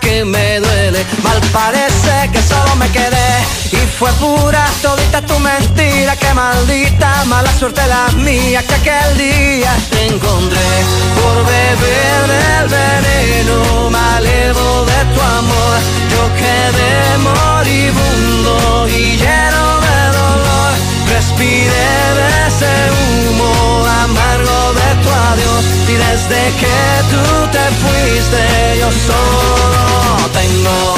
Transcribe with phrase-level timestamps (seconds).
[0.00, 1.04] que me duele.
[1.22, 3.30] Mal parece que solo me quedé
[3.72, 6.16] y fue pura todita tu mentira.
[6.16, 10.70] Que maldita mala suerte la mía que aquel día te encontré
[11.16, 15.76] por beber del veneno malevo de tu amor.
[16.10, 20.72] Yo quedé moribundo y lleno de dolor.
[21.08, 24.65] Respiré de ese humo amargo
[25.10, 26.76] adiós y desde que
[27.10, 30.94] tú te fuiste yo solo tengo,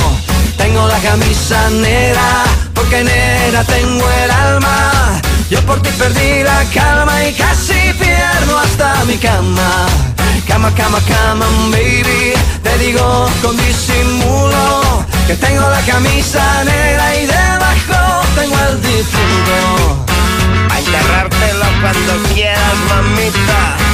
[0.57, 5.21] tengo la camisa negra porque negra tengo el alma.
[5.51, 9.87] Yo por ti perdí la calma y casi pierdo hasta mi cama.
[10.47, 12.35] Cama, cama, cama, baby.
[12.63, 20.07] Te digo con disimulo que tengo la camisa negra y debajo tengo el difunto.
[20.71, 23.88] A enterrártelo cuando quieras, mamita.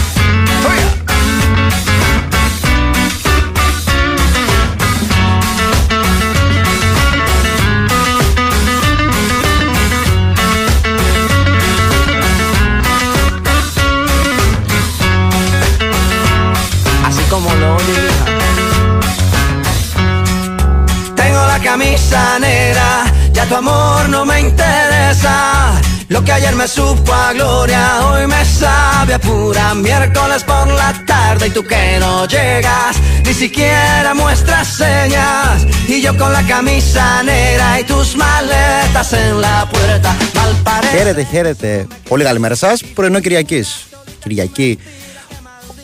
[21.65, 25.94] Camisa negra, ya tu amor no me interesa.
[26.09, 30.91] Lo que ayer me supo a gloria, hoy me sabe a pura miércoles por la
[31.13, 32.93] tarde y tú que no llegas,
[33.27, 35.57] ni siquiera muestras señas.
[35.89, 40.97] Y yo con la camisa negra y tus maletas en la puerta, mal parece.
[40.97, 41.87] Χαίρετε, χαίρετε.
[42.09, 42.85] Πολύ καλημέρα σας.
[42.85, 43.87] Πρωινό Κυριακής.
[44.23, 44.79] Κυριακή,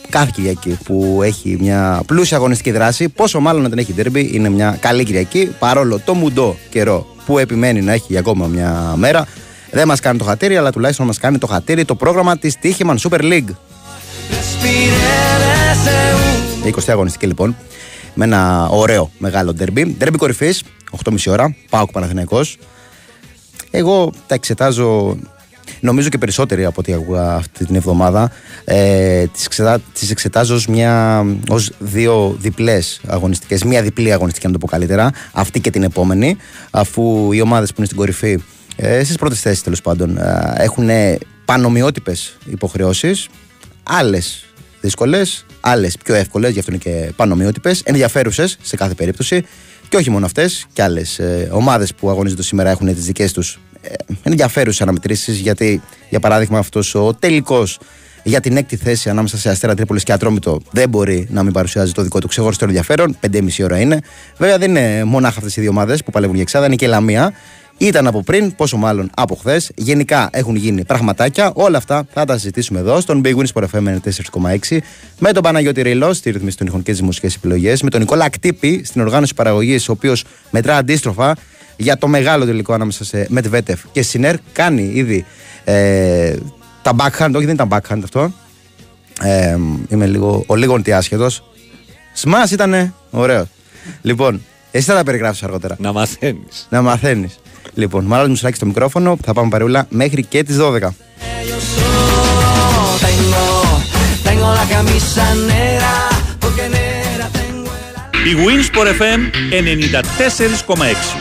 [0.08, 4.48] κάθε Κυριακή που έχει μια πλούσια αγωνιστική δράση, πόσο μάλλον να την έχει derby, είναι
[4.48, 5.54] μια καλή Κυριακή.
[5.58, 9.26] Παρόλο το μουντό καιρό που επιμένει να έχει για ακόμα μια μέρα,
[9.70, 12.98] δεν μας κάνει το χατήρι, αλλά τουλάχιστον μας κάνει το χατήρι το πρόγραμμα της Τύχημαν
[12.98, 13.54] Super League.
[14.30, 16.78] Respiré de ese humo.
[16.78, 17.56] 20 αγωνιστική λοιπόν,
[18.14, 19.86] με ένα ωραίο μεγάλο derby.
[20.00, 20.62] Derby κορυφής,
[21.04, 22.58] 8.30 ώρα, Πάοκ Παναθηναϊκός.
[23.70, 25.16] Εγώ τα εξετάζω,
[25.80, 28.30] νομίζω και περισσότεροι από ό,τι άκουγα αυτή την εβδομάδα.
[28.64, 34.52] Ε, τις, εξετά, τις εξετάζω ως, μια, ως δύο διπλές αγωνιστικές, μία διπλή αγωνιστική να
[34.52, 36.36] το πω καλύτερα, αυτή και την επόμενη,
[36.70, 38.38] αφού οι ομάδες που είναι στην κορυφή,
[38.82, 40.88] ε, στις πρώτες θέσεις τέλος πάντων, ε, έχουν
[41.44, 43.28] πανομοιότυπες υποχρεώσεις,
[43.82, 44.44] άλλες
[44.80, 49.44] δύσκολες, άλλες πιο εύκολες, γι' αυτό είναι και πανομοιότυπες, ενδιαφέρουσες σε κάθε περίπτωση.
[49.88, 53.60] Και όχι μόνο αυτές, και άλλες ε, ομάδες που αγωνίζονται σήμερα έχουν τις δικές τους
[53.80, 53.88] ε,
[54.22, 55.38] ενδιαφέρουσες αναμετρήσεις.
[55.38, 57.78] Γιατί, για παράδειγμα, αυτός ο τελικός
[58.22, 61.92] για την έκτη θέση ανάμεσα σε Αστέρα Τρίπολης και Ατρόμητο δεν μπορεί να μην παρουσιάζει
[61.92, 63.16] το δικό του ξεχωριστό ενδιαφέρον.
[63.32, 63.98] 5,5 ώρα είναι.
[64.36, 66.88] Βέβαια, δεν είναι μονάχα αυτές οι δύο ομάδες που παλεύουν για εξάδα, είναι και η
[66.88, 67.32] Λαμία.
[67.82, 69.70] Ήταν από πριν, πόσο μάλλον από χθες.
[69.74, 71.50] Γενικά έχουν γίνει πραγματάκια.
[71.54, 73.96] Όλα αυτά θα τα συζητήσουμε εδώ στον Big Wins Sport FM
[74.68, 74.78] 4,6
[75.18, 78.28] με τον Παναγιώτη Ριλό στη ρυθμίση των ηχων και τις μουσικές επιλογές, με τον Νικόλα
[78.30, 81.36] Κτύπη στην οργάνωση παραγωγής, ο οποίος μετρά αντίστροφα
[81.76, 84.34] για το μεγάλο τελικό ανάμεσα σε Μετβέτεφ και Σινέρ.
[84.52, 85.24] Κάνει ήδη
[85.64, 86.36] ε,
[86.82, 88.32] τα backhand, όχι δεν ήταν backhand αυτό.
[89.22, 89.56] Ε,
[89.88, 91.44] είμαι λίγο, ο λίγο άσχετος.
[92.14, 93.46] Σμάς ήτανε ωραίο.
[94.02, 94.40] λοιπόν,
[94.70, 95.76] εσύ θα τα περιγράψεις αργότερα.
[95.78, 96.66] Να μαθαίνεις.
[96.70, 97.39] Να μαθαίνεις.
[97.74, 99.16] Λοιπόν, μάλλον μουσουλάκι στο μικρόφωνο.
[99.24, 100.94] Θα πάμε παρεούλα μέχρι και τις 12.
[101.50, 103.44] Yo solo tengo,
[104.28, 105.94] tengo la camisa negra,
[106.42, 109.20] porque negra tengo el Η Winsport FM
[109.50, 111.16] 94,6.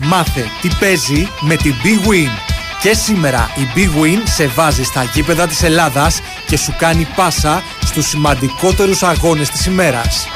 [0.00, 2.30] Μάθε τι παίζει με την Big Win.
[2.82, 7.62] Και σήμερα η Big Win σε βάζει στα γήπεδα της Ελλάδας και σου κάνει πάσα
[7.84, 10.26] στους σημαντικότερους αγώνες της ημέρας.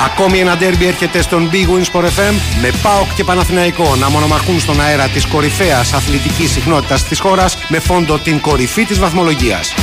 [0.00, 4.60] Ακόμη ένα ντέρμπι έρχεται στον Big Win Sport FM με ΠΑΟΚ και Παναθηναϊκό να μονομαχούν
[4.60, 9.74] στον αέρα της κορυφαίας αθλητικής συχνότητας της χώρας με φόντο την κορυφή της βαθμολογίας.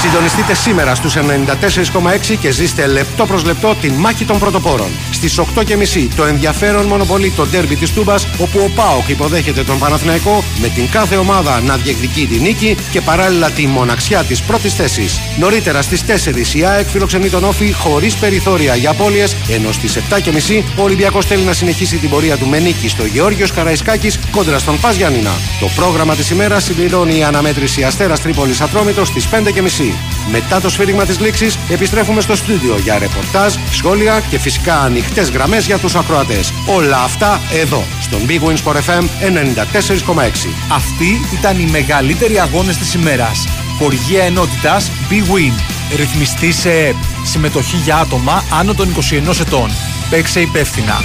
[0.00, 4.90] Συντονιστείτε σήμερα στους 94,6 και ζήστε λεπτό προς λεπτό την μάχη των πρωτοπόρων.
[5.18, 10.44] Στις 8.30 το ενδιαφέρον μονοπολεί το ντέρμπι της Τούμπας όπου ο ΠΑΟΚ υποδέχεται τον Παναθηναϊκό
[10.60, 15.20] με την κάθε ομάδα να διεκδικεί τη νίκη και παράλληλα τη μοναξιά της πρώτης θέσης.
[15.38, 20.62] Νωρίτερα στις 4 η ΑΕΚ φιλοξενεί τον Όφη χωρίς περιθώρια για απώλειες ενώ στις 7.30
[20.76, 24.80] ο Ολυμπιακός θέλει να συνεχίσει την πορεία του με νίκη στο Γεώργιος Καραϊσκάκης κόντρα στον
[24.80, 25.32] Πας Γιάννηνα.
[25.60, 29.94] Το πρόγραμμα της ημέρας συμπληρώνει η αναμέτρηση Αστέρας Τρίπολης Ατρόμητος στις 5.30.
[30.30, 34.74] Μετά το σφύριγμα της λήξης επιστρέφουμε στο στούντιο για ρεπορτάζ, σχόλια και φυσικά
[35.08, 36.52] ανοιχτές γραμμές για τους ακροατές.
[36.66, 40.48] Όλα αυτά εδώ, στον Big Wins Sport FM 94,6.
[40.72, 43.46] Αυτοί ήταν οι μεγαλύτεροι αγώνες της ημέρας.
[43.78, 45.52] Χοργία ενότητας Big Win.
[45.96, 46.94] Ρυθμιστή σε ΕΕΠ.
[47.24, 49.70] Συμμετοχή για άτομα άνω των 21 ετών.
[50.10, 51.00] Παίξε υπεύθυνα.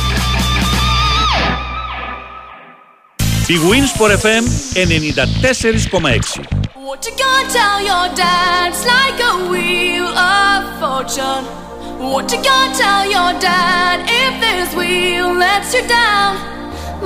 [3.48, 6.42] Η Winsport FM 94,6
[6.88, 8.68] What you gonna tell your dad?
[8.72, 10.08] It's like a wheel
[10.38, 11.63] of fortune.
[12.12, 16.32] What you gonna tell your dad; If this wheel lets you down?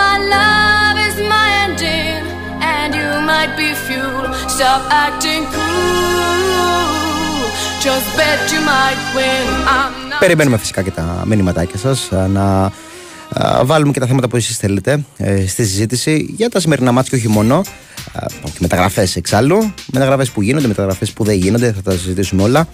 [0.01, 2.21] My love is my ending,
[2.73, 4.25] and you might be fuel.
[4.55, 6.77] Stop acting cool.
[7.85, 9.45] Just bet you might win.
[9.75, 10.19] I'm not.
[10.19, 12.71] Περιμένουμε φυσικά και τα μηνύματάκια σας α, να
[13.29, 17.09] α, βάλουμε και τα θέματα που εσείς θέλετε ε, στη συζήτηση για τα σημερινά μάτια
[17.09, 17.55] και όχι μόνο.
[17.55, 22.67] Α, και μεταγραφές εξάλλου, μεταγραφές που γίνονται, μεταγραφές που δεν γίνονται, θα τα συζητήσουμε όλα.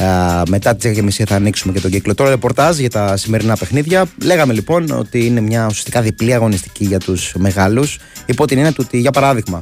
[0.00, 2.14] Α, μετά τις 10.30 θα ανοίξουμε και τον κύκλο.
[2.14, 4.06] Τώρα ρεπορτάζ για τα σημερινά παιχνίδια.
[4.22, 7.98] Λέγαμε λοιπόν ότι είναι μια ουσιαστικά διπλή αγωνιστική για τους μεγάλους.
[8.26, 9.60] Υπό την έννοια του ότι, για παράδειγμα,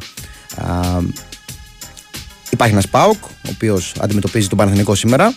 [0.57, 0.99] α,
[2.51, 5.35] Υπάρχει ένας ΠΑΟΚ, ο οποίος αντιμετωπίζει τον Παναθηνικό σήμερα.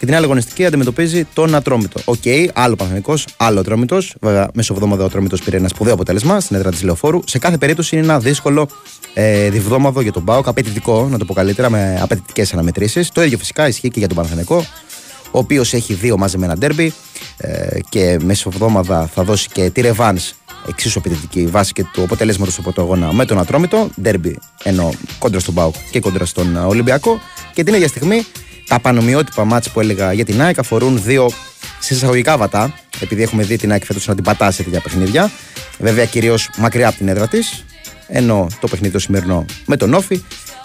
[0.00, 2.00] Και την άλλη αγωνιστική αντιμετωπίζει τον Ατρόμητο.
[2.04, 4.14] Οκ, άλλο Παναθηνικό, άλλο Ατρόμητος.
[4.20, 7.20] Βέβαια, μεσοβδόμαδο ο Ατρόμητος πήρε ένα σπουδαίο αποτέλεσμα στην έδρα της Λεωφόρου.
[7.26, 8.68] Σε κάθε περίπτωση είναι ένα δύσκολο
[9.14, 13.10] ε, διβδόμαδο για τον ΠΑΟΚ, απαιτητικό, να το πω καλύτερα, με απαιτητικές αναμετρήσεις.
[13.10, 14.64] Το ίδιο φυσικά ισχύει και για τον Παναθηνικό,
[15.30, 16.92] ο οποίος έχει δύο μαζεμένα ντέρμπι
[17.36, 20.18] ε, και μεσοβδόμαδα θα δώσει και τη ρεβάνς
[20.68, 23.90] εξίσου απαιτητική βάση και του αποτελέσματος από το αγώνα με τον Ατρόμητο.
[24.02, 27.20] Ντέρμπι ενώ κόντρα στον Πάοκ και κόντρα στον ε, Ολυμπιακό.
[27.54, 28.26] Και την ίδια στιγμή
[28.70, 31.30] τα πανομοιότυπα μάτς που έλεγα για την ΑΕΚ αφορούν δύο
[31.78, 35.30] σε εισαγωγικά βατά, επειδή έχουμε δει την ΑΕΚ φέτος να την πατά σε τέτοια παιχνίδια.
[35.78, 37.64] Βέβαια κυρίως μακριά από την έδρα της,
[38.06, 40.22] ενώ το παιχνίδι το σημερινό με τον Όφη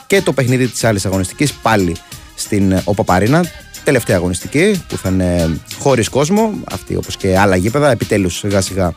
[0.08, 1.96] και το παιχνίδι της άλλης αγωνιστικής πάλι
[2.36, 3.46] στην ε, Οπαπαρίνα.
[3.84, 7.92] Τελευταία αγωνιστική που θα είναι χωρίς κόσμο, αυτή όπως και άλλα γήπεδα.
[7.92, 8.94] Επιτέλους σιγά σιγά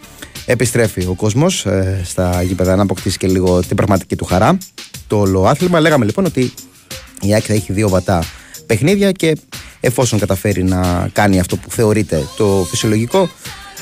[0.47, 4.59] επιστρέφει ο κόσμος ε, στα γήπεδα να αποκτήσει και λίγο την πραγματική του χαρά.
[5.07, 5.81] Το όλο άθλημα.
[5.81, 6.53] Λέγαμε λοιπόν ότι
[7.21, 8.25] η ΑΕΚ θα έχει δύο βατά
[8.69, 9.37] παιχνίδια και
[9.81, 13.29] εφόσον καταφέρει να κάνει αυτό που θεωρείται το φυσιολογικό,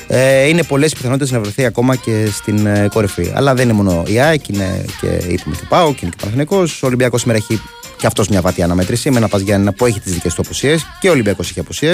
[0.07, 3.31] ε, είναι πολλές πιθανότητες να βρεθεί ακόμα και στην ε, κορυφή.
[3.35, 6.57] Αλλά δεν είναι μόνο η ΑΕΚ, είναι και είπαμε και πάω, και είναι και Παναθυνικό.
[6.57, 7.61] Ο Ολυμπιακός σήμερα έχει
[7.97, 11.09] και αυτός μια βατή αναμέτρηση με ένα Παζιάννα που έχει τις δικές του αποσίε και
[11.09, 11.93] ο Ολυμπιακός έχει αποσίε.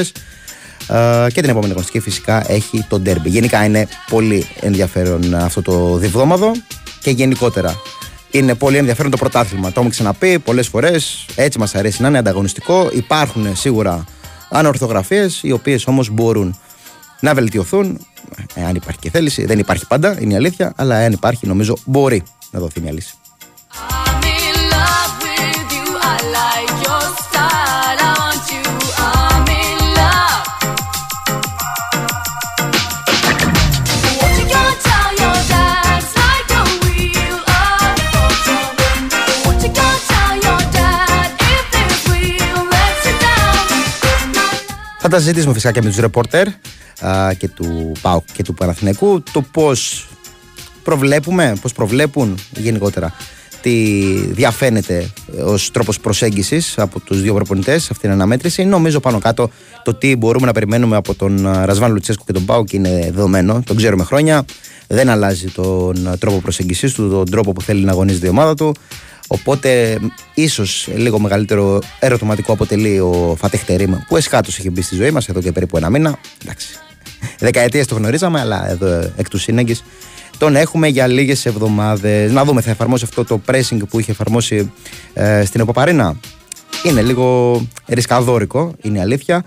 [0.87, 3.29] Ε, και την επόμενη γνωστική φυσικά έχει το ντέρμπι.
[3.29, 6.51] Γενικά είναι πολύ ενδιαφέρον αυτό το διβδόμαδο
[7.01, 7.75] και γενικότερα
[8.33, 9.63] είναι πολύ ενδιαφέρον το πρωτάθλημα.
[9.63, 11.25] Το έχουμε ξαναπεί πολλές φορές.
[11.35, 12.89] Έτσι μας αρέσει να είναι ανταγωνιστικό.
[12.93, 14.05] Υπάρχουν σίγουρα
[14.49, 16.59] ανορθογραφίες, οι οποίες όμως μπορούν
[17.19, 18.05] να βελτιωθούν.
[18.53, 20.73] Εάν υπάρχει και θέληση, δεν υπάρχει πάντα, είναι η αλήθεια.
[20.75, 23.13] Αλλά εάν υπάρχει, νομίζω μπορεί να δοθεί μια λύση.
[45.05, 46.47] Θα τα συζητήσουμε φυσικά και με τους ρεπόρτερ
[46.99, 50.07] α, και του ΠΑΟΚ και του Παναθηναϊκού το πώς
[50.83, 53.13] προβλέπουμε, πώς προβλέπουν γενικότερα
[53.61, 53.71] τι
[54.31, 55.09] διαφαίνεται
[55.45, 58.63] ως τρόπος προσέγγισης από τους δύο προπονητές σε αυτήν την αναμέτρηση.
[58.63, 59.49] Νομίζω πάνω κάτω
[59.83, 63.61] το τι μπορούμε να περιμένουμε από τον α, Ρασβάν Λουτσέσκο και τον Πάουκ είναι δεδομένο.
[63.65, 64.45] Τον ξέρουμε χρόνια.
[64.87, 68.53] Δεν αλλάζει τον α, τρόπο προσέγγισης του, τον τρόπο που θέλει να αγωνίζεται η ομάδα
[68.55, 68.75] του.
[69.27, 69.99] Οπότε,
[70.33, 75.27] ίσως λίγο μεγαλύτερο ερωτηματικό αποτελεί ο Φατέχ Τερίμ, που εσχάτως έχει μπει στη ζωή μας
[75.27, 76.19] εδώ και περίπου ένα μήνα.
[76.43, 76.67] Εντάξει.
[77.39, 79.75] Δεκαετίες το γνωρίζαμε, αλλά εδώ εκ του σύνεγγυ
[80.37, 82.31] τον έχουμε για λίγες εβδομάδες.
[82.31, 84.71] Να δούμε, θα εφαρμόσει αυτό το pressing που είχε εφαρμόσει
[85.13, 86.15] ε, στην Εποπαρίνα.
[86.83, 89.43] Είναι λίγο ρισκαδόρικο, είναι η αλήθεια.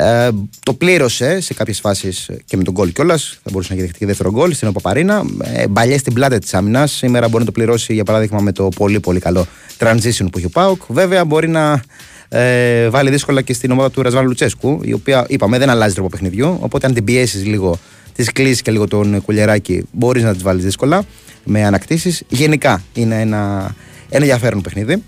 [0.00, 0.28] Ε,
[0.62, 3.38] το πλήρωσε σε κάποιες φάσεις και με τον γκολ κιόλας.
[3.42, 5.24] Θα μπορούσε να έχει δεχτεί και δεύτερο γκολ στην Οπαπαρίνα.
[5.42, 6.92] Ε, Μπαλιές στην πλάτη της άμυνας.
[6.92, 9.46] Σήμερα μπορεί να το πληρώσει για παράδειγμα με το πολύ πολύ καλό
[9.78, 10.82] transition που έχει ο Πάουκ.
[10.88, 11.82] Βέβαια μπορεί να
[12.28, 16.08] ε, βάλει δύσκολα και στην ομάδα του Ρασβάν Λουτσέσκου, η οποία είπαμε δεν αλλάζει τρόπο
[16.08, 16.58] παιχνιδιού.
[16.60, 17.78] Οπότε αν την πιέσεις λίγο,
[18.14, 21.04] τη κλείσεις και λίγο τον κουλιεράκι, μπορείς να τις βάλεις δύσκολα
[21.44, 22.22] με ανακτήσεις.
[22.28, 23.74] Γενικά είναι ένα,
[24.08, 25.02] ένα ενδιαφέρον παιχνίδι.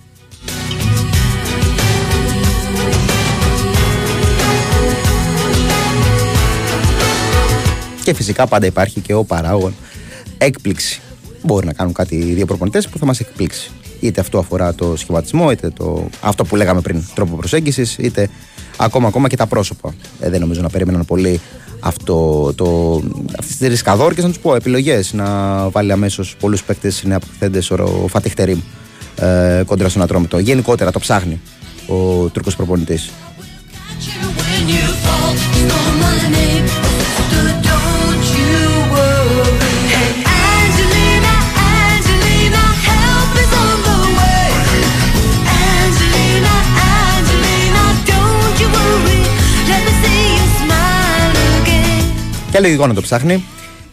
[8.10, 9.74] Και φυσικά πάντα υπάρχει και ο παράγον
[10.38, 11.00] έκπληξη.
[11.42, 13.70] Μπορεί να κάνουν κάτι οι δύο προπονητές που θα μας εκπλήξει.
[14.00, 18.28] Είτε αυτό αφορά το σχηματισμό, είτε το, αυτό που λέγαμε πριν, τρόπο προσέγγισης, είτε
[18.76, 19.94] ακόμα, ακόμα και τα πρόσωπα.
[20.20, 21.40] Ε, δεν νομίζω να περίμεναν πολύ
[21.80, 23.00] αυτό το,
[23.38, 28.58] αυτές τις ρισκαδόρικες να τους πω επιλογές να βάλει αμέσως πολλούς παίκτες νεαπαθέντες ο Φατιχτερήμ
[29.16, 31.40] ε, κόντρα στον Ατρόμητο γενικότερα το ψάχνει
[31.86, 33.10] ο Τούρκος προπονητής
[52.60, 53.44] Θέλει λίγο να το ψάχνει.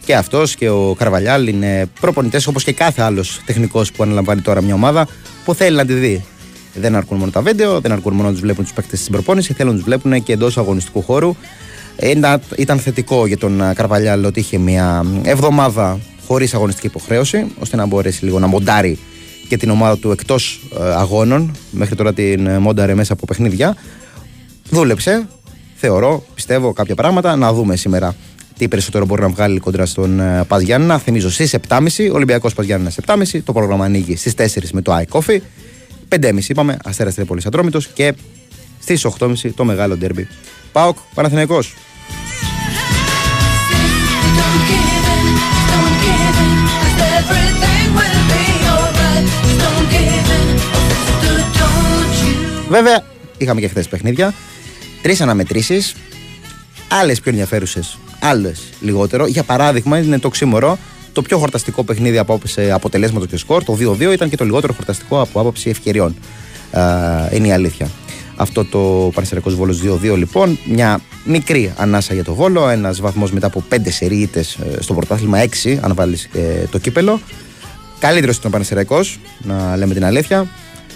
[0.04, 4.62] Και αυτός και ο Καρβαλιάλ είναι προπονητές όπως και κάθε άλλος τεχνικός που αναλαμβάνει τώρα
[4.62, 5.08] μια ομάδα
[5.44, 6.24] που θέλει να τη δει.
[6.74, 9.52] Δεν αρκούν μόνο τα βίντεο, δεν αρκούν μόνο να τους βλέπουν τους παίκτες στην προπόνηση,
[9.52, 11.34] θέλουν να τους βλέπουν και εντός αγωνιστικού χώρου.
[11.96, 17.76] Ένα, ήταν θετικό για τον α, Καρβαλιάλ ότι είχε μια εβδομάδα χωρίς αγωνιστική υποχρέωση, ώστε
[17.76, 18.98] να μπορέσει λίγο να μοντάρει
[19.48, 20.60] και την ομάδα του εκτός
[20.96, 21.56] αγώνων.
[21.70, 23.76] Μέχρι τώρα την ε, μόνταρε μέσα από παιχνίδια.
[24.70, 25.28] Δούλεψε,
[25.74, 27.36] θεωρώ, πιστεύω κάποια πράγματα.
[27.36, 28.14] Να δούμε σήμερα
[28.58, 30.98] τι περισσότερο μπορεί να βγάλει κοντρά στον ε, Πας Γιάννενα.
[30.98, 31.78] Θυμίζω στις 7.30,
[32.12, 33.40] Ολυμπιακός Πας Γιάννενα 7.30.
[33.44, 35.38] Το πρόγραμμα ανοίγει στις 4 με το iCoffee.
[36.08, 38.14] 5.30 είπαμε, Αστέρας Τρίπολης Ατρόμητο και
[38.80, 40.28] στις 8.30 το μεγάλο ντέρμπι.
[40.72, 41.74] Πάοκ Παναθηναϊκός.
[44.38, 45.26] Don't give in,
[45.70, 49.26] don't give in, 'cause everything will be alright.
[49.62, 50.48] Don't give in,
[51.06, 53.04] sister, don't you Βέβαια,
[53.38, 54.34] είχαμε και χθες παιχνίδια.
[55.02, 55.94] Τρεις αναμετρήσεις.
[56.88, 59.26] Άλλες πιο ενδιαφέρουσες, άλλες λιγότερο.
[59.26, 60.78] Για παράδειγμα, είναι το ξύμορο.
[61.12, 64.72] Το πιο χορταστικό παιχνίδι από άποψη αποτελέσματος και σκορ, το 2-2, ήταν και το λιγότερο
[64.72, 66.16] χορταστικό από άποψη ευκαιριών.
[66.70, 66.82] Α,
[67.32, 67.90] είναι η αλήθεια.
[68.36, 69.80] Αυτό το Πανεσαιρικό Βόλος
[70.12, 74.28] 2-2 λοιπόν, μια μικρή ανάσα για το Βόλο, ένας βαθμός μετά από 5 σερίε
[74.78, 76.28] στο πρωτάθλημα, 6 αν βάλεις
[76.70, 77.20] το κύπελο.
[77.98, 79.00] Καλύτερος ήταν ο Πανεσαιρικό,
[79.42, 80.46] να λέμε την αλήθεια.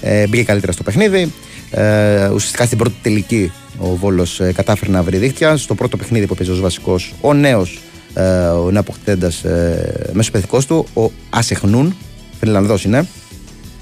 [0.00, 1.32] Ε, μπήκε καλύτερα στο παιχνίδι.
[1.70, 3.52] Ε, ουσιαστικά στην πρώτη τελική
[3.82, 5.56] ο Βόλος ε, κατάφερε να βρει δίχτυα.
[5.56, 7.80] Στο πρώτο παιχνίδι που παίζει ως βασικός, ο νέος
[8.14, 11.96] ε, ο νέο αποκτήντα ε, μέσω παιδικό του, ο Ασεχνούν,
[12.40, 13.06] Φινλανδός είναι.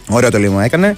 [0.09, 0.97] Ωραίο το λίμα έκανε.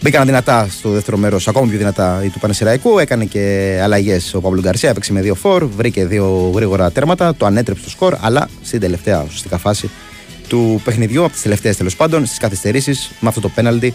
[0.00, 2.98] Μπήκαν δυνατά στο δεύτερο μέρος, ακόμα πιο δυνατά η του Πανεσυραϊκού.
[2.98, 4.88] Έκανε και αλλαγές ο Παύλο Γκαρσία.
[4.88, 8.16] Έπαιξε με δύο φόρ, βρήκε δύο γρήγορα τέρματα, το ανέτρεψε το σκορ.
[8.20, 9.90] Αλλά στην τελευταία ουσιαστικά φάση
[10.48, 13.94] του παιχνιδιού, από τις τελευταίες τέλος πάντων, στις καθυστερήσεις, με αυτό το πέναλτι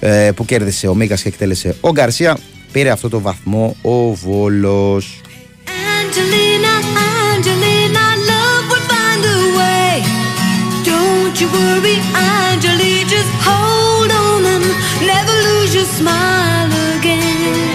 [0.00, 2.36] ε, που κέρδισε ο Μίγα και εκτέλεσε ο Γκαρσία,
[2.74, 5.20] πήρε αυτό το βαθμό ο Βόλος.
[5.96, 6.74] Angelina,
[7.32, 9.92] Angelina, love will find a way.
[10.90, 14.64] Don't you worry, Angelina, just hold on and
[15.10, 17.68] never lose your smile again.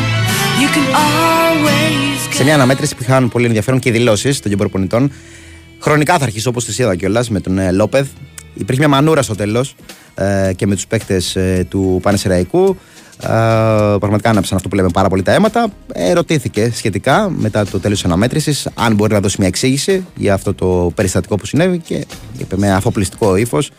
[0.61, 5.11] You can always Σε μια αναμέτρηση που είχαν πολύ ενδιαφέρον και οι δηλώσεις των προπονητών.
[5.79, 8.07] Χρονικά θα αρχίσω όπως της είδα κιόλας με τον ε, Λόπεθ.
[8.53, 9.75] Υπήρχε μια μανούρα στο τέλος
[10.15, 12.77] ε, και με τους παίκτες ε, του Πανεσαιραϊκού.
[13.23, 13.27] Ε,
[13.99, 15.67] πραγματικά άναψαν αυτό που λέμε πάρα πολύ τα αίματα.
[15.93, 20.33] Ε, ρωτήθηκε σχετικά μετά το τέλος της αναμέτρησης αν μπορεί να δώσει μια εξήγηση για
[20.33, 22.05] αυτό το περιστατικό που συνέβη και
[22.37, 23.71] είπε με αφοπλιστικό ύφος.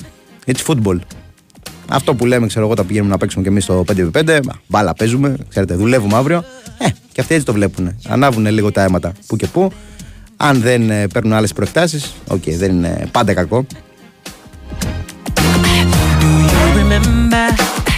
[0.46, 0.98] It's football.
[1.88, 4.38] Αυτό που λέμε, ξέρω εγώ, τα πηγαίνουμε να παίξουμε και εμείς στο 5x5.
[4.66, 6.44] Μπάλα παίζουμε, ξέρετε, δουλεύουμε αύριο.
[6.78, 7.96] Ε, και αυτοί έτσι το βλέπουν.
[8.08, 9.72] Ανάβουν λίγο τα αίματα που και που.
[10.36, 13.66] Αν δεν ε, παίρνουν άλλες προεκτάσεις, οκ, δεν είναι πάντα κακό.
[16.74, 17.89] remember when we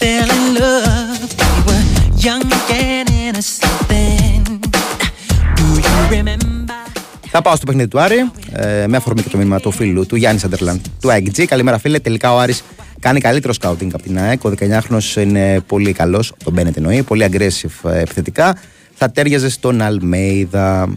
[0.00, 1.30] fell in love?
[1.42, 1.84] We were
[2.26, 2.46] young
[2.82, 4.42] and innocent then.
[5.58, 6.48] Do you remember?
[7.30, 10.16] Θα πάω στο παιχνίδι του Άρη, ε, με αφορμή και το μήνυμα του φίλου του
[10.16, 11.44] Γιάννη Σαντερλαντ του AEG.
[11.44, 11.98] Καλημέρα, φίλε.
[11.98, 12.62] Τελικά ο Άρης
[13.00, 14.44] κάνει καλύτερο σκάουτινγκ από την ΑΕΚ.
[14.44, 18.56] Ο 19χρονο είναι πολύ καλός, τον Μπένετ εννοεί, πολύ aggressive ε, επιθετικά.
[18.94, 20.88] Θα τέριαζε στον Αλμέιδα.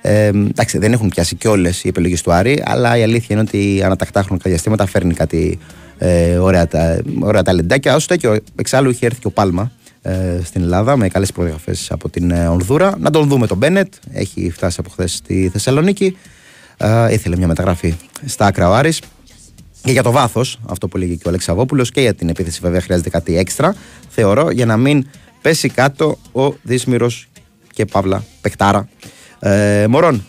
[0.00, 3.40] Ε, εντάξει, δεν έχουν πιάσει και όλε οι επιλογές του Άρη, αλλά η αλήθεια είναι
[3.40, 5.58] ότι ανατακτά χρονικά διαστήματα φέρνει κάτι
[6.02, 7.94] ε, ωραία, τα, ωραία ταλεντάκια.
[7.94, 12.08] Όσο και εξάλλου είχε έρθει και ο Πάλμα ε, στην Ελλάδα με καλές προδιαγραφές από
[12.08, 12.94] την ε, Ονδούρα.
[12.98, 13.92] Να τον δούμε τον Μπένετ.
[14.12, 16.16] Έχει φτάσει από χθες στη Θεσσαλονίκη.
[16.76, 19.00] Ε, ήθελε μια μεταγραφή στα άκρα ο Άρης.
[19.82, 22.80] Και για το βάθος, αυτό που λέγει και ο Αλεξαβόπουλος, και για την επίθεση βέβαια
[22.80, 23.74] χρειάζεται κάτι έξτρα,
[24.08, 25.06] θεωρώ, για να μην
[25.42, 27.10] πέσει κάτω ο Δίσμηρο
[27.72, 28.88] και Παύλα Πεκτάρα.
[29.38, 30.24] Ε, Μωρόν.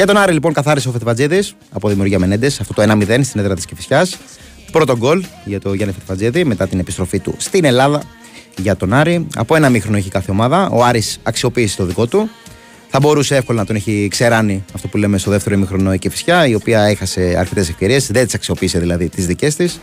[0.00, 3.54] Για τον Άρη λοιπόν καθάρισε ο Φετιβατζίδης από δημιουργία Μενέντες, αυτό το 1-0 στην έδρα
[3.54, 4.06] της Κυφυσιά.
[4.72, 8.02] Πρώτο γκολ για τον Γιάννη Φετιβατζίδη μετά την επιστροφή του στην Ελλάδα
[8.56, 9.26] για τον Άρη.
[9.36, 10.68] Από ένα μήχρονο έχει κάθε ομάδα.
[10.72, 12.28] Ο Άρης αξιοποίησε το δικό του.
[12.88, 16.46] Θα μπορούσε εύκολα να τον έχει ξεράνει αυτό που λέμε στο δεύτερο ημίχρονο η Κυφυσιά,
[16.46, 19.80] η οποία έχασε αρκετές ευκαιρίες, δεν τις αξιοποίησε δηλαδή τις δικές της.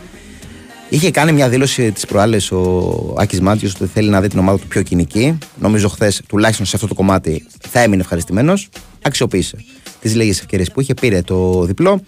[0.88, 4.58] Είχε κάνει μια δήλωση τι προάλλες ο Άκης Μάτιος ότι θέλει να δει την ομάδα
[4.58, 5.38] του πιο κοινική.
[5.58, 8.68] Νομίζω χθες, τουλάχιστον σε αυτό το κομμάτι, θα έμεινε ευχαριστημένος.
[9.02, 9.64] Αξιοποίησε
[10.00, 12.02] τις λίγες ευκαιρίες που είχε, πήρε το διπλό.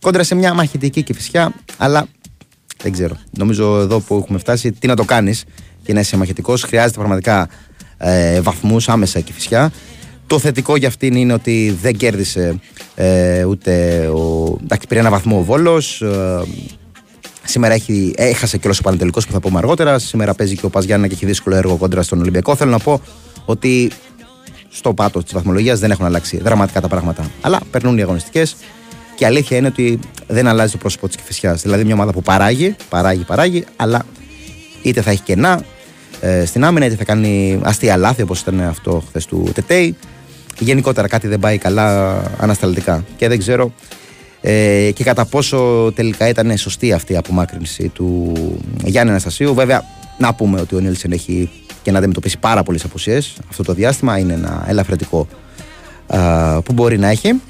[0.00, 2.06] Κόντρα σε μια μαχητική κυφισιά, αλλά
[2.82, 3.16] δεν ξέρω.
[3.30, 5.44] Νομίζω εδώ που έχουμε φτάσει, τι να το κάνεις
[5.84, 6.62] για να είσαι μαχητικός.
[6.62, 7.48] Χρειάζεται πραγματικά
[7.98, 9.72] ε, βαθμούς άμεσα η κυφισιά.
[10.26, 12.60] Το θετικό για αυτήν είναι ότι δεν κέρδισε
[12.94, 13.98] ε, ούτε.
[14.06, 16.02] Ο, εντάξει, πήρε ένα βαθμό ο Βόλος.
[17.44, 19.98] Σήμερα έχει, έχασε και ο Πανετελικό που θα πούμε αργότερα.
[19.98, 22.56] Σήμερα παίζει και ο Παζιάννα και έχει δύσκολο έργο κόντρα στον Ολυμπιακό.
[22.56, 23.00] Θέλω να πω
[23.44, 23.90] ότι
[24.76, 27.30] στο πάτος της βαθμολογίας δεν έχουν αλλάξει δραματικά τα πράγματα.
[27.40, 28.56] Αλλά περνούν οι αγωνιστικές
[29.14, 31.62] και η αλήθεια είναι ότι δεν αλλάζει το πρόσωπο της Κυφυσιάς.
[31.62, 34.06] Δηλαδή μια ομάδα που παράγει, παράγει, παράγει, αλλά
[34.82, 35.62] είτε θα έχει κενά,
[36.20, 39.96] ε, στην άμυνα, είτε θα κάνει αστεία λάθη όπως ήταν αυτό χθες του Τετέι.
[40.58, 43.04] Γενικότερα κάτι δεν πάει καλά ανασταλτικά.
[43.16, 43.72] Και δεν ξέρω
[44.40, 48.32] ε, και κατά πόσο τελικά ήταν σωστή αυτή η απομάκρυνση του
[48.84, 49.54] Γιάννη Αναστασίου.
[49.54, 49.84] Βέβαια,
[50.18, 51.50] να πούμε ότι ο Νίλσεν έχει
[51.86, 54.18] και να αντιμετωπίσει πάρα πολλές απουσίες αυτό το διάστημα.
[54.18, 55.28] Είναι ένα ελαφρυντικό
[56.06, 57.40] α, που μπορεί να έχει.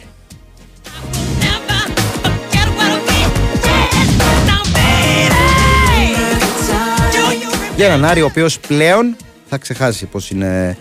[7.77, 9.17] Για έναν Άρη ο οποίος πλέον
[9.49, 10.77] θα ξεχάσει πώ είναι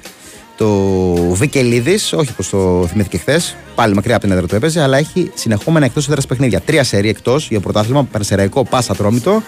[0.57, 0.69] το
[1.33, 5.31] Βικελίδης, όχι πως το θυμήθηκε χθες, πάλι μακριά από την έδρα του έπαιζε, αλλά έχει
[5.33, 6.61] συνεχόμενα εκτός έδρας παιχνίδια.
[6.61, 9.41] Τρία σερή εκτός για πρωτάθλημα, Περσεραϊκό, Πάσα Τρόμητο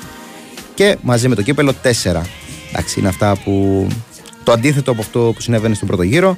[0.74, 2.26] και μαζί με το κύπελο τέσσερα.
[2.70, 3.88] Εντάξει, είναι αυτά που.
[4.44, 6.38] Το αντίθετο από αυτό που συνέβαινε στον πρώτο γύρο.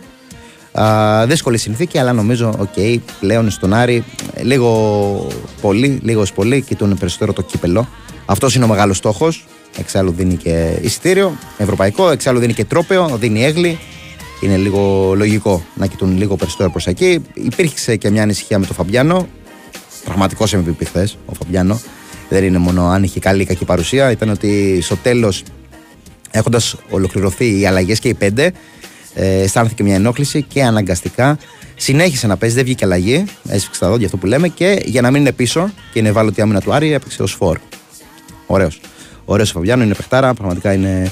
[0.72, 4.04] Α, δύσκολη συνθήκη, αλλά νομίζω, OK, okay, πλέον στον Άρη
[4.42, 5.28] λίγο
[5.62, 7.88] πολύ, λίγο πολύ κοιτούν περισσότερο το κύπελο.
[8.26, 9.46] Αυτός είναι ο μεγάλος στόχος.
[9.78, 13.80] Εξάλλου δίνει και εισιτήριο ευρωπαϊκό, εξάλλου δίνει και τρόπαιο, δίνει αίγλη.
[14.42, 17.22] Είναι λίγο λογικό να κοιτούν λίγο περισσότερο προς εκεί.
[17.34, 19.28] Υπήρχε και μια ανησυχία με τον Φαμπιάνο.
[20.04, 21.80] Πραγματικός MVP χθες ο Φαμπιάνο.
[22.30, 24.12] Δεν είναι μόνο αν είχε καλή ή κακή παρουσία.
[24.12, 25.44] Ήταν ότι στο τέλος,
[26.32, 28.52] έχοντας ολοκληρωθεί οι αλλαγές και οι πέντε,
[29.14, 31.38] ε, αισθάνθηκε μια ενόχληση και αναγκαστικά
[31.76, 32.56] συνέχισε να παίζει.
[32.56, 33.26] Δεν βγήκε αλλαγή.
[33.48, 34.48] Έσφιξε τα δόντια αυτό που λέμε.
[34.48, 37.58] Και για να μην είναι πίσω και είναι ευάλωτη άμυνα του Άρη, έπαιξε ως φόρ.
[38.46, 38.82] Ωραίος.
[39.26, 40.34] Ωραίος ο Φαβιάνο, είναι παιχτάρα.
[40.34, 41.12] Πραγματικά είναι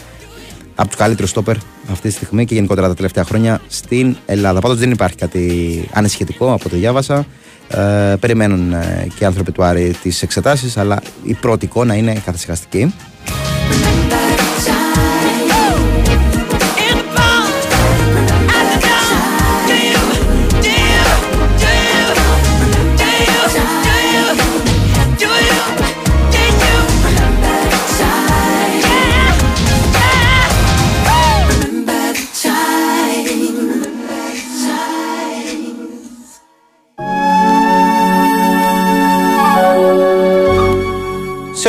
[0.76, 1.56] από τους καλύτερους στόπερ
[1.92, 4.60] αυτή τη στιγμή και γενικότερα τα τελευταία χρόνια στην Ελλάδα.
[4.60, 7.26] Πάντως δεν υπάρχει κάτι ανησυχητικό από ό,τι διάβασα.
[7.68, 12.22] Ε, περιμένουν ε, και οι άνθρωποι του Άρη τις εξετάσεις, αλλά η πρώτη εικόνα είναι
[12.26, 12.94] καθησυχαστική.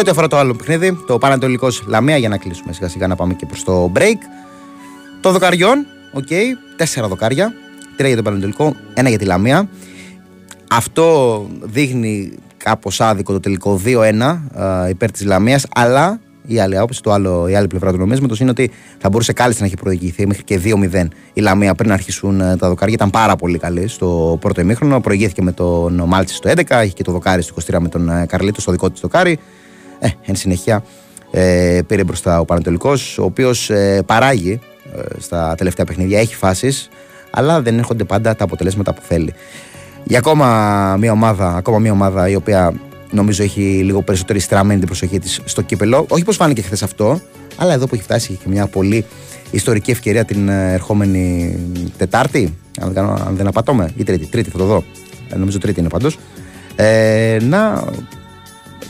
[0.08, 3.34] Ό,τι αφορά το άλλο παιχνίδι, το Πανατολικός Λαμία, για να κλείσουμε σιγά σιγά να πάμε
[3.34, 4.16] και προς το break.
[5.20, 6.44] Των δοκαριών, OK, okay,
[6.76, 7.52] τέσσερα δοκάρια.
[7.96, 9.68] Τρία για το Πανατολικό, ένα για τη Λαμία.
[10.70, 14.40] Αυτό δείχνει κάπως άδικο το τελικό 2-1
[14.84, 18.40] ε, υπέρ της Λαμίας, αλλά η άλλη άποψη, το άλλο, η άλλη πλευρά του νομίσματος
[18.40, 22.40] είναι ότι θα μπορούσε κάλλιστα να έχει προηγηθεί μέχρι και 2-0 η Λαμία πριν αρχίσουν
[22.40, 22.94] ε, τα δοκάρια.
[22.94, 25.00] Ήταν πάρα πολύ καλή στο πρώτο ημίχρονο.
[25.00, 28.26] Προηγήθηκε με τον Μάλτσι στο 11, είχε και το δοκάρι στο 23 με τον ε,
[28.28, 29.38] Καρλίτο στο δικό της δοκάρι.
[29.98, 30.84] Ε, εν συνεχεία
[31.30, 34.60] ε, πήρε μπροστά ο Πανατολικός, ο οποίος ε, παράγει
[34.96, 36.88] ε, στα τελευταία παιχνίδια, έχει φάσεις,
[37.30, 39.34] αλλά δεν έρχονται πάντα τα αποτελέσματα που θέλει.
[40.04, 42.72] Για ακόμα μια ομάδα, ακόμα μια ομάδα η οποία
[43.10, 46.06] νομίζω έχει λίγο περισσότερη στραμμένη την προσοχή της στο κύπελο.
[46.08, 47.20] Όχι πως φάνηκε χθες αυτό,
[47.56, 49.04] αλλά εδώ που έχει φτάσει έχει και μια πολύ
[49.50, 51.58] ιστορική ευκαιρία την ε, ερχόμενη
[51.96, 52.56] Τετάρτη.
[52.80, 54.26] Αν δεν, αν δεν απατώμε, ή Τρίτη.
[54.26, 54.84] Τρίτη θα το δω.
[55.32, 56.18] Ε, νομίζω Τρίτη είναι πάντως.
[56.76, 57.84] Ε, να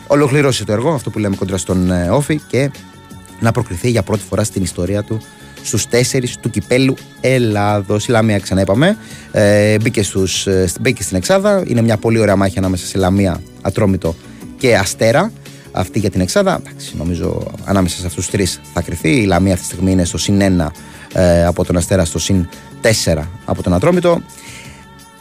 [0.09, 2.71] ολοκληρώσει το έργο, αυτό που λέμε κοντά στον ε, Όφη και
[3.40, 5.21] να προκριθεί για πρώτη φορά στην ιστορία του
[5.62, 8.09] στους τέσσερις του κυπέλου Ελλάδος.
[8.09, 8.97] Η Λαμία ξανά είπαμε,
[9.33, 13.40] ε, μπήκε, στους, ε, μπήκε στην Εξάδα, είναι μια πολύ ωραία μάχη ανάμεσα σε Λαμία,
[13.62, 14.14] Ατρόμητο
[14.59, 15.33] και Αστέρα.
[15.73, 19.11] Αυτή για την Εξάδα, εντάξει, νομίζω ανάμεσα σε αυτούς τους τρεις θα κρυθεί.
[19.11, 20.73] Η Λαμία αυτή τη στιγμή είναι στο συν 1
[21.12, 22.49] ε, από τον Αστέρα, στο συν
[22.83, 24.21] 4 από τον Ατρόμητο.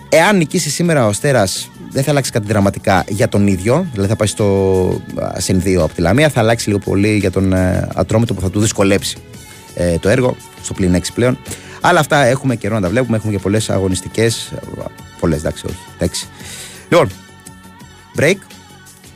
[0.09, 4.15] Εάν νικήσεις σήμερα ο Αστέρας δεν θα αλλάξει κάτι δραματικά για τον ίδιο, δηλαδή θα
[4.15, 5.01] πάει στο
[5.37, 8.49] συν 2 από τη Λαμία, θα αλλάξει λίγο πολύ για τον ε, Ατρόμητο που θα
[8.49, 9.17] του δυσκολέψει
[9.75, 11.37] ε, το έργο, στο πλήν 6 πλέον.
[11.81, 14.53] Αλλά αυτά έχουμε καιρό να τα βλέπουμε, έχουμε και πολλές αγωνιστικές.
[15.19, 15.77] Πολλές, εντάξει, όχι.
[15.95, 16.27] Εντάξει.
[16.89, 17.09] Λοιπόν,
[18.17, 18.37] break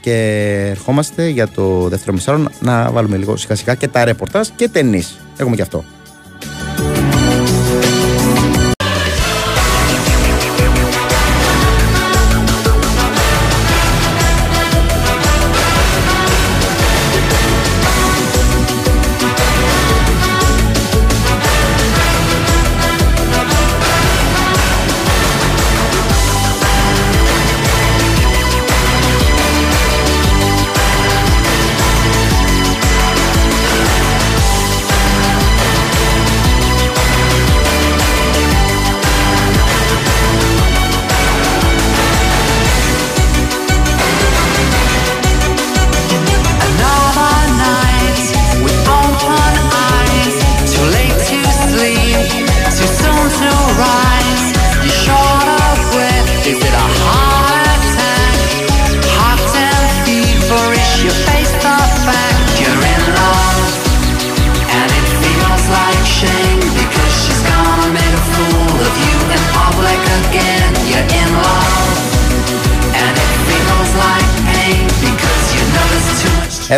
[0.02, 0.16] και
[0.70, 5.20] ερχόμαστε για το δεύτερο μισάρο να βάλουμε λίγο σιγά σιγά και τα ρεπορτάζ και ταινίες.
[5.38, 5.84] Έχουμε και αυτό.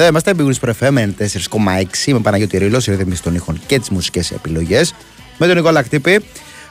[0.04, 3.80] Εδώ είμαστε, Big Wings Pro FM 4,6 με Παναγιώτη Ρήλο, η ρύθμιση των ήχων και
[3.80, 4.94] τις μουσικές επιλογές.
[5.38, 6.20] Με τον Νικόλα Κτύπη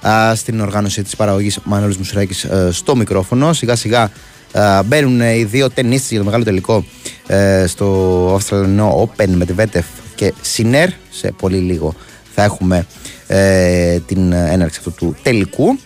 [0.09, 3.53] α, στην οργάνωση της παραγωγής Μανώλης Μουσουράκης στο μικρόφωνο.
[3.53, 4.11] Σιγά σιγά
[4.53, 6.85] α, μπαίνουν οι δύο ταινίστες για το μεγάλο τελικό
[7.27, 10.89] ε, στο Αυστραλιανό Open με τη Βέτεφ και Σινέρ.
[11.11, 11.95] Σε πολύ λίγο
[12.35, 12.87] θα έχουμε
[13.27, 15.79] ε, την έναρξη αυτού του τελικού.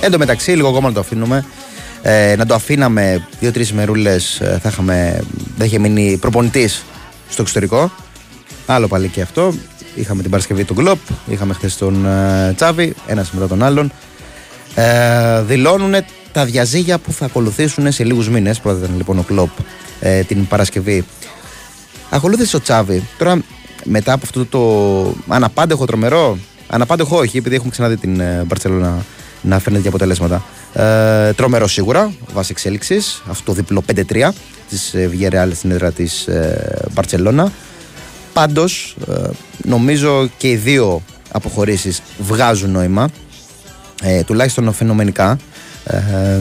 [0.00, 1.44] Εν τω μεταξύ, λίγο ακόμα να το αφήνουμε.
[2.02, 5.22] Ε, να το αφήναμε δύο-τρεις μερούλε, θα είχαμε,
[5.56, 6.84] δεν είχε μείνει προπονητής
[7.28, 7.92] στο εξωτερικό.
[8.66, 9.54] Άλλο πάλι και αυτό.
[9.94, 13.92] Είχαμε την Παρασκευή τον Γκλοπ, είχαμε χθες τον ε, Τσάβη, ένα μετά τον άλλον.
[14.74, 15.94] Ε, δηλώνουν
[16.32, 18.60] τα διαζύγια που θα ακολουθήσουν σε λίγους μήνες.
[18.60, 19.50] Πρώτα ήταν λοιπόν ο Κλοπ
[20.00, 21.04] ε, την Παρασκευή.
[22.10, 23.08] Ακολούθησε ο Τσάβη.
[23.18, 23.42] Τώρα
[23.84, 29.04] μετά από αυτό το αναπάντεχο τρομερό, αναπάντεχο όχι, επειδή έχουμε ξαναδεί την ε, Μπαρσελόνα
[29.42, 30.44] να φέρνει και αποτελέσματα.
[30.72, 33.22] Ε, τρομερό σίγουρα, βάσει εξέλιξης.
[33.28, 34.32] Αυτό το διπλό 5-3
[34.68, 36.28] της Villarreal στην έδρα της
[36.92, 37.52] Μπαρσελόνα.
[38.32, 38.96] Πάντως,
[39.64, 43.08] νομίζω και οι δύο αποχωρήσεις βγάζουν νόημα.
[44.02, 45.38] Ε, τουλάχιστον φαινομενικά.
[45.84, 46.40] Ε, ε,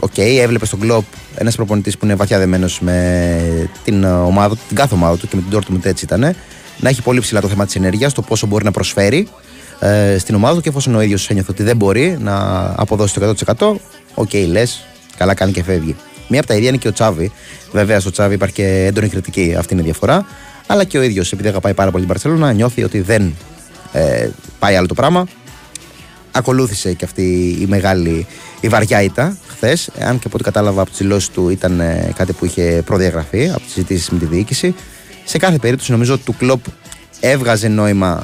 [0.00, 1.04] Οκ, έβλεπες στον Κλοπ
[1.36, 5.42] ένας προπονητής που είναι βαθιά δεμένος με την, ομάδα, την κάθε ομάδα του και με
[5.48, 6.34] την Dortmund έτσι ήταν.
[6.78, 9.28] Να έχει πολύ ψηλά το θέμα της ενέργειας, το πόσο μπορεί να προσφέρει
[9.78, 13.34] ε, στην ομάδα του και εφόσον ο ίδιος ένιωθε ότι δεν μπορεί να αποδώσει το
[13.58, 13.74] 100%,
[14.14, 15.96] οκ, λες, καλά κάνει και φεύγει.
[16.28, 17.32] Μία από τα ίδια είναι και ο Τσάβι.
[17.72, 20.26] Βέβαια, στο Τσάβι υπάρχει και έντονη κριτική, αυτή είναι η διαφορά.
[20.66, 23.34] Αλλά και ο ίδιος, επειδή αγαπάει πάρα πολύ την Μπαρσελόνα, νιώθει ότι δεν
[23.92, 25.26] ε, πάει άλλο το πράγμα.
[26.32, 28.26] Ακολούθησε και αυτή η μεγάλη,
[28.60, 29.90] η βαριά ήττα χθες.
[29.98, 33.48] Αν και από ό,τι κατάλαβα από τις δηλώσεις του ήταν ε, κάτι που είχε προδιαγραφεί
[33.48, 34.74] από τις συζητήσεις με τη διοίκηση.
[35.24, 36.64] Σε κάθε περίπτωση νομίζω του κλοπ
[37.20, 38.22] έβγαζε νόημα.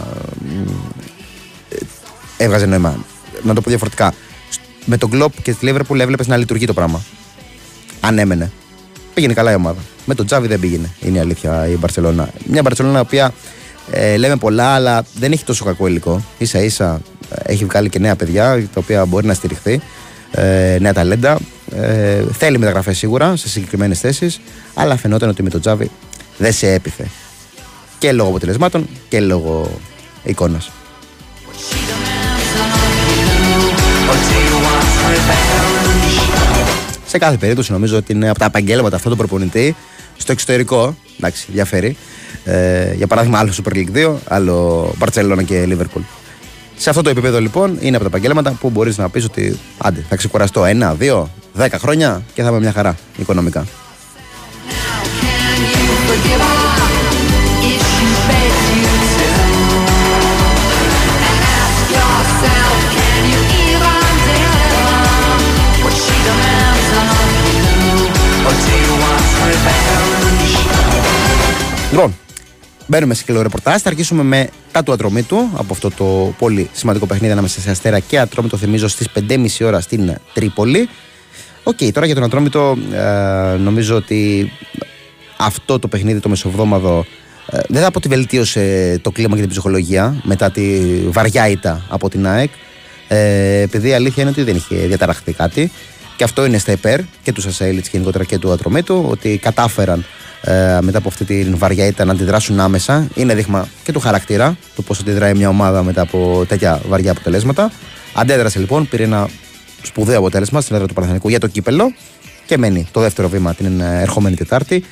[2.41, 3.05] Ε, Έβγαζε νόημα.
[3.43, 4.15] Να το πω διαφορετικά.
[4.85, 7.03] Με τον κλοπ και τη Λίβερπουλ έβλεπες να λειτουργεί το πράγμα.
[8.01, 8.51] Αν έμενε.
[9.15, 9.81] Πήγαινε καλά η ομάδα.
[10.05, 10.91] Με τον Τζάβι δεν πήγαινε.
[11.01, 12.31] Είναι η αλήθεια η Μπαρσελόνα.
[12.45, 13.33] Μια Μπαρσελόνα η οποία
[13.91, 16.25] ε, λέμε πολλά, αλλά δεν έχει τόσο κακό υλικό.
[16.43, 17.01] σα ίσα
[17.43, 19.81] έχει βγάλει και νέα παιδιά, τα οποία μπορεί να στηριχθεί.
[20.31, 21.39] Ε, νέα ταλέντα.
[21.75, 24.41] Ε, θέλει μεταγραφές σίγουρα σε συγκεκριμένες θέσεις,
[24.75, 25.91] αλλά φαινόταν ότι με τον Τζάβι
[26.39, 27.07] δεν σε έπιθε.
[27.99, 29.81] Και λόγω αποτελεσμάτων και λόγω
[30.25, 30.71] εικόνας.
[37.11, 39.77] Σε κάθε περίπτωση νομίζω ότι είναι από τα επαγγέλματα αυτό το προπονητή
[40.17, 40.97] στο εξωτερικό.
[41.19, 41.97] Εντάξει, διαφέρει.
[42.45, 46.03] Ε, για παράδειγμα, άλλο Super League 2, άλλο Barcelona και Liverpool.
[46.77, 50.05] Σε αυτό το επίπεδο λοιπόν είναι από τα επαγγέλματα που μπορείς να πεις ότι άντε,
[50.09, 53.67] θα ξεκουραστώ ένα, δύο, δέκα χρόνια και θα είμαι μια χαρά οικονομικά.
[71.91, 72.17] Λοιπόν,
[72.87, 73.81] μπαίνουμε σε σκληρό ρεπορτάζ.
[73.81, 77.99] Θα αρχίσουμε με τα του Ατρομήτου από αυτό το πολύ σημαντικό παιχνίδι ανάμεσα σε Αστέρα
[77.99, 78.57] και Ατρόμητο.
[78.57, 80.89] Θυμίζω στις 5.30 ώρα στην Τρίπολη.
[81.63, 84.53] Οκ, τώρα για τον Ατρόμητο ε, νομίζω ότι
[85.37, 87.07] αυτό το παιχνίδι το μεσοβδόμαδο
[87.51, 91.85] ε, δεν θα πω ότι βελτίωσε το κλίμα και την ψυχολογία μετά τη βαριά ήττα
[91.89, 92.51] από την ΑΕΚ.
[93.09, 95.71] Ε, επειδή η αλήθεια είναι ότι δεν είχε διαταραχθεί κάτι.
[96.17, 100.05] Και αυτό είναι στα υπέρ και του Σασαίλιτς και γενικότερα και του Ατρομήτου, ότι κατάφεραν
[100.43, 103.09] ε, μετά από αυτή την βαριά ήττα να αντιδράσουν άμεσα.
[103.15, 107.73] Είναι δείγμα και του χαρακτήρα, του πώς αντιδράει μια ομάδα μετά από τέτοια βαριά αποτελέσματα.
[108.15, 109.29] Αντέδρασε λοιπόν, πήρε ένα
[109.83, 111.93] σπουδαίο αποτέλεσμα στην έδρα του Παναθηνικού για το κύπελο
[112.47, 114.85] και μένει το δεύτερο βήμα την ε, ερχόμενη Τετάρτη.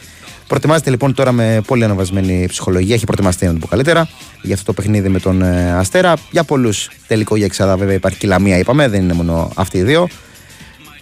[0.46, 2.94] Προετοιμάζεται λοιπόν τώρα με πολύ αναβασμένη ψυχολογία.
[2.94, 4.08] Έχει προετοιμαστεί να το πω καλύτερα
[4.42, 6.16] για αυτό το παιχνίδι με τον ε, Αστέρα.
[6.30, 9.78] Για πολλούς τελικό για εξάδα βέβαια υπάρχει και η Λαμία, είπαμε, δεν είναι μόνο αυτοί
[9.78, 10.08] οι δύο.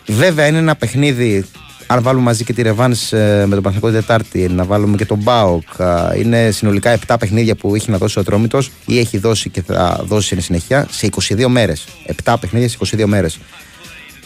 [0.06, 1.44] Βέβαια είναι ένα παιχνίδι
[1.86, 5.62] αν βάλουμε μαζί και τη Ρεβάν με τον Παναθηνικό Τετάρτη, να βάλουμε και τον Μπάοκ,
[6.18, 10.00] είναι συνολικά 7 παιχνίδια που έχει να δώσει ο Ατρόμητος ή έχει δώσει και θα
[10.06, 11.84] δώσει στην συνεχεία σε 22 μέρες.
[12.24, 13.38] 7 παιχνίδια σε 22 μέρες.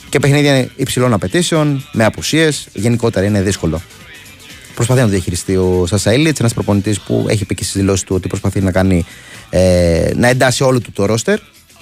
[0.09, 3.81] Και παιχνίδια υψηλών απαιτήσεων, με απουσίες, γενικότερα είναι δύσκολο.
[4.75, 8.15] Προσπαθεί να το διαχειριστεί ο Σασαήλιτς, ένας προπονητής που έχει πει και στις δηλώσεις του
[8.15, 9.05] ότι προσπαθεί να κάνει
[9.51, 11.39] ε, να εντάσει όλο του το ρόστερ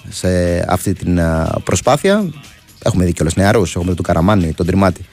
[0.08, 0.28] σε
[0.68, 1.20] αυτή την
[1.64, 2.30] προσπάθεια.
[2.82, 5.04] Έχουμε δει κιόλα νεαρούς, έχουμε τον Καραμάνι, τον Τριμάτη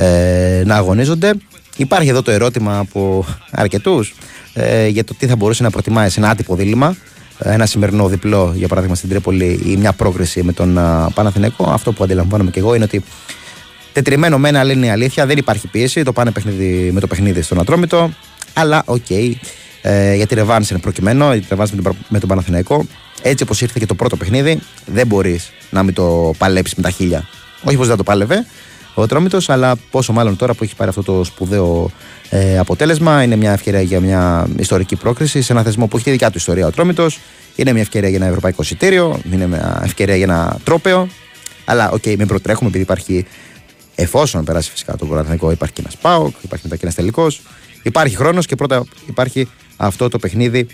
[0.00, 1.34] ε, να αγωνίζονται.
[1.76, 4.14] Υπάρχει εδώ το ερώτημα από αρκετούς
[4.54, 6.96] ε, για το τι θα μπορούσε να προτιμάει σε ένα άτυπο δίλημμα.
[7.38, 10.74] Ε, ένα σημερινό διπλό, για παράδειγμα στην Τρίπολη, ή μια πρόκριση με τον
[11.14, 11.70] Παναθηναϊκό.
[11.70, 13.02] Αυτό που αντιλαμβάνομαι και εγώ είναι ότι
[13.92, 16.02] τετριμένο με ένα είναι η αλήθεια, δεν υπάρχει πίεση.
[16.02, 18.10] Το πάνε παιχνίδι, με το παιχνίδι στον Ατρόμητο.
[18.52, 19.32] Αλλά OK, okay,
[19.82, 22.86] ε, για τη ρεβάνς εν προκειμένω, η ρεβάνς με τον, Πα- με τον Παναθηναϊκό.
[23.22, 26.90] Έτσι όπως ήρθε και το πρώτο παιχνίδι, δεν μπορείς να μην το παλέψεις με τα
[26.90, 27.28] χίλια.
[27.62, 28.46] Όχι πως δεν το πάλευε
[29.00, 31.90] ο Ατρόμητος, αλλά πόσο μάλλον τώρα που έχει πάρει αυτό το σπουδαίο
[32.30, 33.22] ε, αποτέλεσμα.
[33.22, 36.38] Είναι μια ευκαιρία για μια ιστορική πρόκριση σε ένα θεσμό που έχει τη δικιά του
[36.38, 37.06] ιστορία ο Ατρόμητος.
[37.56, 41.08] Είναι μια ευκαιρία για ένα ευρωπαϊκό εισιτήριο, είναι μια ευκαιρία για ένα τρόπαιο.
[41.64, 43.26] Αλλά, οκ, μην προτρέχουμε επειδή υπάρχει,
[43.94, 47.40] εφόσον περάσει φυσικά το Παναθηναϊκό, υπάρχει και ένας ΠΑΟΚ, υπάρχει μετά και ένας τελικός.
[47.82, 50.66] Υπάρχει χρόνος και πρώτα υπάρχει αυτό το παιχνίδι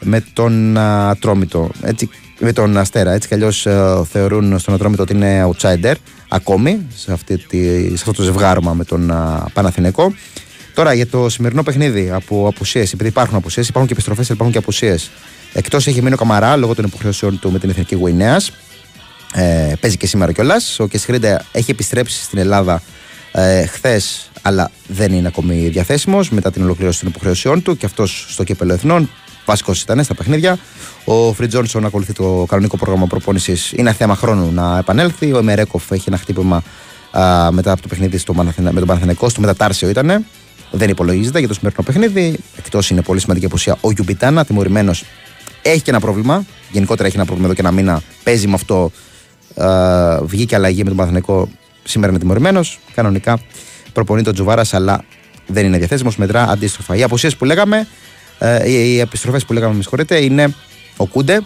[0.00, 1.70] με τον α, Ατρόμητο.
[1.82, 2.08] Έτσι,
[2.44, 3.12] με τον Αστέρα.
[3.12, 3.66] Έτσι κι αλλιώς
[4.10, 5.94] θεωρούν στον Ατρόμητο ότι είναι outsider
[6.28, 10.14] ακόμη σε, αυτή τη, σε αυτό το ζευγάρωμα με τον α, Παναθηναϊκό.
[10.74, 14.58] Τώρα για το σημερινό παιχνίδι από απουσίες, επειδή υπάρχουν απουσίες, υπάρχουν και επιστροφές, υπάρχουν και
[14.58, 15.10] απουσίες.
[15.52, 18.52] Εκτός έχει μείνει ο Καμαρά λόγω των υποχρεώσεων του με την Εθνική Γουινέας.
[19.34, 20.78] Ε, παίζει και σήμερα κιόλας.
[20.80, 22.82] Ο Κεσχρίντα έχει επιστρέψει στην Ελλάδα
[23.32, 28.26] ε, χθες, αλλά δεν είναι ακόμη διαθέσιμος μετά την ολοκλήρωση των υποχρεώσεων του και αυτός
[28.28, 29.10] στο κύπελο Εθνών.
[29.44, 30.58] Βασικό ήταν στα παιχνίδια.
[31.04, 33.72] Ο Φριτ Τζόνσον ακολουθεί το κανονικό πρόγραμμα προπόνησης.
[33.72, 35.32] Είναι θέμα χρόνου να επανέλθει.
[35.32, 36.62] Ο Εμερέκοφ έχει ένα χτύπημα
[37.10, 38.72] α, μετά από το παιχνίδι στο Παναθηνα...
[38.72, 39.28] με τον Παναθηναϊκό.
[39.28, 40.26] Στο μετατάρσιο ήταν.
[40.70, 42.38] Δεν υπολογίζεται για το σημερινό παιχνίδι.
[42.56, 45.04] Εκτός είναι πολύ σημαντική απουσία ο Γιουμπιτάνα, τιμωρημένος.
[45.62, 46.44] Έχει και ένα πρόβλημα.
[46.70, 48.02] Γενικότερα έχει ένα πρόβλημα εδώ και ένα μήνα.
[48.22, 48.90] Παίζει με αυτό.
[49.56, 51.48] Α, βγήκε αλλαγή με τον Παναθηναϊκό.
[51.84, 52.78] Σήμερα είναι τιμωρημένος.
[52.94, 53.40] Κανονικά
[53.92, 55.04] προπονεί τον Τζουβάρα, αλλά
[55.46, 56.16] δεν είναι διαθέσιμος.
[56.16, 56.96] Μετρά αντίστροφα.
[56.96, 57.86] Οι απουσίες που λέγαμε,
[58.42, 60.54] ε, οι, οι επιστροφές που λέγαμε, με συγχωρείτε, είναι
[60.96, 61.40] ο Κούντε,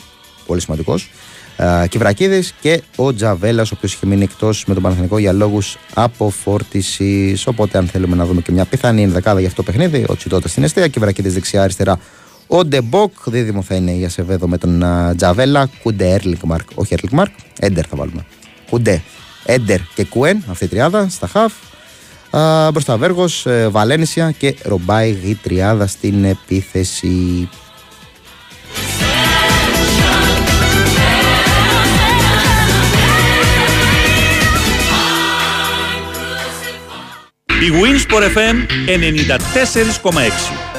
[0.46, 1.10] πολύ σημαντικός,
[1.56, 5.76] ε, Κιβρακίδη και ο Τζαβέλας, ο οποίος είχε μείνει εκτός με τον Παναθηναϊκό για λόγους
[5.94, 7.36] αποφόρτιση.
[7.44, 10.48] Οπότε, αν θέλουμε να δούμε και μια πιθανή ενδεκάδα για αυτό το παιχνίδι, ο Τσιτότα
[10.48, 11.98] στην εστία, Κιβρακίδη δεξιά-αριστερά.
[12.46, 15.70] Ο Ντεμποκ, δίδυμο θα είναι η Ασεβέδο με τον α, Τζαβέλα.
[15.82, 18.24] Κούντε Έρλινγκ Μαρκ, όχι Έρλινγκ Μαρκ, Έντερ θα βάλουμε.
[18.70, 19.02] Κούντε,
[19.44, 21.52] Έντερ και Κουέν, αυτή η τριάδα στα χαφ.
[22.38, 27.48] Α, μπροστά Βέργος, ε, Βαλένσια και Ρομπάι η τριάδα στην επίθεση.
[37.60, 40.75] Η Winsport FM 94,6.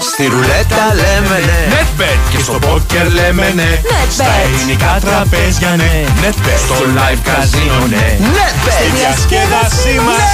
[0.00, 3.80] Στη ρουλέτα λέμε ναι Netbet και στο poker λέμε ναι
[4.10, 8.18] Στα ελληνικά τραπέζια ναι Netbet στο live casino ναι
[8.70, 10.30] Στη διασκέδασή μας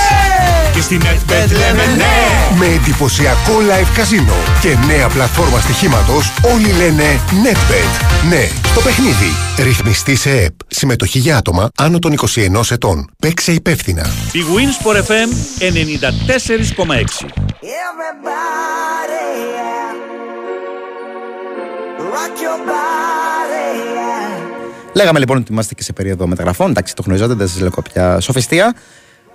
[0.74, 2.16] Και στη Netbet λέμε ναι
[2.58, 8.26] Με εντυπωσιακό live καζίνο και νέα πλατφόρμα στοιχήματος όλοι λένε NetBet.
[8.28, 9.32] Ναι, στο παιχνίδι.
[9.58, 10.52] Ρυθμιστή σε ΕΠ.
[10.68, 13.10] Συμμετοχή για άτομα άνω των 21 ετών.
[13.18, 14.06] Παίξε υπεύθυνα.
[14.32, 17.51] Η Winsport FM 94,6.
[24.94, 26.70] Λέγαμε λοιπόν ότι είμαστε και σε περίοδο μεταγραφών.
[26.70, 28.74] Εντάξει, το γνωρίζατε, δεν σας λέω κάποια σοφιστία.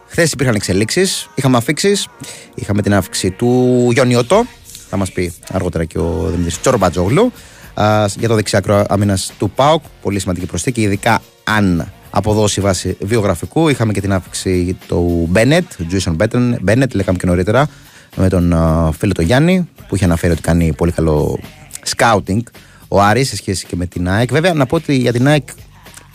[0.08, 2.08] Χθες υπήρχαν εξελίξεις, είχαμε αφήξεις.
[2.56, 4.46] Είχαμε την αύξηση του Γιονιώτο,
[4.90, 7.32] θα μας πει αργότερα και ο Δημήτρης Τσορμπατζόγλου,
[7.74, 9.84] α, για το δεξιάκρο άμυνα του ΠΑΟΚ.
[10.02, 13.70] Πολύ σημαντική προσθήκη, ειδικά αν αποδώσει βάση βιογραφικού.
[13.70, 16.18] Είχαμε και την αύξηση του Μπένετ, Τζουίσον
[16.62, 17.70] Μπένετ, λέγαμε και νωρίτερα,
[18.20, 21.40] με τον α, φίλο του Γιάννη, που είχε αναφέρει ότι κάνει πολύ καλό
[21.84, 22.42] σκάουτινγκ
[22.88, 24.32] ο Άρης σε σχέση και με την ΑΕΚ.
[24.32, 25.50] Βέβαια, να πω ότι για την ΑΕΚ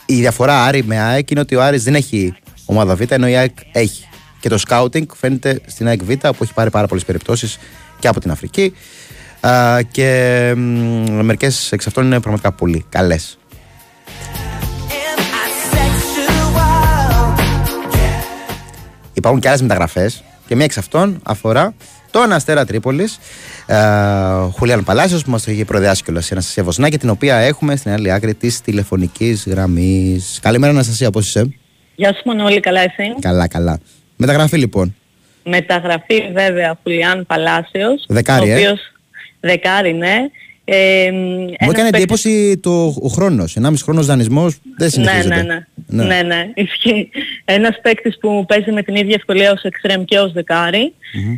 [0.06, 2.34] η διαφορά Άρη με ΑΕΚ είναι ότι ο Άρης δεν έχει
[2.64, 4.08] ομάδα Β, ενώ η ΑΕΚ έχει.
[4.40, 7.58] Και το σκάουτινγκ φαίνεται στην ΑΕΚ Β, που έχει πάρει πάρα πολλές περιπτώσεις
[7.98, 8.74] και από την Αφρική.
[9.40, 10.52] Α, και
[11.10, 13.38] μερικές εξ αυτών είναι πραγματικά πολύ καλές.
[19.12, 21.74] Υπάρχουν και άλλες μεταγραφές και μία εξ αυτών αφορά
[22.12, 23.18] τον Αστέρα Τρίπολης.
[24.52, 27.92] Χουλιάν Παλάσιος που μας το είχε προδιάσει κιόλα η Αναστασία Βοσνάκη, την οποία έχουμε στην
[27.92, 30.38] άλλη άκρη της τηλεφωνικής γραμμής.
[30.42, 31.54] Καλημέρα, Αναστασία, πώς είσαι;
[31.94, 33.78] Γεια σου Μανώλη, καλά εσύ; Καλά, καλά.
[34.16, 34.94] Μεταγραφή λοιπόν.
[35.44, 38.04] Μεταγραφή βέβαια Φουλιάν Παλάσιος.
[38.08, 38.54] Δεκάρι, ο ε.
[38.54, 38.80] οποίος,
[39.40, 40.16] Δεκάρι, ναι.
[40.64, 41.10] Ε,
[41.60, 43.56] Μου έκανε εντύπωση το, ο χρόνος.
[43.62, 45.42] 1,5 χρόνος δανεισμός δεν Ναι, συνεχίζεται.
[45.42, 45.42] ναι,
[45.86, 46.04] ναι.
[46.04, 46.22] ναι.
[46.22, 47.10] ναι, ισχύει.
[47.44, 50.92] Ένας παίκτης που παίζει με την ίδια ευκολία ως εξτρέμ και ως δεκάρι.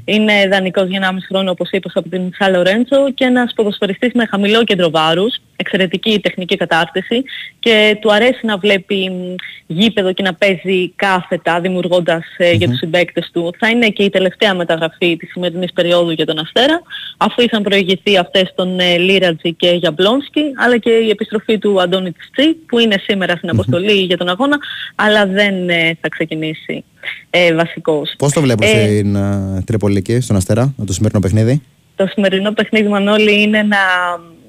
[0.04, 4.26] Είναι δανεικός για 1,5 χρόνο όπως είπες από την Σαν Λορέντσο και ένας ποδοσφαιριστής με
[4.26, 7.22] χαμηλό κέντρο βάρους, εξαιρετική τεχνική κατάρτιση
[7.58, 9.34] και του αρέσει να βλέπει μ,
[9.66, 13.50] γήπεδο και να παίζει κάθετα δημιουργώντας ε, για τους συμπαίκτες του.
[13.58, 16.82] Θα είναι και η τελευταία μεταγραφή της σημερινής περίοδου για τον Αστέρα
[17.16, 22.12] αφού είχαν προηγηθεί αυτές τον ε, Λίρατζη και Γιαμπλόνσκι αλλά και η επιστροφή του Αντώνη
[22.12, 24.58] Τσί που είναι σήμερα στην αποστολή για τον αγώνα
[24.94, 26.84] αλλά δεν ε, θα ξεκινήσει
[27.30, 28.14] ε, βασικός.
[28.18, 31.62] Πώς το βλέπω Ε, στην uh, Τρίπολη, στον Αστέρα, το σημερινό παιχνίδι;
[31.96, 33.76] Το σημερινό παιχνίδι Μανώλη είναι ένα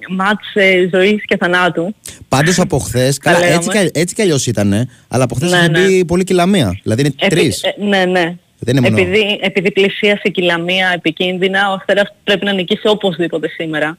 [0.10, 1.96] μάτς ε, ζωής και θανάτου.
[2.28, 3.18] Πάντως από χθες.
[3.18, 3.56] Καλά, λέγαμε.
[3.56, 4.90] έτσι, κι- έτσι κι αλλιώς ήταν.
[5.08, 5.80] Αλλά από χθες Ναι, είχε ναι.
[5.88, 6.80] μπει πολύ κυλαμία.
[6.84, 7.64] Δηλαδή είναι Επι- τρεις.
[7.64, 8.36] ε, ναι, ναι.
[8.60, 9.02] Δεν είναι μόνο.
[9.02, 13.98] Επειδή, επειδή πλησίασε η κυλαμία επικίνδυνα, ο Αστέρας πρέπει να νικήσει οπωσδήποτε σήμερα.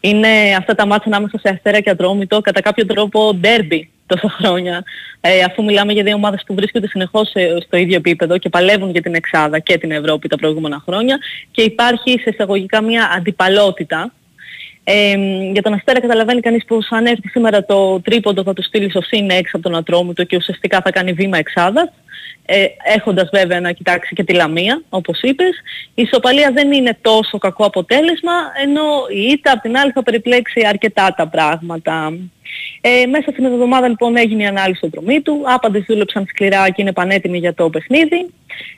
[0.00, 4.82] Είναι αυτά τα μάτια ανάμεσα σε Αστέρα και Ατρόμητο, κατά κάποιο τρόπο ντέρμπι τόσα χρόνια.
[5.20, 8.90] Ε, αφού μιλάμε για δύο ομάδες που βρίσκονται συνεχώς ε, στο ίδιο επίπεδο και παλεύουν
[8.90, 11.18] για την Εξάδα και την Ευρώπη τα προηγούμενα χρόνια
[11.50, 14.12] και υπάρχει σε εισαγωγικά μια αντιπαλότητα
[14.84, 15.14] ε,
[15.52, 19.02] για τον Αστέρα καταλαβαίνει κανείς πως αν έρθει σήμερα το τρίποντο θα του στείλει στο
[19.02, 21.90] συν έξω από τον Ατρόμητο και ουσιαστικά θα κάνει βήμα εξάδας
[22.46, 25.60] ε, έχοντας βέβαια να κοιτάξει και τη Λαμία, όπως είπες.
[25.94, 28.82] Η ισοπαλία δεν είναι τόσο κακό αποτέλεσμα, ενώ
[29.14, 32.12] η ήττα απ' την άλλη θα περιπλέξει αρκετά τα πράγματα.
[32.80, 36.82] Ε, μέσα στην εβδομάδα λοιπόν έγινε η ανάλυση του δρομή του, άπαντες δούλεψαν σκληρά και
[36.82, 38.30] είναι πανέτοιμοι για το παιχνίδι.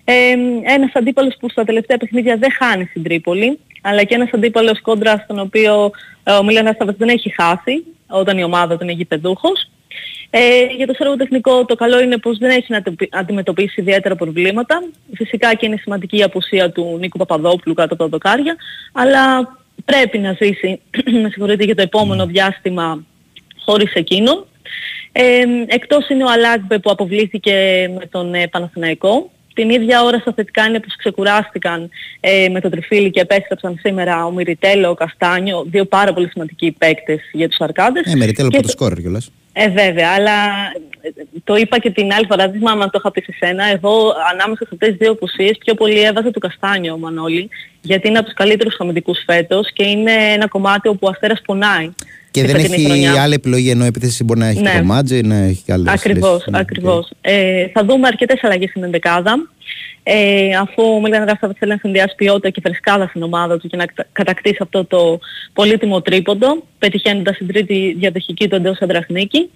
[0.05, 0.15] Ε,
[0.63, 5.21] ένας αντίπαλος που στα τελευταία παιχνίδια δεν χάνει στην Τρίπολη, αλλά και ένας αντίπαλος κόντρα
[5.25, 5.91] στον οποίο
[6.25, 9.71] ε, ο Μίλανας δεν έχει χάσει όταν η ομάδα του είναι γηπεδούχος.
[10.39, 14.83] Ε, για το σέρβο τεχνικό το καλό είναι πως δεν έχει να αντιμετωπίσει ιδιαίτερα προβλήματα.
[15.15, 18.57] Φυσικά και είναι σημαντική η απουσία του Νίκου Παπαδόπουλου κάτω από τα δοκάρια,
[18.93, 20.81] αλλά πρέπει να ζήσει,
[21.23, 23.05] με συγχωρείτε, για το επόμενο διάστημα
[23.65, 24.47] χωρίς εκείνο.
[25.13, 27.55] Ε, εκτός είναι ο Αλάκμπε που αποβλήθηκε
[27.99, 29.31] με τον ε, Παναθηναϊκό.
[29.55, 34.27] Την ίδια ώρα στα θετικά είναι πως ξεκουράστηκαν ε, με τον Τριφίλη και επέστρεψαν σήμερα
[34.27, 38.13] ο Μυριτέλο, ο Καστάνιο, δύο πάρα πολύ σημαντικοί παίκτες για τους Αρκάδες.
[38.13, 39.31] Ε, Μυριτέλο Και- πρώτο σκόρερ κιόλας.
[39.59, 40.33] Ε, βέβαια, αλλά
[41.01, 41.09] ε,
[41.45, 43.65] το είπα και την άλλη φορά, δεν θυμάμαι αν το είχα πει σε σένα.
[43.65, 47.49] Εγώ ανάμεσα σε αυτές τις δύο απουσίες πιο πολύ έβαζα του Καστάνιο ο Μανώλη,
[47.81, 51.91] γιατί είναι από τους καλύτερους αμυντικούς φέτος και είναι ένα κομμάτι όπου ο Αστέρας πονάει.
[52.31, 53.23] Και τη δεν φετινή έχει χρονιά.
[53.23, 54.71] άλλη επιλογή ενώ επίθεση μπορεί να έχει Ναι.
[54.71, 56.47] και το Μάτζι, να έχει και άλλες Ακριβώς, λύσεις.
[56.53, 57.11] Ναι, ακριβώς.
[57.21, 59.49] Ε, θα δούμε αρκετές αλλαγές στην ενδεκάδα.
[60.09, 63.77] Ε, αφού ο Μίλαν Ράφτα θέλει να συνδυάσει ποιότητα και φρεσκάδα στην ομάδα του και
[63.77, 65.19] να κατα- κατακτήσει αυτό το
[65.53, 69.51] πολύτιμο τρίποντο, πετυχαίνοντας την τρίτη διαδοχική του εντός Αντραχνίκη.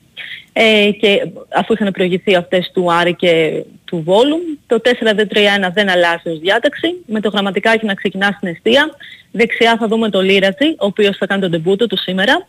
[0.52, 4.36] Ε, και αφού είχαν προηγηθεί αυτές του Άρη και του Βόλου,
[4.66, 8.90] το 4-2-3-1 δεν αλλάζει ως διάταξη, με το γραμματικάκι να ξεκινά στην αιστεία.
[9.33, 12.47] Δεξιά θα δούμε το Λίρατζι, ο οποίος θα κάνει τον τεμπούτο του σήμερα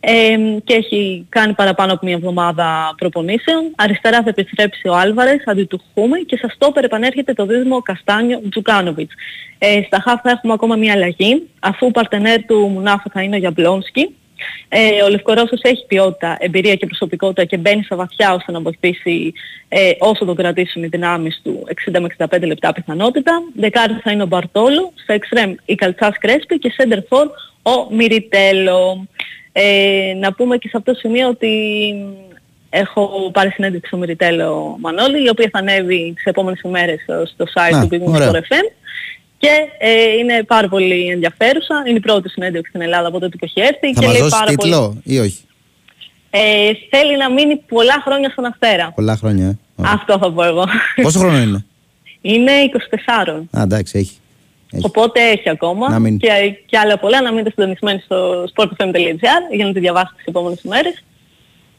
[0.00, 3.72] ε, και έχει κάνει παραπάνω από μια εβδομάδα προπονήσεων.
[3.76, 8.40] Αριστερά θα επιστρέψει ο Άλβαρες αντί του Χούμη και στα στόπερ επανέρχεται το δίδυμο Καστάνιο
[8.50, 9.14] Τζουκάνοβιτς.
[9.58, 13.36] Ε, στα χαφ θα έχουμε ακόμα μια αλλαγή, αφού ο παρτενέρ του Μουνάφα θα είναι
[13.36, 14.14] ο Γιαμπλόνσκι.
[14.68, 19.32] Ε, ο Λευκορώσος έχει ποιότητα, εμπειρία και προσωπικότητα και μπαίνει στα βαθιά ώστε να βοηθήσει
[19.68, 23.32] ε, όσο τον κρατήσουν οι δυνάμεις του 60 με 65 λεπτά πιθανότητα.
[23.56, 27.26] Δεκάρτη θα είναι ο Μπαρτόλο, στα εξτρέμ η Καλτσάς Κρέσπη και center for
[27.62, 29.06] ο Μυριτέλο.
[29.52, 31.50] Ε, να πούμε και σε αυτό το σημείο ότι
[32.70, 37.44] έχω πάρει συνέντευξη στο Μυριτέλο Μανώλη, η οποία θα ανέβει τις επόμενες ημέρες στο- στο
[37.54, 38.30] site Α, του Big Wings ωραία.
[38.30, 38.66] Sport FM.
[39.44, 41.82] Και ε, είναι πάρα πολύ ενδιαφέρουσα.
[41.88, 43.92] Είναι η πρώτη συνέντευξη στην Ελλάδα από τότε που έχει έρθει.
[43.94, 45.00] Θα και μας λέει δώσει πάρα τίτλο πολύ.
[45.04, 45.38] ή όχι;
[46.30, 48.92] Ε, θέλει να μείνει πολλά χρόνια στον Αστέρα.
[48.94, 49.46] Πολλά χρόνια.
[49.46, 49.58] ε.
[49.76, 49.92] Ωραία.
[49.92, 50.64] Αυτό θα πω εγώ.
[51.02, 51.64] Πόσο χρόνο είναι;
[52.20, 52.52] Είναι
[53.30, 53.58] 24.
[53.58, 54.16] Α, εντάξει, έχει.
[54.72, 54.84] έχει.
[54.86, 56.16] Οπότε έχει ακόμα Να μείνει.
[56.16, 56.28] και,
[56.66, 61.02] και άλλα πολλά να μείνετε συντονισμένοι στο sportfm.gr για να τη διαβάσετε τις επόμενες ημέρες.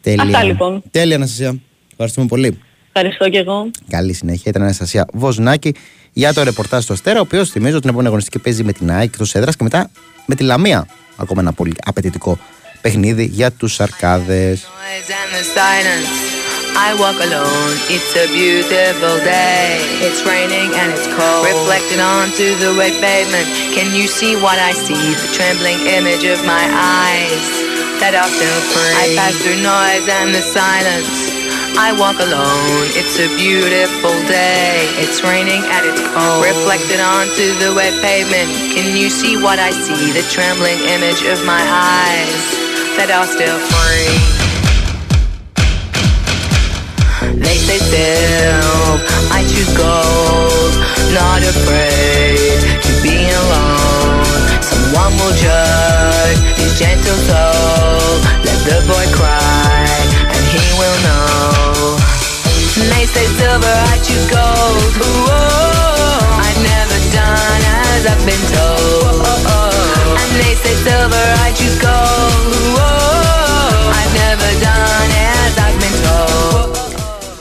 [0.02, 0.24] Τέλεια.
[0.24, 0.84] Αυτά, λοιπόν.
[0.92, 1.60] Τέλεια, Αναστασία.
[1.92, 2.60] Ευχαριστούμε πολύ.
[2.94, 3.72] Ευχαριστώ και εγώ.
[3.88, 4.44] Καλή συνέχεια.
[4.46, 5.74] Ήταν η Αναστασία Βοζνάκη
[6.18, 9.04] για το ρεπορτάζ στο Αστέρα, ο οποίο θυμίζω την επόμενη αγωνιστική παίζει με την ΑΕΚ
[9.04, 9.90] εκτό έδρα και μετά
[10.26, 10.88] με τη Λαμία.
[11.16, 12.40] Ακόμα ένα πολύ απαιτητικό
[12.82, 14.60] παιχνίδι για του Αρκάδε.
[14.60, 16.14] noise and the silence.
[16.88, 19.68] I walk alone, it's a beautiful day.
[20.06, 21.44] It's raining and it's cold.
[21.56, 23.48] Reflected onto the wet pavement.
[23.76, 25.04] Can you see what I see?
[25.24, 26.66] The trembling image of my
[27.04, 27.46] eyes
[28.02, 28.96] that are still free.
[29.04, 31.35] I pass through noise and the silence.
[31.78, 34.88] I walk alone, it's a beautiful day.
[34.96, 36.40] It's raining and it's cold.
[36.48, 38.48] Reflected onto the wet pavement.
[38.72, 40.16] Can you see what I see?
[40.16, 42.42] The trembling image of my eyes
[42.96, 44.08] that are still free.
[47.44, 48.96] They say still,
[49.36, 50.72] I choose gold,
[51.12, 52.56] not afraid
[52.88, 54.40] to be alone.
[54.64, 58.24] Someone will judge his gentle soul.
[58.48, 59.65] Let the boy cry,
[60.80, 61.98] will know.
[62.80, 64.94] And they say silver, I choose gold.
[65.06, 67.64] Ooh, I've never done
[67.94, 69.20] as I've been told.
[70.22, 72.52] And they say silver, I choose gold.
[72.60, 75.10] Ooh, I've never done
[75.44, 76.70] as I've been told.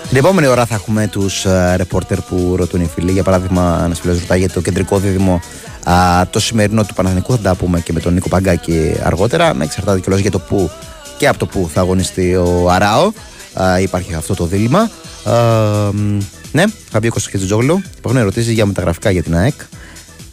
[0.08, 1.46] Την επόμενη ώρα θα έχουμε τους
[1.76, 3.12] ρεπόρτερ που ρωτούν οι φίλοι.
[3.12, 5.40] Για παράδειγμα, ένας φίλος ρωτάει για το κεντρικό δίδυμο
[5.84, 5.94] α,
[6.30, 7.36] το σημερινό του Παναθηνικού.
[7.36, 9.54] Θα τα πούμε και με τον Νίκο Παγκάκη αργότερα.
[9.54, 10.70] Με εξαρτάται κιόλας για το πού
[11.18, 13.12] και από το πού θα αγωνιστεί ο Αράο.
[13.62, 14.90] Α, υπάρχει αυτό το δίλημα.
[15.24, 15.32] Α,
[15.92, 16.18] μ,
[16.52, 17.82] ναι, θα μπει ο Κώστας Κετζιτζόγλου.
[17.98, 19.54] Υπάρχουν ερωτήσεις για μεταγραφικά για την ΑΕΚ,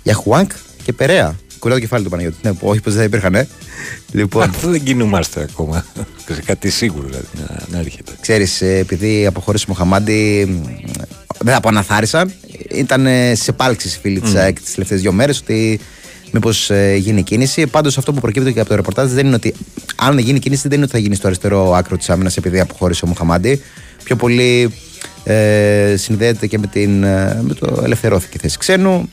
[0.03, 0.51] για Χουάνκ
[0.84, 1.36] και Περέα.
[1.59, 2.39] Κουράει το κεφάλι του Παναγιώτης.
[2.43, 3.36] Ναι, που όχι, πως δεν θα υπήρχαν.
[3.36, 3.47] Ε.
[4.11, 5.86] Λοιπόν, Αυτό δεν κινούμαστε ακόμα.
[6.34, 8.11] Σε κάτι σίγουρο δηλαδή να, να έρχεται.
[8.21, 10.61] ξέρεις, ε, επειδή αποχώρησε ο Μοχαμάντη, μ,
[11.39, 12.32] δεν θα πω αναθάρισαν.
[12.69, 15.79] Ήταν σε επάλξει οι φίλοι της ΑΕΚ τις τελευταίες δύο μέρες ότι
[16.32, 17.67] μήπως ε, γίνει κίνηση.
[17.67, 19.53] Πάντως αυτό που προκύπτει και από το ρεπορτάζ δεν είναι ότι
[19.95, 23.05] αν γίνει κίνηση δεν είναι ότι θα γίνει στο αριστερό άκρο της άμυνας επειδή αποχώρησε
[23.05, 23.61] ο Μουχαμάντη.
[24.03, 24.73] Πιο πολύ
[25.23, 29.09] ε, συνδέεται και με, την, ε, με το ελευθερώθηκε θέση ξένου.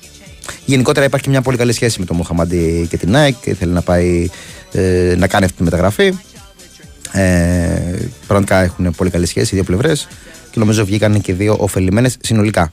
[0.64, 3.35] Γενικότερα υπάρχει και μια πολύ καλή σχέση με τον Μουχαμάντη και την ΑΕΚ.
[3.59, 4.29] Θέλει να πάει
[4.73, 6.12] ε, να κάνει αυτή τη μεταγραφή.
[7.12, 10.09] Ε, πραγματικά έχουν πολύ καλή σχέση οι δύο πλευρές
[10.51, 12.73] και νομίζω βγήκαν και δύο ωφελημένες συνολικά.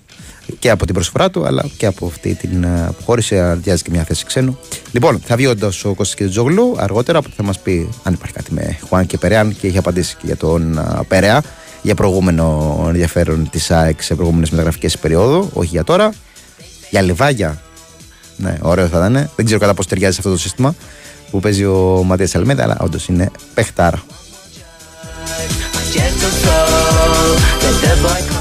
[0.60, 3.40] Και από την προσφορά του, αλλά και από αυτή την ε, αποχώρηση.
[3.40, 4.58] Αδειάζει και μια θέση ξένου.
[4.92, 8.34] Λοιπόν, θα βγει όντως ο Κώστας και Τζόγλου αργότερα που θα μας πει αν υπάρχει
[8.34, 11.44] κάτι με Χουάν και Περέαν και έχει απαντήσει και για τον ε, Περέα
[11.86, 16.14] για προηγούμενο ενδιαφέρον της ΑΕΚ σε προηγούμενες μεταγραφικές περίοδου, όχι για τώρα.
[16.90, 17.62] Για λιβάγια.
[18.38, 19.30] Ναι, ωραίο θα ήταν.
[19.36, 20.76] Δεν ξέρω κατά πώς ταιριάζει σε αυτό το σύστημα
[21.32, 24.04] που παίζει ο Ματίας Αλμέδα, αλλά όντως είναι παιχτάρα.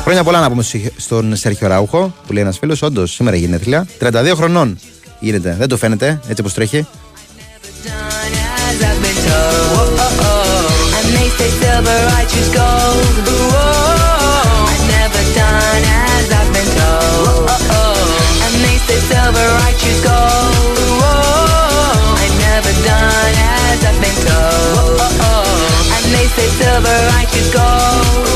[0.02, 0.64] Χρόνια πολλά να πούμε
[0.96, 2.82] στον Σέρχιο Ράουχο που λέει ένας φίλος.
[2.82, 3.86] Όντως σήμερα γενέθλια.
[4.00, 4.78] 32 χρονών
[5.20, 5.56] γίνεται.
[5.58, 6.86] Δεν το φαίνεται έτσι όπως τρέχει.
[26.36, 28.33] say silver I should go.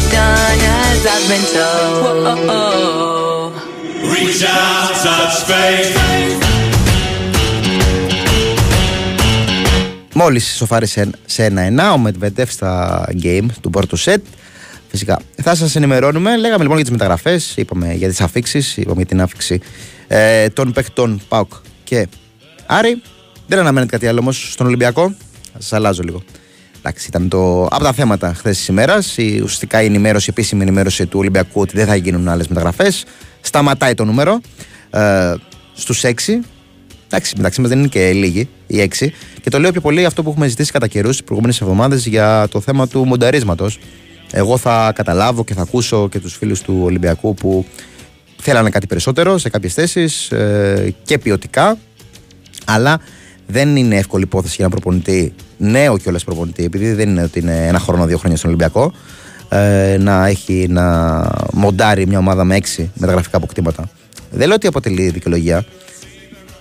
[0.00, 2.32] I've never done as I've been told.
[4.12, 5.94] Reach out, touch faith.
[10.14, 14.24] Μόλις σοφάρισε σε ένα-ένα ο Μετβεντεφ στα game του πρώτου σετ.
[14.88, 16.36] Φυσικά θα σας ενημερώνουμε.
[16.36, 19.60] Λέγαμε λοιπόν για τις μεταγραφές, είπαμε για τις αφήξεις, είπαμε για την άφηξη
[20.08, 21.52] ε, των παιχτών ΠΑΟΚ
[21.84, 22.08] και
[22.66, 23.02] Άρη.
[23.46, 25.14] Δεν αναμένεται κάτι άλλο όμως στον Ολυμπιακό.
[25.52, 26.22] Θα σας αλλάζω λίγο.
[26.82, 29.16] Εντάξει, ήταν το, από τα θέματα χθες της ημέρας.
[29.16, 33.04] Η ουσιαστικά η ενημέρωση, η επίσημη ενημέρωση του Ολυμπιακού ότι δεν θα γίνουν άλλες μεταγραφές.
[33.40, 34.40] Σταματάει το νούμερο
[34.90, 35.34] ε,
[35.74, 36.10] στους 6.
[37.06, 39.08] Εντάξει, μεταξύ μας δεν είναι και λίγοι οι 6.
[39.42, 42.48] Και το λέω πιο πολύ αυτό που έχουμε ζητήσει κατά καιρούς τις προηγούμενες εβδομάδες για
[42.50, 43.78] το θέμα του μονταρίσματος.
[44.30, 47.66] Εγώ θα καταλάβω και θα ακούσω και τους φίλους του Ολυμπιακού που
[48.36, 51.78] θέλανε κάτι περισσότερο σε κάποιες θέσεις ε, και ποιοτικά.
[52.64, 53.00] Αλλά
[53.50, 57.66] δεν είναι εύκολη υπόθεση για ένα προπονητή, νέο κιόλας προπονητή, επειδή δεν είναι ότι είναι
[57.66, 58.92] ένα χρόνο, δύο χρόνια στον Ολυμπιακό,
[59.48, 63.90] ε, να έχει να μοντάρει μια ομάδα με έξι μεταγραφικά αποκτήματα.
[64.30, 65.64] Δεν λέω ότι αποτελεί δικαιολογία.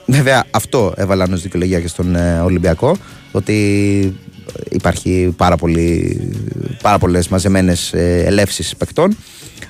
[0.06, 2.98] Βέβαια, αυτό έβαλαν ως δικαιολογία και στον ε, Ολυμπιακό,
[3.32, 3.54] ότι
[4.70, 6.20] υπάρχει πάρα, πολύ,
[6.82, 9.18] πάρα πολλές μαζεμένες ε, ελεύσεις παικτών,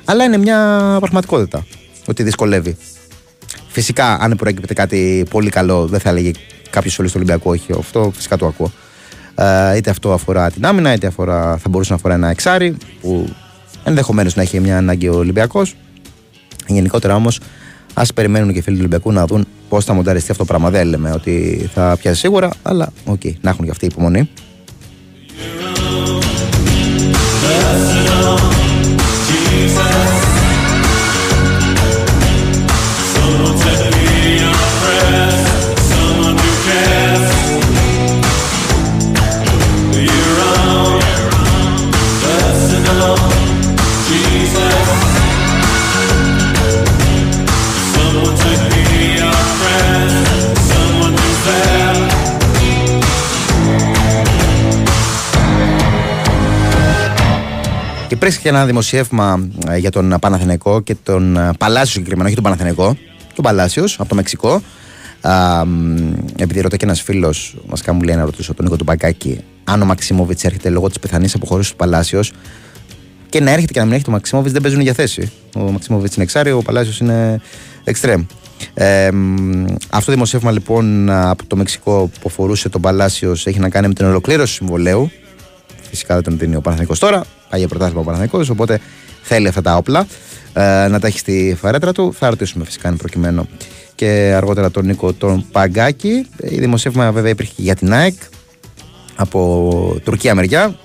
[0.06, 1.66] αλλά είναι μια πραγματικότητα
[2.06, 2.78] ότι δυσκολεύει.
[3.68, 6.32] Φυσικά, αν προέκυπτε κάτι πολύ καλό, δεν θα έλεγε
[6.70, 7.50] κάποιος όλο του Ολυμπιακού.
[7.50, 8.72] Όχι, αυτό φυσικά το ακούω.
[9.36, 13.30] Ε, είτε αυτό αφορά την άμυνα, είτε αφορά, θα μπορούσε να αφορά ένα εξάρι που
[13.84, 15.76] ενδεχομένως να έχει μια ανάγκη ο Ολυμπιακός.
[16.68, 17.40] Γενικότερα όμως,
[17.94, 20.70] ας περιμένουν και οι φίλοι του Ολυμπιακού να δουν πώς θα μονταριστεί αυτό το πράγμα.
[20.70, 24.30] Δεν λέμε ότι θα πιάσει σίγουρα, αλλά OK, okay, να έχουν και αυτή η υπομονή.
[29.28, 30.19] Και
[58.16, 62.44] πριν και ένα δημοσίευμα ε, για τον Παναθηναϊκό και τον ε, Παλάσιο συγκεκριμένα, όχι τον
[62.44, 62.98] Παναθηναϊκό,
[63.36, 64.62] τον Παλάσιος από το Μεξικό.
[65.22, 65.64] Α,
[66.36, 69.82] επειδή ρωτάει και ένας φίλος, μας μου λέει να ρωτήσω τον Νίκο του Μπακάκη, αν
[69.82, 72.32] ο Μαξιμόβιτς έρχεται λόγω της πιθανής αποχώρησης του Παλάσιος.
[73.30, 75.32] Και να έρχεται και να μην έχει ο Μαξιμόβιτς δεν παίζουν για θέση.
[75.56, 77.42] Ο Μαξιμόβιτς είναι εξάρι, ο Παλάσιος είναι
[77.84, 78.26] εξτρέμ.
[78.74, 79.10] Ε,
[79.90, 83.94] αυτό το δημοσίευμα λοιπόν από το Μεξικό που αφορούσε τον Παλάσιος έχει να κάνει με
[83.94, 85.12] την ολοκλήρωση του συμβολέου.
[85.90, 87.24] Φυσικά δεν τον δίνει ο Παναθηνικό τώρα.
[87.50, 88.80] Πάει για πρωτάθλημα ο Παναθηνικό, οπότε
[89.22, 90.08] θέλει αυτά τα όπλα
[90.54, 92.14] ε, να τα έχει στη φαρέτρα του.
[92.14, 93.48] Θα ρωτήσουμε φυσικά αν προκειμένου
[93.96, 96.26] και αργότερα τον Νίκο τον Παγκάκη.
[96.38, 98.16] Η δημοσίευμα βέβαια υπήρχε για την ΑΕΚ
[99.16, 100.76] από Τουρκία μεριά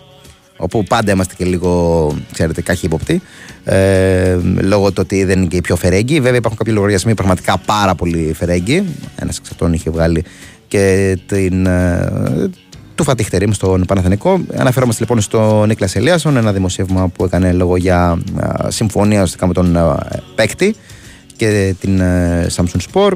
[0.56, 3.22] όπου πάντα είμαστε και λίγο, ξέρετε, καχύποπτοι
[3.64, 6.20] ε, λόγω του ότι δεν είναι και οι πιο φερέγγοι.
[6.20, 8.84] Βέβαια υπάρχουν κάποιοι λογαριασμοί πραγματικά πάρα πολύ φερέγγοι.
[9.16, 10.24] Ένας εξ αυτών είχε βγάλει
[10.68, 12.50] και την, ε,
[12.94, 14.40] του Φατίχτερη στον Παναθενικό.
[14.56, 19.52] Αναφερόμαστε λοιπόν στο Νίκλας Ελίασον, ένα δημοσίευμα που έκανε λόγο για ε, συμφωνία ουσιαστικά με
[19.52, 19.96] τον ε,
[20.34, 20.74] παίκτη
[21.36, 23.12] και την ε, Samsung Sport.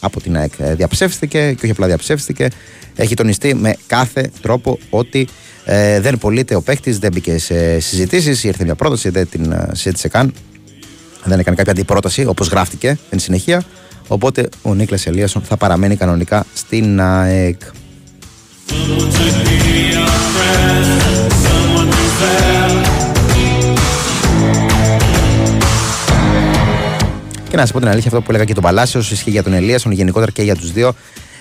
[0.00, 2.48] Από την ΑΕΚ διαψεύστηκε και όχι απλά διαψεύστηκε.
[2.96, 5.28] Έχει τονιστεί με κάθε τρόπο ότι
[5.64, 8.44] ε, δεν πωλείται ο παίκτης, δεν μπήκε σε συζητήσεις.
[8.44, 10.34] Ήρθε μια πρόταση, δεν την συζήτησε καν.
[11.24, 13.62] Δεν έκανε κάποια αντιπρόταση όπως γράφτηκε εν συνεχεία.
[14.08, 17.60] Οπότε ο Νίκλας Ελίασον θα παραμένει κανονικά στην ΑΕΚ.
[27.48, 29.52] Και να σας πω την αλήθεια, αυτό που έλεγα και τον Παλάσιος, ισχύει για τον
[29.52, 30.94] Ελίασον, γενικότερα και για τους δύο.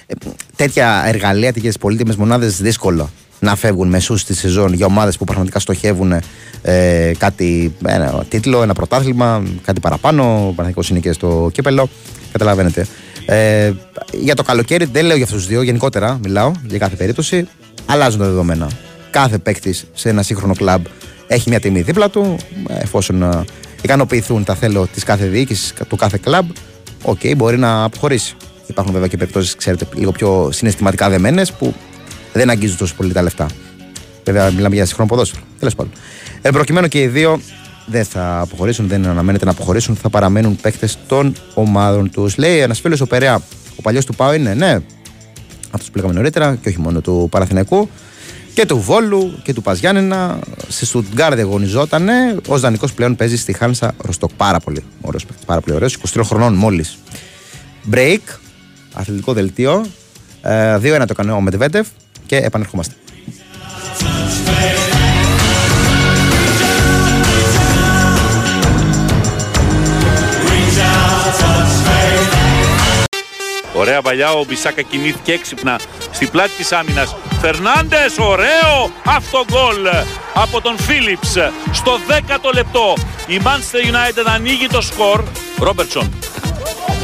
[0.08, 0.14] Ε,
[0.56, 3.10] τέτοια εργαλεία, τέτοιες πολύτιμες μονάδες, δύσκολο
[3.42, 6.14] να φεύγουν μεσούς στη σεζόν για ομάδες που πραγματικά στοχεύουν
[6.62, 10.48] ε, κάτι, ένα τίτλο, ένα πρωτάθλημα, κάτι παραπάνω.
[10.48, 11.90] Ο Παναγικό είναι και στο κύπελο.
[12.32, 12.88] Καταλαβαίνετε.
[13.26, 13.72] Ε,
[14.12, 17.48] για το καλοκαίρι δεν λέω για αυτούς τους δύο, γενικότερα μιλάω για κάθε περίπτωση.
[17.86, 18.70] Αλλάζουν τα δεδομένα.
[19.12, 20.86] Κάθε παίκτης σε ένα σύγχρονο κλαμπ
[21.28, 22.38] έχει μια τιμή δίπλα του.
[22.68, 23.46] Εφόσον ε,
[23.82, 26.50] ικανοποιηθούν τα θέλω της κάθε διοίκησης, του κάθε κλαμπ,
[27.04, 28.36] OK, okay, μπορεί να αποχωρήσει.
[28.68, 31.74] Υπάρχουν βέβαια και περιπτώσεις, ξέρετε, λίγο πιο συναισθηματικά δεμένες που
[32.34, 33.46] δεν αγγίζουν τόσο πολύ τα λεφτά.
[34.24, 35.44] Βέβαια, μιλάμε για σύγχρονο ποδόσφαιρο.
[35.60, 35.92] Τέλος πάντων.
[36.42, 37.42] Ε, προκειμένω και οι δύο
[37.92, 42.38] δεν θα αποχωρήσουν, δεν αναμένεται να αποχωρήσουν, θα παραμένουν παίκτες των ομάδων τους.
[42.38, 43.36] Λέει ένας φίλος ο Περέα,
[43.76, 44.78] ο παλιός του Πάου είναι, ναι,
[45.72, 47.90] αυτός που λέγαμε νωρίτερα, και όχι μόνο του Παραθυνακού
[48.54, 50.40] και του Βόλου και του Παζιάννενα.
[50.68, 52.10] Στη Στουτγκάρδη αγωνιζόταν.
[52.48, 54.30] Ω δανεικό πλέον παίζει στη Χάνσα Ροστοκ.
[54.38, 55.98] Πάρα πολύ ωραίος πάρα πολύ ωραίος.
[56.14, 56.98] 23 χρονών μόλις.
[57.92, 58.18] Break,
[58.94, 59.86] αθλητικό δελτίο.
[60.42, 61.88] 2-1 ε, το έκανε ο Μετβέντεφ
[62.26, 62.94] και επανερχόμαστε.
[73.74, 75.80] Ωραία παλιά, ο Μπισάκα κινήθηκε έξυπνα
[76.12, 77.16] στην πλάτη της άμυνας.
[77.42, 79.88] Φερνάντες, ωραίο αυτό γκολ
[80.34, 81.38] από τον Φίλιπς
[81.72, 82.98] στο 10ο λεπτό.
[83.28, 85.24] Η Manchester United ανοίγει το σκορ.
[85.60, 86.14] Ρόμπερτσον.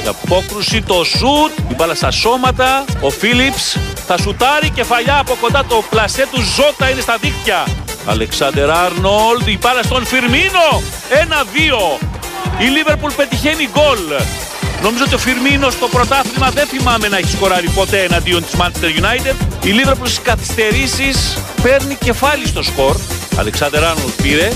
[0.03, 2.86] Η απόκρουση, το σουτ, η μπάλα στα σώματα.
[3.01, 7.68] Ο Φίλιπς θα σουτάρει κεφαλιά από κοντά το πλασέ του Ζώτα είναι στα δίκτυα.
[8.05, 10.82] Αλεξάνδερ Άρνολντ, η μπάλα στον Φιρμίνο.
[11.09, 11.99] 1-2.
[12.59, 13.99] Η Λίβερπουλ πετυχαίνει γκολ.
[14.82, 19.01] Νομίζω ότι ο Φιρμίνος στο πρωτάθλημα δεν θυμάμαι να έχει σκοράρει ποτέ εναντίον της Manchester
[19.01, 19.36] United.
[19.63, 22.95] Η Liverpool στις καθυστερήσεις παίρνει κεφάλι στο σκορ.
[23.38, 24.51] Αλεξάνδερ Άρνολ πήρε,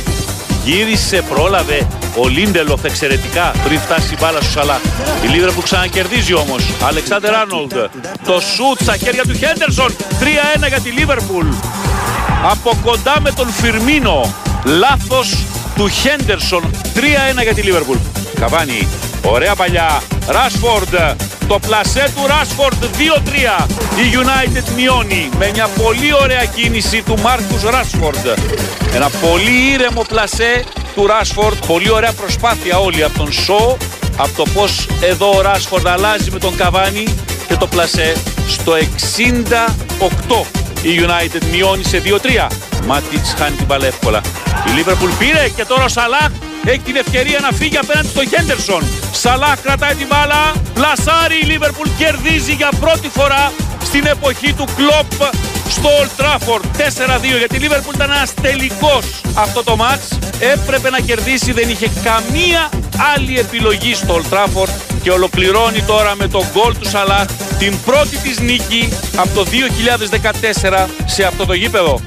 [0.66, 4.82] γύρισε, πρόλαβε ο Λίντελοφ εξαιρετικά πριν φτάσει η μπάλα στο Σαλάχ.
[5.24, 6.64] Η Liverpool ξανακερδίζει όμως.
[6.88, 7.74] Αλεξάνδερ Άρνολντ.
[8.26, 9.96] Το σουτ στα χέρια του Χέντερσον.
[10.64, 11.54] 3-1 για τη Liverpool.
[12.52, 14.34] Από κοντά με τον Φιρμίνο.
[14.64, 15.46] Λάθος
[15.76, 16.72] του Χέντερσον.
[16.96, 17.98] 3-1 για τη Liverpool.
[18.40, 18.88] Καβάνι
[19.24, 20.02] Ωραία παλιά.
[20.28, 20.96] Ράσφορντ.
[21.48, 23.66] Το πλασέ του Ράσφορντ 2-3.
[23.96, 28.28] Η United μειώνει με μια πολύ ωραία κίνηση του Μάρκους Ράσφορντ.
[28.94, 30.64] Ένα πολύ ήρεμο πλασέ
[30.96, 31.58] του Ράσφορντ.
[31.68, 33.78] Πολύ ωραία προσπάθεια όλοι από τον Σο.
[34.18, 37.04] Από το πώς εδώ ο Ράσφορντ αλλάζει με τον Καβάνι
[37.48, 38.16] και το πλασέ
[38.48, 40.46] στο 68.
[40.82, 42.48] Η United μειώνει σε 2-3.
[42.86, 44.22] Μάτιτς χάνει την μπάλα εύκολα.
[44.48, 46.30] Η Liverpool πήρε και τώρα ο Σαλάχ
[46.70, 48.84] έχει την ευκαιρία να φύγει απέναντι στον Χέντερσον.
[49.12, 50.54] Σαλάχ κρατάει την μπάλα.
[50.74, 51.90] Πλασάρει η Λίβερπουλ.
[51.98, 53.52] Κερδίζει για πρώτη φορά
[53.84, 55.12] στην εποχή του Κλόπ
[55.70, 56.64] στο Old Trafford.
[57.34, 60.08] 4-2 γιατί η Λίβερπουλ ήταν ένας τελικός αυτό το μάτς.
[60.40, 62.70] Έπρεπε να κερδίσει, δεν είχε καμία
[63.16, 64.70] άλλη επιλογή στο Old Trafford
[65.04, 67.26] και ολοκληρώνει τώρα με τον γκολ του Σαλάχ
[67.60, 69.46] την πρώτη της νίκη από το
[70.64, 72.02] 2014 σε αυτό το γήπεδο.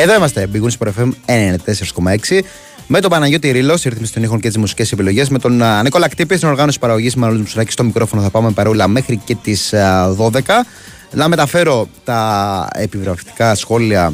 [0.00, 2.40] Εδώ είμαστε, Big Wings FM 94,6
[2.86, 5.28] με τον Παναγιώτη Ρήλο, ρύθμιση των ήχων και τις μουσικές επιλογές.
[5.28, 8.22] Με τον Νίκολα Κτύπη, στην οργάνωση παραγωγής Μανώλης Μουσουράκη στο μικρόφωνο.
[8.22, 9.74] Θα πάμε παρόλα μέχρι και τις
[10.16, 10.64] 12.
[11.12, 14.12] Να μεταφέρω τα επιβραβευτικά σχόλια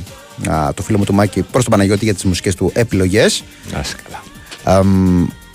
[0.75, 3.45] το φίλο μου του Μάκη προς τον Παναγιώτη για τις μουσικές του επιλογές.
[3.73, 4.83] καλά.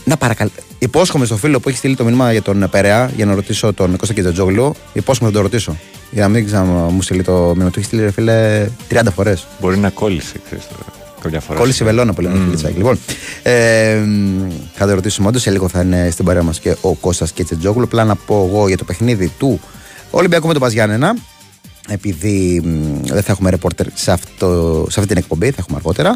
[0.04, 0.52] να παρακαλώ.
[0.80, 3.98] Υπόσχομαι στο φίλο που έχει στείλει το μήνυμα για τον Περέα για να ρωτήσω τον
[3.98, 4.76] Κώστα Κιτζατζόγλου.
[4.94, 5.78] Υπόσχομαι να τον ρωτήσω.
[6.12, 7.70] Για να μην ξανά μου στείλει το μήνυμα.
[7.70, 9.48] Του έχει στείλει, φίλε, 30 φορές.
[9.60, 10.68] Μπορεί να κόλλησε, ξέρεις
[11.22, 11.60] Κάποια φορά.
[11.60, 12.76] Κόλλησε βελόνα που λέμε mm.
[12.76, 13.00] Λοιπόν,
[13.44, 13.98] ε,
[14.74, 15.42] θα το ρωτήσουμε όντως.
[15.42, 17.84] Σε λίγο θα είναι στην παρέα μας και ο Κώστας Κιτζατζόγλου.
[17.84, 19.60] Απλά να πω εγώ για το παιχνίδι του
[20.12, 21.16] Ολυμπιακού με τον Παζιάννενα.
[21.90, 26.10] Επειδή μ, δεν θα έχουμε ρεπόρτερ σε, αυτό, σε αυτή την εκπομπή, θα έχουμε αργότερα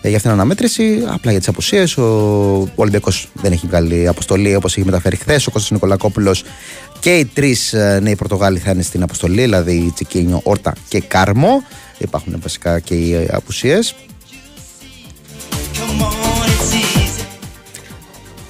[0.00, 1.02] ε, για αυτήν την αναμέτρηση.
[1.06, 1.96] Απλά για τις απουσίες.
[1.96, 5.46] Ο Ολυμπιακός δεν έχει βγάλει αποστολή όπως έχει μεταφέρει χθες.
[5.46, 6.44] Ο Κώστας Νικολακόπουλος
[7.00, 11.62] και οι τρεις νέοι Πορτογάλοι θα είναι στην αποστολή, δηλαδή Τσικίνιο, Όρτα και Κάρμο.
[11.98, 13.94] Υπάρχουν βασικά και οι απουσίες.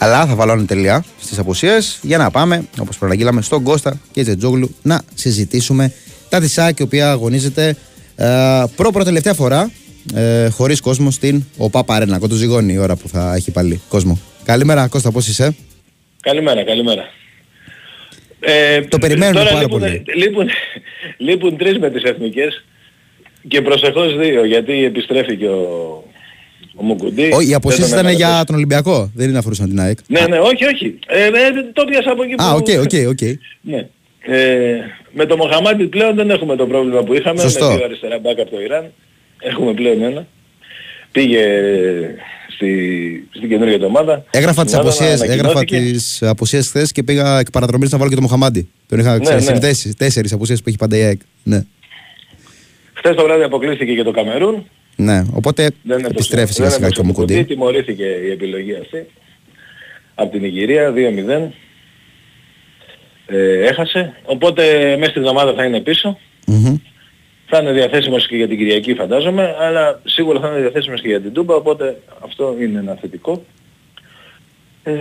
[0.03, 4.75] Αλλά θα βάλω τελεία στις απουσίες για να πάμε, όπως προαναγγείλαμε, στον Κώστα και Τζετζόγλου
[4.83, 5.93] να συζητήσουμε
[6.31, 7.77] τα τη ΑΕΚ η οποία αγωνίζεται
[8.17, 8.27] ε,
[8.77, 9.71] προ-προτελευταία φορά
[10.15, 12.19] ε, χωρίς κόσμο στην ΟΠΑ Παρένα.
[12.19, 14.19] Κότο ζυγώνει η ώρα που θα έχει πάλι κόσμο.
[14.45, 15.55] Καλημέρα, Κώστα, πώς είσαι;
[16.21, 17.09] Καλημέρα, καλημέρα.
[18.41, 20.03] Ε, Το περιμένουμε τώρα πάρα λείπουν, πολύ.
[20.17, 20.49] Λείπουν,
[21.17, 22.65] λείπουν τρεις με τις εθνικές
[23.49, 26.05] και προσεχώς δύο γιατί επιστρέφει και ο,
[26.75, 27.33] ο Μουκουντή.
[27.35, 29.99] Ο, οι απουσίες Δεν τον ήταν έβαλε για τον Ολυμπιακό, δεν είναι αφορούσαν την ΑΕΚ.
[30.07, 30.99] Ναι, ναι, όχι, όχι.
[31.07, 31.31] Ε, ε,
[31.73, 32.43] το πιάσα από εκεί που...
[32.45, 33.39] Α, OK, OK, OK.
[33.61, 33.87] Ναι.
[34.23, 34.77] Ε,
[35.13, 37.69] με το Μοχαμάντι πλέον δεν έχουμε το πρόβλημα που είχαμε Σωστό.
[37.69, 38.93] με δύο αριστερά μπακ από το Ιράν.
[39.41, 40.27] Έχουμε πλέον ένα.
[41.13, 41.45] Πήγε
[42.55, 44.25] στη, στην καινούργια του ομάδα.
[44.31, 45.93] Έγραφα τις Στην ομάδα αποσίες, έγραφα ανακοινώθηκε.
[45.93, 48.69] τις αποσίες χθες και πήγα εκ παραδρομής να βάλω και το Μοχαμάντι.
[48.89, 49.51] Τον είχα Ναι, ξέρεις, ναι.
[49.51, 51.21] είναι τέσσερις, τέσσερις αποσίες που έχει πάντα η ΑΕΚ.
[51.43, 51.65] Ναι.
[52.95, 54.67] Χθες το βράδυ αποκλείστηκε και το Καμερούν.
[54.97, 55.23] ναι.
[55.33, 57.33] Οπότε Δεν έπαιξε- επιστρέφει σιγά δεν σιγά έπαιξε και ο ο Μουκουντή.
[57.35, 57.55] Μουκουντή.
[57.55, 59.07] Τιμωρήθηκε η επιλογή αυτή.
[60.15, 61.53] Από την Ιγυρία 2-0.
[63.31, 64.13] Ε, έχασε.
[64.25, 64.63] Οπότε
[64.99, 66.19] μέσα στην εβδομάδα θα είναι πίσω.
[66.47, 66.77] Μμμ.
[67.47, 71.21] Θα είναι διαθέσιμος και για την Κυριακή φαντάζομαι, αλλά σίγουρα θα είναι διαθέσιμος και για
[71.21, 73.45] την Τούμπα, οπότε αυτό είναι ένα θετικό.
[74.83, 74.93] Ε,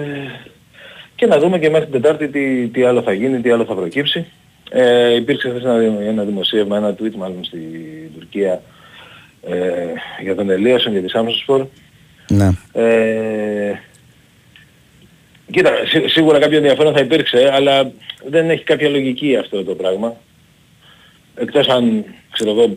[1.16, 3.74] και να δούμε και μέχρι την Τετάρτη τι, τι άλλο θα γίνει, τι άλλο θα
[3.76, 4.26] προκύψει.
[4.72, 7.60] Ε, υπήρξε χθες ένα, δη- ένα δημοσίευμα, ένα tweet μάλλον στην
[8.14, 8.62] Τουρκία
[9.50, 9.56] ε,
[10.24, 11.66] για τον Ελίασον, για τη Samsung
[12.30, 12.50] Ναι.
[12.74, 13.74] ε,
[15.52, 17.92] κοίτα, σί- σίγουρα κάποιο ενδιαφέρον θα υπήρξε, αλλά
[18.26, 20.16] δεν έχει κάποια λογική αυτό το πράγμα.
[21.36, 22.76] Εκτός αν, ξέρω εγώ,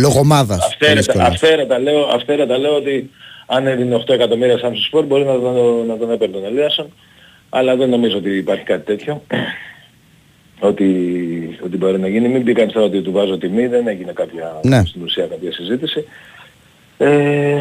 [0.00, 0.64] Λόγω ομάδας.
[0.66, 3.10] αυθαίρετα, αυθαίρετα, λέω, αυθαίρετα λέω ότι
[3.46, 6.92] αν έδινε 8 εκατομμύρια σαν σπορ μπορεί να τον, να τον έπαιρνε τον Ελίασον,
[7.48, 9.22] αλλά δεν νομίζω ότι υπάρχει κάτι τέτοιο.
[10.60, 10.88] ότι,
[11.64, 12.28] ότι μπορεί να γίνει.
[12.28, 14.82] Μην μπήκαν τώρα ότι του βάζω τιμή, δεν έγινε κάποια, Ναι.
[14.84, 16.04] στην ουσία κάποια συζήτηση.
[16.98, 17.54] Ε,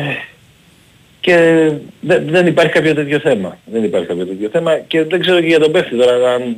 [1.23, 1.69] και
[2.01, 3.57] δεν, δεν υπάρχει κάποιο τέτοιο θέμα.
[3.65, 6.57] Δεν υπάρχει κάποιο τέτοιο θέμα και δεν ξέρω και για τον παίχτη τώρα αν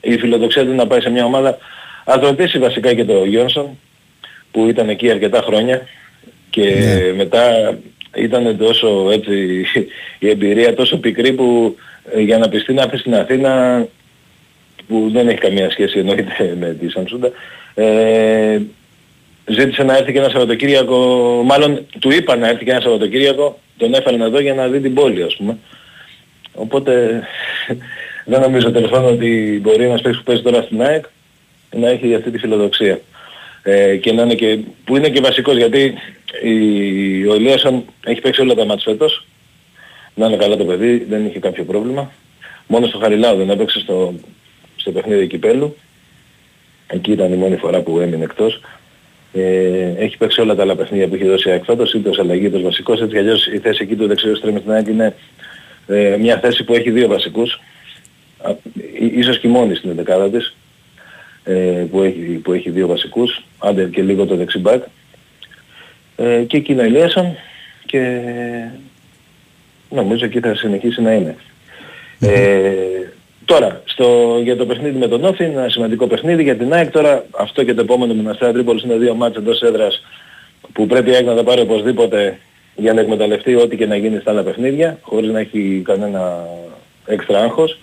[0.00, 1.58] η φιλοδοξία του είναι να πάει σε μια ομάδα.
[2.04, 3.78] Ας ρωτήσει βασικά και το Γιόνσον
[4.50, 5.86] που ήταν εκεί αρκετά χρόνια
[6.50, 6.74] και
[7.16, 7.78] μετά
[8.14, 9.64] ήταν τόσο έτσι
[10.18, 11.76] η εμπειρία τόσο πικρή που
[12.14, 13.86] ε, για να πιστεί να έρθει στην Αθήνα
[14.88, 17.30] που δεν έχει καμία σχέση εννοείται με τη Σαμσούντα
[17.74, 18.60] ε,
[19.46, 20.96] ζήτησε να έρθει και ένα Σαββατοκύριακο,
[21.44, 24.94] μάλλον του είπα να έρθει και ένα Σαββατοκύριακο, τον έφεραν εδώ για να δει την
[24.94, 25.58] πόλη ας πούμε.
[26.54, 27.22] Οπότε
[28.30, 31.04] δεν νομίζω τέλος πάντων ότι μπορεί ένας παίκτης που παίζει τώρα στην ΑΕΚ
[31.76, 33.00] να έχει αυτή τη φιλοδοξία.
[33.62, 35.94] Ε, και να είναι και, που είναι και βασικός γιατί
[36.42, 39.26] η, ο Ηλίασον έχει παίξει όλα τα μάτς φέτος.
[40.14, 42.12] Να είναι καλά το παιδί, δεν είχε κάποιο πρόβλημα.
[42.66, 44.14] Μόνο στο Χαριλάου δεν έπαιξε στο,
[44.76, 45.76] στο παιχνίδι κυπέλου.
[46.86, 48.60] Εκεί ήταν η μόνη φορά που έμεινε εκτός.
[49.34, 52.18] Ε, έχει παίξει όλα τα άλλα παιχνίδια που έχει δώσει η ΑΕΚ φέτος, είτε ως
[52.18, 54.86] αλλαγή είτε ως βασικός, έτσι κι αλλιώς η θέση εκεί του δεξιού στρέμει στην ΑΕΚ
[54.86, 55.14] είναι
[55.86, 57.60] ε, μια θέση που έχει δύο βασικούς.
[58.42, 58.50] Α,
[59.00, 60.56] ί- ίσως και μόνη στην δεκάδα της,
[61.44, 64.82] ε, που, έχει, που έχει δύο βασικούς, άντε και λίγο το δεξιμπάκ.
[66.16, 67.36] Ε, και εκεί είναι ο Ηλίασον
[67.86, 68.20] και
[69.90, 71.36] νομίζω εκεί θα συνεχίσει να είναι.
[72.20, 72.62] Ε,
[73.52, 76.90] τώρα, στο, για το παιχνίδι με τον Όφη, ένα σημαντικό παιχνίδι για την ΑΕΚ.
[76.90, 80.04] Τώρα αυτό και το επόμενο με την Αστέρα Τρίπολης είναι δύο μάτς εντός έδρας
[80.72, 82.38] που πρέπει η ΑΕΚ να τα πάρει οπωσδήποτε
[82.74, 86.46] για να εκμεταλλευτεί ό,τι και να γίνει στα άλλα παιχνίδια, χωρίς να έχει κανένα
[87.06, 87.78] έξτρα άγχος.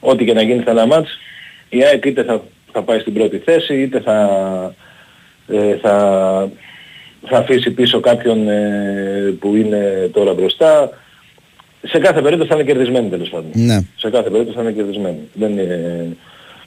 [0.00, 1.18] Ό,τι και να γίνει στα άλλα μάτς,
[1.68, 2.42] η ΑΕΚ είτε θα,
[2.72, 4.18] θα πάει στην πρώτη θέση, είτε θα,
[5.48, 6.50] ε, θα,
[7.26, 10.90] θα αφήσει πίσω κάποιον ε, που είναι τώρα μπροστά.
[11.88, 13.50] Σε κάθε περίπτωση θα είναι κερδισμένη τέλος πάντων.
[13.52, 13.78] Ναι.
[13.96, 15.18] Σε κάθε περίπτωση θα είναι κερδισμένη.
[15.34, 16.06] Δεν είναι...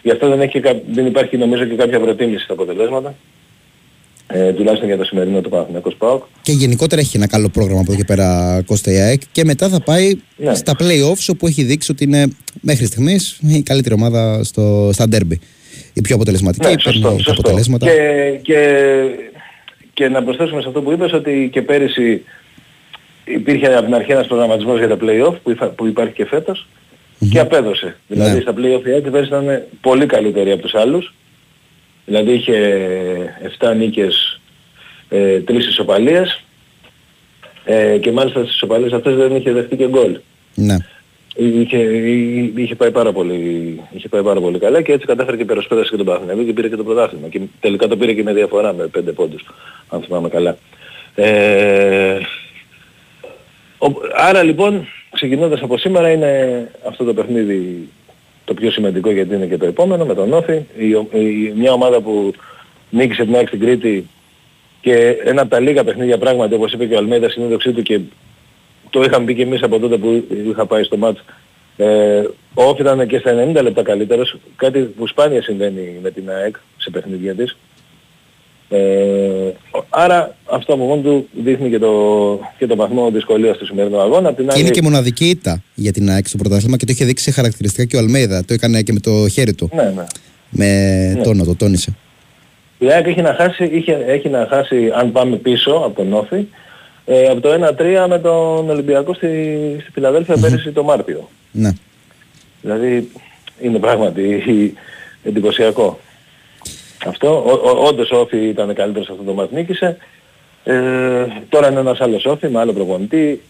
[0.02, 3.16] Γι' αυτό δεν, έχει, και κα- δεν υπάρχει νομίζω και κάποια προτίμηση στα αποτελέσματα.
[4.32, 6.24] Ε, τουλάχιστον για το σημερινό του Παναθηναϊκός ΠΑΟΚ.
[6.42, 9.70] Και γενικότερα έχει ένα καλό πρόγραμμα από εδώ και πέρα Κώστα η ΑΕΚ και μετά
[9.70, 10.56] θα πάει Ναι.
[10.56, 12.28] στα play-offs όπου έχει δείξει ότι είναι
[12.62, 15.36] μέχρι στιγμής η καλύτερη ομάδα στο, στα derby.
[15.94, 17.32] Η πιο αποτελεσματική, Ναι, παίρνει σωστό, τα σωστό.
[17.32, 17.86] αποτελέσματα.
[17.86, 18.58] Και, και,
[19.94, 22.24] και να προσθέσουμε σε αυτό που είπες ότι και πέρυσι
[23.34, 26.68] υπήρχε από την αρχή ένας προγραμματισμός για τα play-off που, υφα- που υπάρχει και φετος
[27.32, 27.96] και απέδωσε.
[28.08, 28.42] Δηλαδή Ναι.
[28.42, 31.14] στα play-off η ΑΕΚ πέρυσι ήταν πολύ καλύτερη από τους άλλους.
[32.06, 32.56] Δηλαδή είχε
[33.42, 34.40] 7 νίκες,
[35.10, 36.44] ε, 3 ισοπαλίες
[37.66, 40.20] ε, και μάλιστα στις ισοπαλίες αυτές δεν είχε δεχτεί και γκολ.
[40.56, 40.76] Ναι.
[41.36, 41.78] Είχε,
[42.56, 45.98] είχε, πάει πάρα πολύ, είχε πάει πάρα πολύ καλά και έτσι κατάφερε και περασπέρασε και
[45.98, 47.28] τον Παναθηναϊκό και πήρε και το πρωτάθλημα.
[47.28, 49.46] Και τελικά το πήρε και με διαφορά με πέντε πόντους,
[49.90, 50.58] αν θυμάμαι καλά.
[51.16, 52.49] Ε, ο-
[54.16, 56.32] άρα λοιπόν, ξεκινώντας από σήμερα είναι
[56.88, 57.88] αυτό το παιχνίδι
[58.46, 60.62] το πιο σημαντικό γιατί είναι και το επόμενο με τον Όφη.
[60.78, 62.34] Η, ο- η- μια ομάδα που
[62.90, 64.08] νίκησε την ΑΕΚ στην Κρήτη
[64.82, 67.82] και ένα από τα λίγα παιχνίδια πράγματι όπως είπε και ο Αλμέιδας στην έδοξή του
[67.82, 68.00] και
[68.90, 71.24] το είχαμε πει και εμείς από τότε που είχα πάει στο μάτς.
[71.78, 72.20] Ε,
[72.54, 76.56] ο Όφη ήταν και στα 90 λεπτά καλύτερος, κάτι που σπάνια συμβαίνει με την ΑΕΚ
[76.78, 77.58] σε παιχνίδια της.
[78.70, 79.54] Ε,
[79.90, 81.92] άρα αυτό από μόνο του δείχνει και το,
[82.58, 84.30] και το βαθμό δυσκολίας του σημερινού αγώνα.
[84.30, 86.92] Απ' την Και άλλη, είναι και μοναδική ήττα για την ΑΕΚ στο πρωτάθλημα και το
[86.92, 88.46] είχε δείξει σε χαρακτηριστικά και ο Αλμέιδα.
[88.46, 89.70] Το έκανε και με το χέρι του.
[89.74, 90.04] Ναι, ναι.
[90.50, 91.96] Με τόνο, το τόνισε.
[92.78, 96.46] Η ΑΕΚ έχει να χάσει, είχε, έχει να χάσει, αν πάμε πίσω από τον Όφη,
[97.06, 99.28] ε, από το 1-3 με τον Ολυμπιακό στη,
[99.82, 101.30] στη φιλαδελφια πέρυσι το Μάρτιο.
[101.52, 101.72] Ναι.
[102.62, 103.12] Δηλαδή
[103.62, 104.44] είναι πράγματι
[105.24, 106.00] εντυπωσιακό.
[107.06, 109.98] Αυτό, ο, ο, όντως ο Όφη ήταν καλύτερος σε αυτό το μάτς νίκησε.
[110.64, 113.42] Ε, τώρα είναι ένας άλλος Όφη με άλλο προπονητή,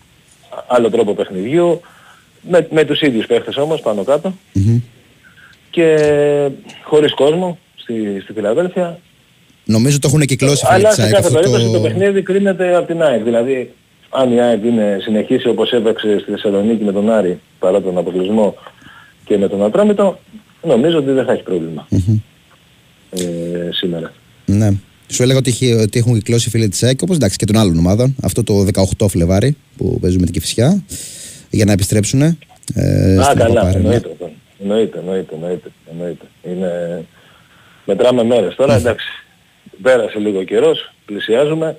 [0.68, 1.82] άλλο τρόπο παιχνιδιού,
[2.42, 4.34] με, με τους ίδιους παίχτες όμως πάνω κάτω
[5.70, 5.98] και
[6.84, 9.00] χωρίς κόσμο στη, στη Φιλαδέλφια.
[9.66, 11.80] Νομίζω το έχουν κυκλώσει οι φίλοι Αλλά της σε ΑΕΚ κάθε αυτό περίπτωση το το...
[11.80, 13.24] παιχνίδι κρίνεται από την ΑΕΚ.
[13.24, 13.74] Δηλαδή,
[14.10, 18.56] αν η ΑΕΚ είναι, συνεχίσει όπως έπαιξε στη Θεσσαλονίκη με τον Άρη παρά τον αποκλεισμό
[19.26, 20.20] και με τον Ατρόμητο,
[20.64, 21.88] νομίζω ότι δεν θα έχει πρόβλημα
[23.12, 24.14] ε, σήμερα.
[24.46, 24.70] Ναι.
[25.12, 27.58] Σου έλεγα ότι, είχε- ότι έχουν κυκλώσει οι φίλοι της ΑΕΚ, όπως εντάξει και των
[27.58, 28.66] άλλων ομάδων, αυτό το
[29.00, 30.84] 18 Φλεβάρι που παίζουν με την Κηφισιά,
[31.50, 32.22] για να επιστρέψουν.
[32.22, 32.28] Ε,
[33.20, 33.78] Α, στην καλά, Παπάρενα.
[33.78, 34.32] εννοείται, αυτό.
[34.62, 36.26] εννοείται, εννοείται, εννοείται, εννοείται.
[36.50, 37.04] Είναι...
[37.86, 38.56] Μετράμε μέρες.
[38.56, 39.08] Τώρα εντάξει,
[39.82, 41.78] πέρασε λίγο καιρός, πλησιάζουμε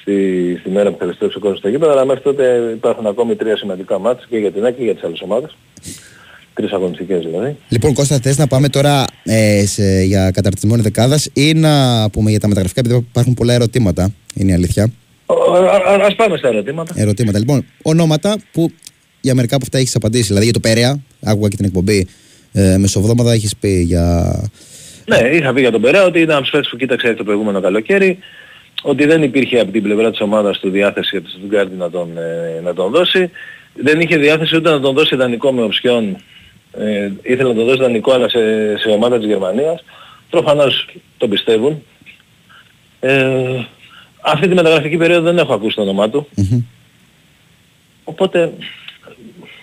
[0.00, 3.34] στη, στη μέρα που θα επιστρέψει ο κόσμος στο γήπεδο, αλλά μέχρι τότε υπάρχουν ακόμη
[3.36, 5.56] τρία σημαντικά μάτια και για την ΑΕΚ και για τις άλλες ομάδες.
[6.60, 7.56] Τρεις αγωνιστικές δηλαδή.
[7.68, 12.40] Λοιπόν, Κώστα, θες να πάμε τώρα ε, σε, για καταρτισμό δεκάδας ή να πούμε για
[12.40, 14.92] τα μεταγραφικά, επειδή υπάρχουν πολλά ερωτήματα, είναι η αλήθεια.
[15.26, 16.94] Ο- α- α- Ας πάμε στα ερωτήματα.
[16.96, 17.38] Ερωτήματα.
[17.38, 18.70] Λοιπόν, ονόματα που
[19.20, 20.26] για μερικά από αυτά έχεις απαντήσει.
[20.26, 22.06] Δηλαδή για το Πέρεα, άκουγα και την εκπομπή
[22.52, 24.34] ε, μεσοβδόμαδα, έχεις πει για...
[25.06, 27.60] Ναι, είχα πει για τον Περέα ότι ήταν από τους παίκτες που κοίταξε το προηγούμενο
[27.60, 28.18] καλοκαίρι,
[28.82, 32.08] ότι δεν υπήρχε από την πλευρά της ομάδας του διάθεση για τη Stuttgart να τον,
[32.18, 33.30] ε, να τον δώσει.
[33.82, 36.16] Δεν είχε διάθεση ούτε να τον δώσει δανεικό με οψιόν.
[36.72, 38.38] Ε, ήθελε να τον δώσει δανεικό αλλά σε,
[38.78, 39.84] σε ομάδα της Γερμανίας.
[40.30, 40.86] Προφανώς
[41.18, 41.82] τον πιστεύουν.
[43.00, 43.64] Ε,
[44.20, 46.28] αυτή τη μεταγραφική περίοδο δεν έχω ακούσει το όνομά του.
[48.04, 48.52] Οπότε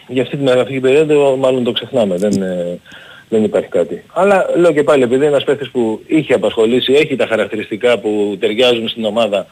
[0.08, 2.18] για αυτή τη μεταγραφική περίοδο μάλλον το ξεχνάμε.
[2.18, 2.80] Δεν, ε,
[3.30, 4.04] δεν υπάρχει κάτι.
[4.14, 8.38] Αλλά λέω και πάλι επειδή είναι ένας παίκτης που είχε απασχολήσει, έχει τα χαρακτηριστικά που
[8.40, 9.48] ταιριάζουν στην ομάδα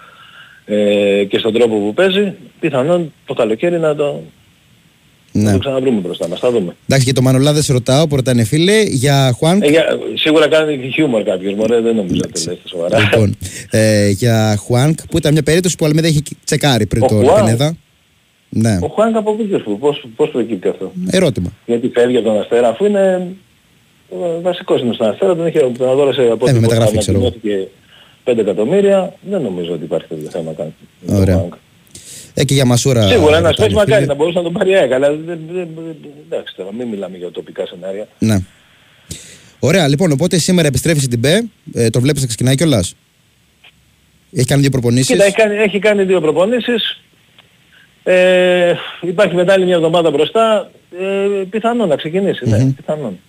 [0.66, 4.22] ε, και στον τρόπο που παίζει, πιθανόν το καλοκαίρι να το,
[5.38, 5.52] να Ναι.
[5.52, 6.40] το ξαναβρούμε μπροστά μας.
[6.40, 6.76] Θα δούμε.
[6.84, 9.64] Εντάξει, για το Μανολά δεν σε ρωτάω, που ρωτάνε φίλε, για Χουάνκ.
[9.64, 13.00] Ε, για, σίγουρα κάνει χιούμορ κάποιος, μωρέ, δεν νομίζω ότι το λέτε σοβαρά.
[13.00, 13.36] Λοιπόν,
[13.70, 17.16] ε, για Χουάνκ, που ήταν μια περίπτωση που ο Αλμίδα είχε τσεκάρει πριν Ο το
[17.16, 17.76] Χουάνκ; Πινέδα.
[18.50, 21.52] Ναι, Ο Χουάνκ από πού που, πώς, πώς προκύπτει αυτό; ερώτημα.
[21.66, 23.28] Γιατί φεύγει από τον Αστέρα αφού είναι
[24.12, 27.18] ε, βασικός είναι στον Αστέρα, τον, είχε, τον αγόρασε από Ε, με ό,τι μεταγραφή, ξέρω
[27.18, 27.28] εγώ.
[27.28, 27.68] ανακοινώθηκε
[28.24, 30.74] 5 εκατομμύρια, δεν νομίζω ότι υπάρχει τέτοιο θέμα καν.
[31.20, 31.48] Ωραία.
[32.38, 33.08] Ε, και για Μασούρα.
[33.08, 34.08] Σίγουρα ένας ρωτάνε παίκτης μακάρι φίλοι.
[34.08, 35.40] να μπορούσε να τον πάρει ΑΕΚ, αλλά δεν, δεν,
[35.76, 35.96] δεν,
[36.28, 38.08] εντάξει τώρα, μην μιλάμε για τοπικά σενάρια.
[38.20, 38.38] Ναι.
[39.60, 42.96] Ωραία, λοιπόν, οπότε σήμερα επιστρέφεις στην ΠΕ, ε, το βλέπεις να ξεκινάει κιόλας;
[44.32, 47.02] Έχει κάνει δύο προπονήσεις; Κοίτα, έχει κάνει, έχει κάνει δύο προπονήσεις.
[48.04, 50.72] Ε, υπάρχει μετά άλλη μια εβδομάδα μπροστά.
[51.00, 53.20] Ε, πιθανόν να ξεκινήσει, ναι, πιθανόν.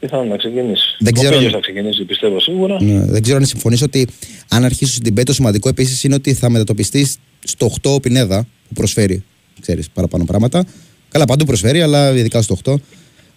[0.00, 0.96] Πιθανόν να ξεκινήσει.
[0.98, 2.82] Δεν Ο ξέρω Πέλιος αν- θα ξεκινήσει πιστεύω σίγουρα.
[2.82, 4.08] Ναι, δεν ξέρω αν συμφωνείς ότι
[4.48, 8.42] αν αρχίσει στην ΠΕ το σημαντικό επίσης είναι ότι θα μετατοπιστείς στο 8 ο Πινέδα
[8.68, 9.24] που προσφέρει,
[9.60, 10.64] ξέρεις, παραπάνω πράγματα.
[11.08, 12.74] Καλά, παντού προσφέρει, αλλά ειδικά στο 8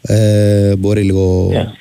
[0.02, 1.72] ε, μπορεί λίγο Ναι.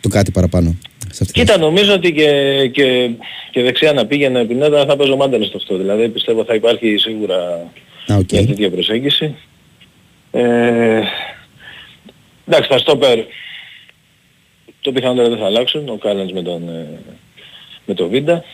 [0.00, 0.76] το κάτι παραπάνω.
[1.12, 2.30] Σε αυτή τη Κοίτα, νομίζω ότι και,
[2.72, 3.10] και,
[3.50, 5.76] και δεξιά να πήγαινε επί Νέτα θα παίζω μάντελες στο αυτό.
[5.76, 7.36] Δηλαδή πιστεύω θα υπάρχει σίγουρα
[8.12, 8.32] Α, οκ.
[8.32, 9.34] μια τέτοια προσέγγιση.
[10.30, 11.00] Ε,
[12.46, 13.18] εντάξει, τα στόπερ
[14.80, 15.88] το πιθανότερο δεν θα αλλάξουν.
[15.88, 16.86] Ο Κάλανς με τον, ε,
[17.86, 18.44] με τον Βίντα.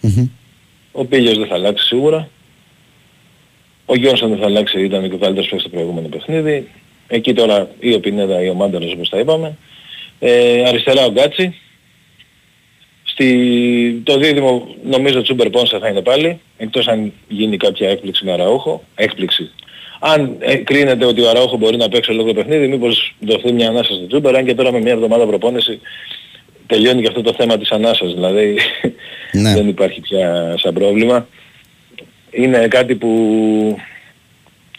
[0.00, 0.26] Μμμ.
[0.96, 2.28] Ο Πήλιος δεν θα αλλάξει σίγουρα.
[3.86, 6.68] Ο Γιόνσον δεν θα αλλάξει, ήταν και ο καλύτερος παίκτης στο προηγούμενο παιχνίδι.
[7.08, 9.56] Εκεί τώρα ή ο Πινέδα ή ο Μάνταλος όπως τα είπαμε.
[10.18, 11.54] Ε, αριστερά ο Γκάτσι.
[13.04, 18.32] Στη, το δίδυμο νομίζω Τσούμπερ Πόνσα θα είναι πάλι, εκτός αν γίνει κάποια έκπληξη με
[18.32, 18.84] Αραούχο.
[18.94, 19.50] Έκπληξη.
[20.00, 23.94] Αν ε, κρίνεται ότι ο Αραούχο μπορεί να παίξει ολόκληρο παιχνίδι, μήπως δοθεί μια ανάσα
[23.94, 25.80] στο Τσούμπερ, αν και τώρα με μια εβδομάδα προπόνηση
[26.66, 28.56] τελειώνει και αυτό το θέμα της ανάσας, δηλαδή
[29.32, 29.54] Ναι.
[29.58, 31.28] δεν υπάρχει πια σαν πρόβλημα.
[32.30, 33.78] Είναι κάτι που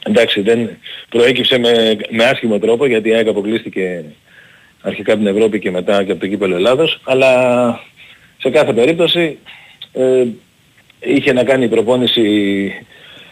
[0.04, 0.70] εντάξει δεν
[1.10, 4.04] προέκυψε με, με άσχημο τρόπο γιατί η ΑΕΚ αποκλείστηκε
[4.82, 7.32] αρχικά από την Ευρώπη και μετά και από το κύπελο Ελλάδος αλλά
[8.38, 9.38] σε κάθε περίπτωση
[9.94, 10.26] ε,
[11.00, 12.72] είχε να κάνει προπόνηση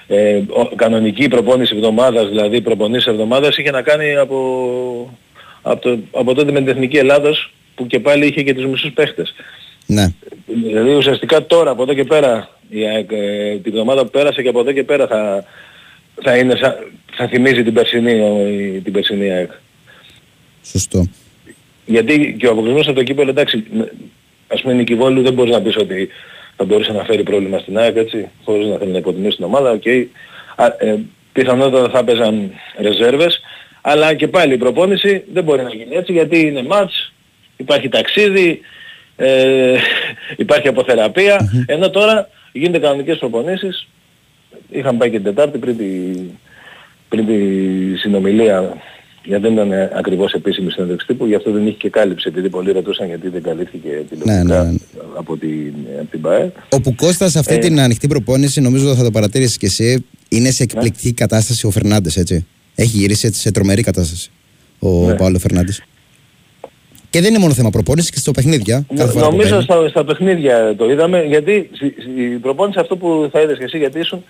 [0.07, 0.41] ε,
[0.75, 5.19] κανονική προπόνηση εβδομάδας, δηλαδή προπονήσεις εβδομάδας είχε να κάνει από,
[5.61, 8.91] από, το, από τότε με την Εθνική Ελλάδος που και πάλι είχε και τους μισούς
[8.91, 9.33] παίχτες.
[9.85, 10.13] Ναι.
[10.45, 13.03] Δηλαδή ουσιαστικά τώρα από εδώ και πέρα, η, ε,
[13.57, 15.45] την εβδομάδα που πέρασε και από εδώ και πέρα θα,
[16.21, 16.55] θα, είναι,
[17.15, 19.51] θα θυμίζει την περσινή, την περσινή ΑΕΚ.
[20.63, 21.07] Σωστό.
[21.85, 23.63] Γιατί και ο αποκλεισμός από το κύπελο, εντάξει,
[24.47, 26.09] ας πούμε Νικηβόλου δεν μπορείς να πεις ότι
[26.55, 29.79] θα μπορούσε να φέρει πρόβλημα στην ΑΕΚ έτσι, χωρίς να θέλει να υποτιμήσει την ομάδα.
[29.79, 30.05] Okay.
[30.77, 30.95] ε,
[31.33, 33.41] πιθανότατα θα παίζαν ρεζέρβες,
[33.81, 37.13] αλλά και πάλι η προπόνηση δεν μπορεί να γίνει έτσι γιατί είναι μάτς,
[37.57, 38.59] υπάρχει ταξίδι,
[39.15, 39.75] ε,
[40.35, 43.87] υπάρχει αποθεραπεία, ενώ τώρα γίνονται κανονικές προπονήσεις.
[44.69, 45.83] Είχαν πάει και την Τετάρτη πριν τη,
[47.09, 47.37] πριν τη
[47.97, 48.81] συνομιλία
[49.25, 52.71] γιατί δεν ήταν ακριβώς επίσημη συνέντευξη τύπου, γι' αυτό δεν είχε και κάλυψη, επειδή πολλοί
[52.71, 54.77] ρωτούσαν γιατί δεν καλύφθηκε τηλεοπτικά ναι, ναι, ναι.
[55.17, 56.51] από την, από την ΠΑΕ.
[56.69, 60.51] Όπου Κώστας σε αυτή ε, την ανοιχτή προπόνηση, νομίζω θα το παρατήρησες και εσύ, είναι
[60.51, 61.13] σε εκπληκτική ναι.
[61.13, 62.45] κατάσταση ο Φερνάντες, έτσι.
[62.75, 64.31] Έχει γυρίσει σε τρομερή κατάσταση
[64.79, 65.15] ο ναι.
[65.15, 65.83] Παύλο Φερνάντες.
[67.13, 68.85] Και δεν είναι μόνο θέμα προπόνησης και στο παιχνίδια.
[68.95, 71.69] Κάθε φορά νομίζω στα, στα παιχνίδια το είδαμε, γιατί
[72.17, 74.23] η προπόνηση αυτό που θα είδες και εσύ γιατί ήσουν,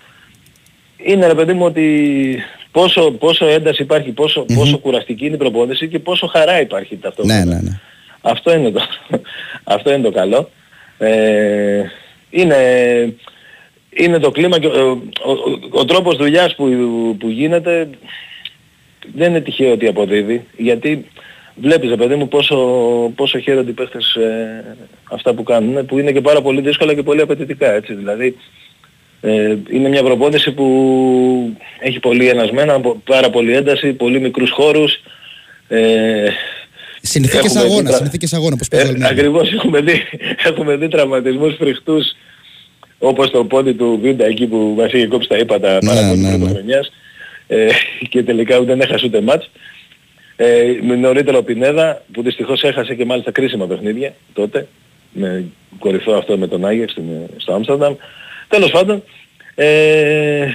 [0.96, 2.38] είναι ρε παιδί μου ότι
[2.70, 4.54] πόσο, πόσο ένταση υπάρχει, πόσο, mm-hmm.
[4.54, 7.44] πόσο κουραστική είναι η προπόνηση και πόσο χαρά υπάρχει ταυτόχρονα.
[7.44, 7.80] Ναι, ναι, ναι.
[8.20, 8.80] Αυτό είναι το,
[9.74, 10.50] αυτό είναι το καλό.
[10.98, 11.82] Ε,
[12.30, 12.56] είναι,
[13.90, 14.90] είναι το κλίμα και ο,
[15.24, 15.32] ο,
[15.70, 16.66] ο, τρόπος δουλειάς που,
[17.18, 17.88] που γίνεται
[19.14, 21.06] δεν είναι τυχαίο ότι αποδίδει γιατί
[21.54, 22.56] βλέπεις παιδί μου πόσο,
[23.14, 24.76] πόσο χαίρονται οι παίχτες ε,
[25.10, 28.36] αυτά που κάνουν που είναι και πάρα πολύ δύσκολα και πολύ απαιτητικά έτσι δηλαδή
[29.26, 30.66] ε, είναι μια προπόνηση που
[31.80, 35.00] έχει πολύ ενασμένα, πάρα πολύ ένταση, πολύ μικρούς χώρους.
[35.68, 36.28] Ε,
[37.02, 37.96] συνθήκες αγώνα, τρα...
[37.96, 40.02] συνθήκες αγώνα, πώς ε, Ακριβώς έχουμε δει,
[40.48, 42.04] έχουμε δει τραυματισμούς φρικτούς
[42.98, 46.20] όπως το πόντι του Βίντα εκεί που μας είχε κόψει τα ύπατα ναι, πάρα πολύ
[46.20, 46.78] ναι, ναι.
[47.46, 47.68] ε,
[48.08, 49.50] και τελικά δεν έχασε ούτε μάτς.
[50.36, 54.66] Ε, με νωρίτερα ο Πινέδα που δυστυχώς έχασε και μάλιστα κρίσιμα παιχνίδια τότε
[55.12, 55.44] με
[55.78, 56.96] κορυφαίο αυτό με τον Άγιεξ
[57.36, 57.94] στο Άμστερνταμ.
[58.48, 59.02] Τέλος πάντων,
[59.54, 60.48] ε,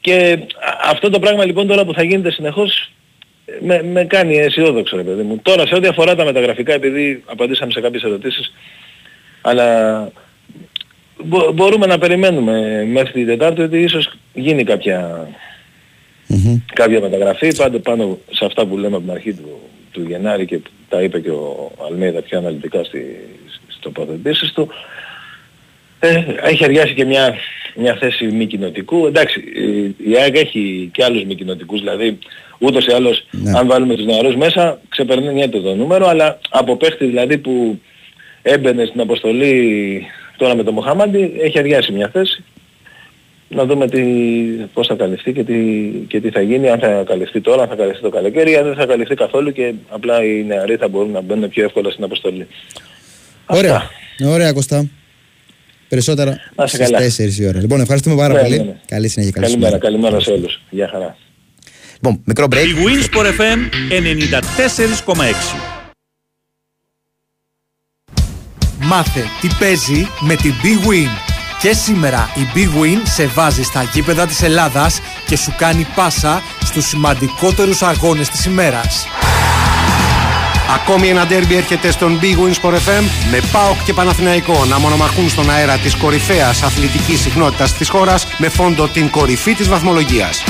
[0.00, 0.38] και
[0.84, 2.90] αυτό το πράγμα λοιπόν τώρα που θα γίνεται συνεχώς
[3.60, 5.38] με, με κάνει αισιόδοξο ρε παιδί μου.
[5.42, 8.52] Τώρα σε ό,τι αφορά τα μεταγραφικά, επειδή απαντήσαμε σε κάποιες ερωτήσεις,
[9.40, 10.08] αλλά
[11.24, 15.28] μπο, μπορούμε να περιμένουμε μέχρι την Τετάρτη ότι ίσως γίνει κάποια,
[16.34, 16.60] mm-hmm.
[16.74, 19.60] κάποια μεταγραφή πάνω, πάνω σε αυτά που λέμε από την αρχή του,
[19.90, 23.04] του Γενάρη και τα είπε και ο Αλμέιδα πιο αναλυτικά στις,
[23.66, 24.68] στις τοποθετήσεις του.
[26.00, 27.34] Ε, έχει αριάσει και μια,
[27.74, 29.06] μια θέση μη κοινοτικού.
[29.06, 29.40] Εντάξει,
[29.96, 32.18] η ΑΕΚ έχει και άλλους μη κοινοτικούς, δηλαδή
[32.58, 33.58] ούτως ή άλλως ναι.
[33.58, 37.80] αν βάλουμε τους νεαρούς μέσα ξεπερνάει το νούμερο, αλλά από παίχτη δηλαδή που
[38.42, 40.06] έμπαινε στην αποστολή
[40.36, 42.44] τώρα με τον Μοχάμαντι έχει αριάσει μια θέση.
[43.54, 44.02] Να δούμε τι,
[44.72, 45.54] πώς θα καλυφθεί και τι,
[46.08, 48.74] και τι θα γίνει, αν θα καλυφθεί τώρα, αν θα καλυφθεί το καλοκαίρι, αν δεν
[48.74, 52.46] θα καλυφθεί καθόλου και απλά οι νεαροί θα μπορούν να μπαίνουν πιο εύκολα στην αποστολή.
[53.46, 53.74] Ωραία.
[53.74, 54.28] Αυτά.
[54.28, 54.88] Ωραία Κωστά.
[55.88, 57.60] Περισσότερα στις 4 η ώρα.
[57.60, 58.56] Λοιπόν, ευχαριστούμε πάρα ναι, πολύ.
[58.56, 58.76] Ναι, ναι.
[58.86, 59.40] Καλή συνέχεια.
[59.40, 60.62] Καλημέρα, καλημέρα σε όλους.
[60.70, 61.16] Γεια χαρά.
[61.94, 62.54] Λοιπόν, μικρό break.
[62.54, 63.58] Η Winsport FM
[65.16, 65.74] 94,6.
[68.80, 71.33] Μάθε τι παίζει με την Big Win.
[71.64, 76.42] Και σήμερα η Big Win σε βάζει στα γήπεδα της Ελλάδας και σου κάνει πάσα
[76.64, 79.06] στους σημαντικότερους αγώνες της ημέρας.
[80.74, 85.28] Ακόμη ένα ντέρμπι έρχεται στον Big Win Sport FM με ΠΑΟΚ και Παναθηναϊκό να μονομαχούν
[85.28, 90.42] στον αέρα της κορυφαίας αθλητικής συχνότητας της χώρας με φόντο την κορυφή της βαθμολογίας.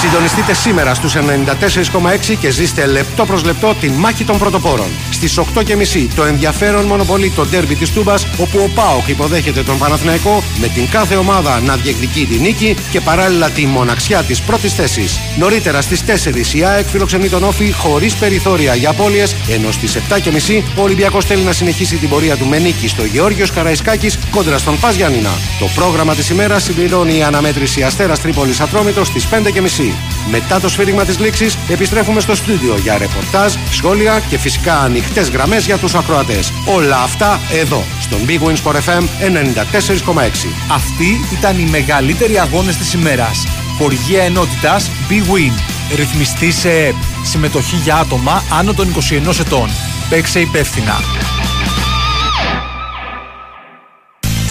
[0.00, 4.86] Συντονιστείτε σήμερα στους 94,6 και ζήστε λεπτό προς λεπτό τη μάχη των πρωτοπόρων.
[5.10, 10.42] Στις 8.30 το ενδιαφέρον μονοπολί το ντέρμπι της Τούμπας όπου ο ΠΑΟΚ υποδέχεται τον Παναθηναϊκό
[10.60, 15.20] με την κάθε ομάδα να διεκδικεί τη νίκη και παράλληλα τη μοναξιά της πρώτης θέσης.
[15.38, 20.62] Νωρίτερα στις 4 η ΑΕΚ φιλοξενεί τον Όφη χωρίς περιθώρια για απώλειες ενώ στις 7.30
[20.76, 24.80] ο Ολυμπιακός θέλει να συνεχίσει την πορεία του με νίκη στο Γεώργιος Καραϊσκάκης κόντρα στον
[24.80, 25.30] Πας Γιάννηνα.
[25.58, 29.87] Το πρόγραμμα της ημέρας συμπληρώνει η αναμέτρηση Αστέρας Τρίπολης Ατρόμητος στις 5.30.
[30.30, 35.64] Μετά το σφύριγμα της λήξης επιστρέφουμε στο στούντιο για ρεπορτάζ, σχόλια και φυσικά ανοιχτές γραμμές
[35.64, 36.52] για τους ακροατές.
[36.66, 40.48] Όλα αυτά εδώ, στον Big Wins for FM 94,6.
[40.72, 43.46] Αυτοί ήταν οι μεγαλύτεροι αγώνες της ημέρας.
[43.78, 45.52] Χοργία ενότητας Big Win.
[45.96, 46.94] Ρυθμιστή σε ΕΠ.
[47.24, 49.70] Συμμετοχή για άτομα άνω των 21 ετών.
[50.08, 51.00] Παίξε υπεύθυνα.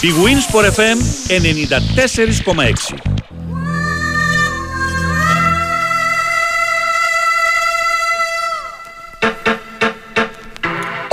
[0.02, 3.17] Big Wins for FM 94,6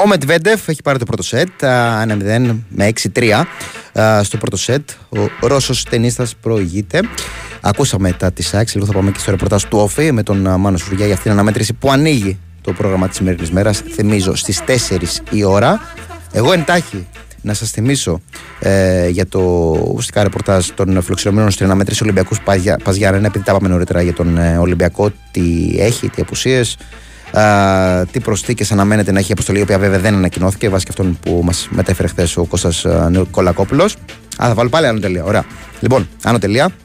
[0.05, 3.43] Ο Μετβέντεφ έχει πάρει το πρώτο σετ, 1-0 με 6-3
[3.99, 4.89] α, στο πρώτο σετ.
[5.41, 6.99] Ο Ρώσος ταινίστας προηγείται.
[7.61, 10.57] Ακούσαμε τα της ΑΕΚ, λίγο θα πάμε και στο ρεπορτάζ του Όφη με τον α,
[10.57, 13.81] Μάνος Σουργιά για αυτήν την αναμέτρηση που ανοίγει το πρόγραμμα της σημερινής μέρας.
[13.89, 15.79] Θυμίζω στις 4 η ώρα.
[16.31, 17.07] Εγώ εντάχει
[17.41, 18.21] να σας θυμίσω
[18.59, 19.39] ε, για το
[19.87, 22.41] ουσιαστικά ρεπορτάζ των φιλοξενωμένων στην αναμέτρηση Ολυμπιακούς
[22.83, 26.77] Παζιάννενα, επειδή τα είπαμε νωρίτερα για τον ε, Ολυμπιακό, τι έχει, τι απουσίες,
[27.39, 30.91] α, τι προσθήκες αναμένεται να έχει η αποστολή, η οποία βέβαια δεν ανακοινώθηκε βάσει και
[30.91, 33.83] αυτόν που μας μετέφερε χθες ο Κώστας Νικολακόπουλο.
[33.83, 35.23] Α, θα βάλω πάλι άνω τελεία.
[35.23, 35.45] Ωραία.
[35.79, 36.75] Λοιπόν, άνω τελεία.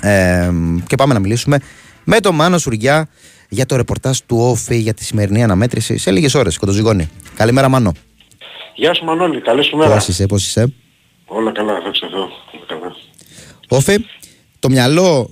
[0.00, 0.50] Ε,
[0.86, 1.58] και πάμε να μιλήσουμε
[2.04, 3.08] με τον Μάνο Σουριά
[3.48, 6.58] για το ρεπορτάζ του ΟΦΗ για τη σημερινή αναμέτρηση σε λίγες ώρες.
[6.58, 7.10] Κοντοζυγόνη.
[7.36, 7.92] Καλημέρα, Μάνο.
[8.74, 9.94] Γεια σου Μανώλη, καλή σου μέρα.
[9.94, 10.74] Πώς είσαι, πώς είσαι;
[11.26, 12.20] Όλα καλά, θα Θεώ.
[12.20, 12.94] Όλα καλά.
[13.68, 14.06] ΟΦΗ,
[14.58, 15.30] το μυαλό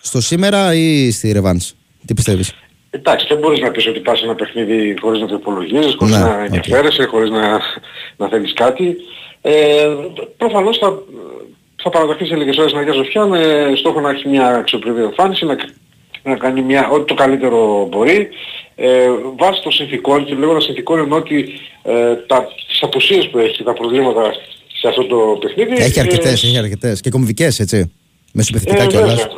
[0.00, 1.72] στο σήμερα ή στη Ρεβάνς;
[2.06, 2.52] Τι πιστεύεις;
[2.94, 6.20] Εντάξει, δεν μπορείς να πεις ότι πας ένα παιχνίδι χωρίς να το υπολογίζεις, χωρίς Ναι,
[6.20, 6.44] να οκ.
[6.44, 7.60] ενδιαφέρεσαι, χωρίς να,
[8.16, 8.96] να θέλεις κάτι.
[9.40, 9.88] Ε,
[10.36, 10.98] προφανώς θα,
[11.82, 15.44] θα παραταχθεί σε λίγες ώρες στην Αγιά Σοφιά με στόχο να έχει μια αξιοπρεπή εμφάνιση,
[15.44, 15.56] να,
[16.22, 18.28] να κάνει μια, ό,τι το καλύτερο μπορεί.
[18.74, 23.62] Ε, βάσει των συνθηκών και λέγοντας συνθηκών εννοώ ότι ε, τα, τις απουσίες που έχει,
[23.62, 24.34] τα προβλήματα
[24.80, 25.82] σε αυτό το παιχνίδι.
[25.82, 27.00] Έχει ε, αρκετές, έχει αρκετές.
[27.00, 27.92] Και κομβικές, έτσι.
[28.32, 29.06] Μεσοπαιδευτικά ε, κιόλα.
[29.06, 29.28] βέβαια.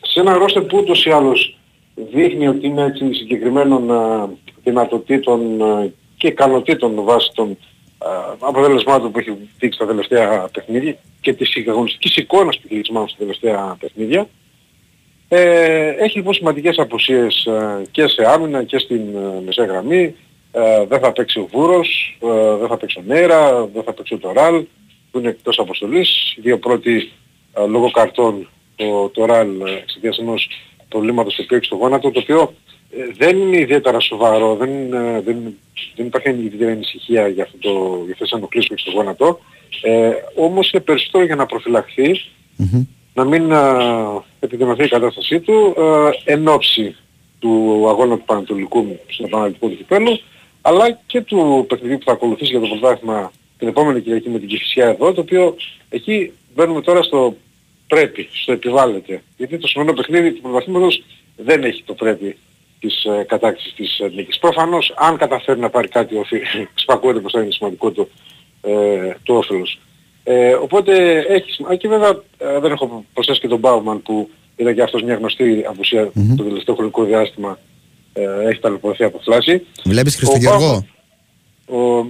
[0.00, 1.56] Σε ένα ρόστερ που ούτως ή άλλως
[1.94, 4.28] δείχνει ότι είναι έτσι συγκεκριμένων α,
[4.62, 7.50] δυνατοτήτων α, και ικανοτήτων βάσει των
[7.98, 12.92] α, αποτελεσμάτων που έχει δείξει τα τελευταία παιχνίδια και της αγωνιστικής εικόνας που έχει δείξει
[12.92, 14.28] μάλλον στα τελευταία παιχνίδια.
[15.28, 20.14] Ε, έχει λοιπόν σημαντικές απουσίες α, και σε άμυνα και στην α, μεσαία γραμμή.
[20.52, 24.14] Ε, δεν θα παίξει ο Βούρος, ε, δεν θα παίξει ο Νέρα, δεν θα παίξει
[24.14, 24.64] ο Τωράλ
[25.10, 26.34] που είναι εκτός αποστολής.
[26.36, 27.12] Οι δύο πρώτοι
[27.52, 30.48] ε, λόγω καρτών το, το Ραλ ε, εξαιτίας ενός
[30.94, 32.54] προβλήματος το οποίο έχει στο γόνατο, το οποίο
[32.90, 35.36] ε, δεν είναι ιδιαίτερα σοβαρό, δεν, ε, δεν,
[35.96, 37.70] δεν υπάρχει ιδιαίτερη ανησυχία για, αυτό το,
[38.04, 39.38] για αυτές τις ενοχλήσεις που έχει στο γόνατο,
[39.82, 42.20] ε, όμως είναι περισσότερο για να προφυλαχθεί,
[43.14, 43.64] να μην ε,
[44.40, 45.74] επιδεινωθεί η κατάστασή του
[46.26, 46.96] ε, εν ώψη
[47.38, 50.20] του αγώνα του Πανατολικού στον Πανατολικό του Κυπέλου,
[50.62, 54.48] αλλά και του παιχνιδιού που θα ακολουθήσει για το πρωτάθλημα την επόμενη Κυριακή με την
[54.48, 55.56] Κηφισιά εδώ, το οποίο
[55.88, 57.36] εκεί μπαίνουμε τώρα στο
[57.94, 59.22] πρέπει, στο επιβάλλεται.
[59.36, 61.02] Γιατί το σημερινό παιχνίδι του πρωταθλήματος
[61.36, 62.36] δεν έχει το πρέπει
[62.80, 64.38] της ε, κατάκτησης της ε, νίκης.
[64.38, 66.40] Προφανώς αν καταφέρει να πάρει κάτι όφη,
[66.74, 68.08] ξυπακούεται πως θα είναι σημαντικό το,
[68.62, 69.78] ε, το όφελος.
[70.24, 71.76] Ε, οπότε έχει σημασία.
[71.76, 75.64] Και βέβαια ε, δεν έχω προσθέσει και τον Μπάουμαν που ήταν και αυτός μια γνωστή
[75.68, 77.58] απουσία το τελευταίο χρονικό διάστημα
[78.12, 79.66] ε, έχει ταλαιπωρηθεί από φλάση.
[79.84, 80.86] Βλέπεις Χριστογεωργό.
[81.66, 82.06] Ο,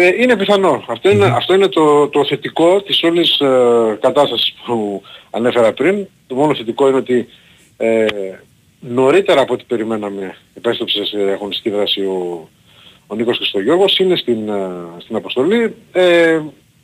[0.00, 0.84] ε, είναι πιθανό.
[0.88, 6.06] Αυτό είναι, αυτό είναι το, το θετικό της όλης ε, κατάστασης που ανέφερα πριν.
[6.26, 7.28] Το μόνο θετικό είναι ότι
[7.76, 8.06] ε,
[8.80, 12.48] νωρίτερα από ό,τι περιμέναμε επέστρεψες σε αγωνιστική δράση ο,
[13.06, 13.98] ο Νίκος Χριστογιώργος.
[13.98, 15.74] Είναι στην, ε, στην αποστολή.
[15.92, 16.40] Ε,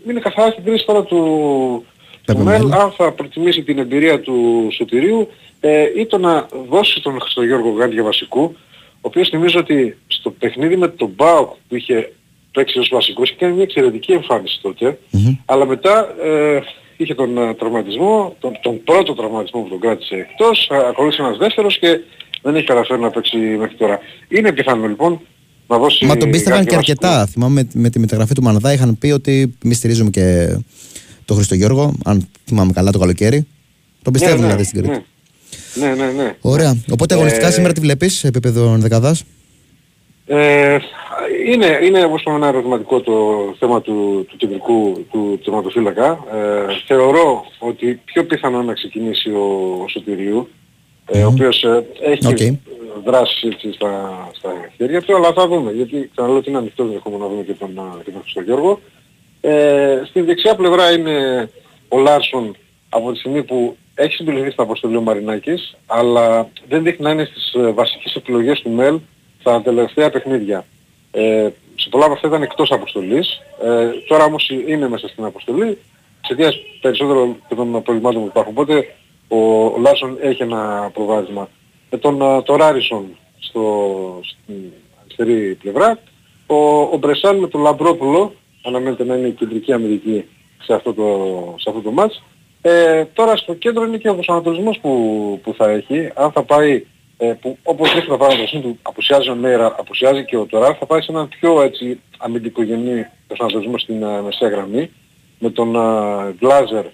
[0.09, 1.85] είναι καθαρά στην κρίση τώρα του,
[2.25, 5.29] του ΜΕΛ αν θα προτιμήσει την εμπειρία του Σωτηρίου
[5.61, 8.57] ε, ή το να δώσει τον Χριστογιώργο Γάντια βασικού
[9.05, 12.13] ο οποίος θυμίζω ότι στο παιχνίδι με τον Μπάουκ που είχε
[12.55, 14.99] παίξει ως βασικός είχε κάνει μια εξαιρετική εμφάνιση τότε
[15.45, 16.61] αλλά μετά ε,
[16.97, 21.37] είχε τον ε, τραυματισμό, τον, τον πρώτο τραυματισμό που τον κράτησε εκτός, α- ακολούθησε ένας
[21.37, 22.01] δεύτερος και
[22.43, 23.99] δεν έχει καταφέρει να παίξει μέχρι τώρα.
[24.29, 25.21] Είναι πιθανό λοιπόν
[25.67, 26.05] να δώσει...
[26.05, 27.07] Μα τον πίστευαν Γάντια και βασικού.
[27.07, 27.27] αρκετά.
[27.33, 30.57] Θυμάμαι με τη μεταγραφή του Μανδά είχαν πει ότι μη στηρίζουμε και
[31.25, 33.47] τον Χριστογιώργο, αν θυμάμαι καλά το καλοκαίρι.
[34.03, 35.05] Τον πιστεύουν ναι, δηλαδή στην Κρήτη.
[35.75, 36.37] Ναι, ναι, ναι.
[36.41, 36.77] Ωραία.
[36.91, 39.17] Οπότε αγωνιστικά Ε, σήμερα τι βλέπεις σε επίπεδο δεκαδά.
[40.27, 40.77] Ε,
[41.47, 43.15] είναι, είναι όπως είπαμε ένα ερωτηματικό το
[43.59, 46.25] θέμα του, του κεντρικού του τερματοφύλακα.
[46.33, 50.49] Ε, θεωρώ ότι πιο πιθανό είναι να ξεκινήσει ο, ο Σωτηρίου,
[51.07, 52.39] ε, ο οποίος ε, έχει Οκ.
[53.05, 57.25] δράσει έτσι στα, στα χέρια του, αλλά θα δούμε, γιατί ξαναλέω ότι είναι ανοιχτός ενδεχόμενο
[57.25, 58.81] να δούμε και τον, α, και τον Χριστογιώργο.
[59.41, 61.49] Ε, στην δεξιά πλευρά είναι
[61.89, 62.57] ο Λάρσον
[62.89, 67.25] από τη στιγμή που έχει συμπληρωθεί στην αποστολή ο Μαρινάκης, αλλά δεν δείχνει να είναι
[67.25, 68.99] στις ε, βασικές επιλογές του ΜΕΛ
[69.41, 70.65] στα τελευταία παιχνίδια.
[71.15, 75.79] Ε, σε πολλά από αυτά ήταν εκτός αποστολής, ε, τώρα όμως είναι μέσα στην αποστολή,
[76.21, 78.53] εξαιτίας περισσότερο και των προβλημάτων που υπάρχουν.
[78.57, 78.95] Οπότε
[79.29, 81.49] ο, ο Λάρσον έχει ένα προβάδισμα.
[81.91, 83.05] Με τον ε, το Ράρισον
[83.39, 84.55] στο, στην
[85.01, 85.99] αριστερή πλευρά,
[86.47, 90.25] ο, ο Μπρεσάν με τον Λαμπρόπουλο, αναμένεται να είναι η κεντρική αμυντική
[90.63, 91.05] σε αυτό το,
[91.59, 92.23] σε αυτό το ματς.
[92.63, 96.11] Ε, τώρα στο κέντρο είναι και ο προσανατολισμός που, που θα έχει.
[96.15, 96.85] Αν θα πάει,
[97.17, 100.87] ε, που, όπως δείχνει το παράδοση του, απουσιάζει ο Νέρα, απουσιάζει και ο Τωρά, θα
[100.87, 104.91] πάει σε έναν πιο έτσι αμυντικογενή προσανατολισμό στην ε, μεσαία γραμμή.
[105.39, 106.85] Με τον ε, Γκλάζερ,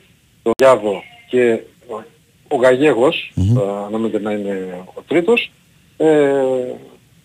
[0.43, 2.03] τον Γιάβο και ο,
[2.49, 5.51] ο Γαγέγος, ε, αναμένεται να είναι ο τρίτος.
[5.97, 6.07] Ε,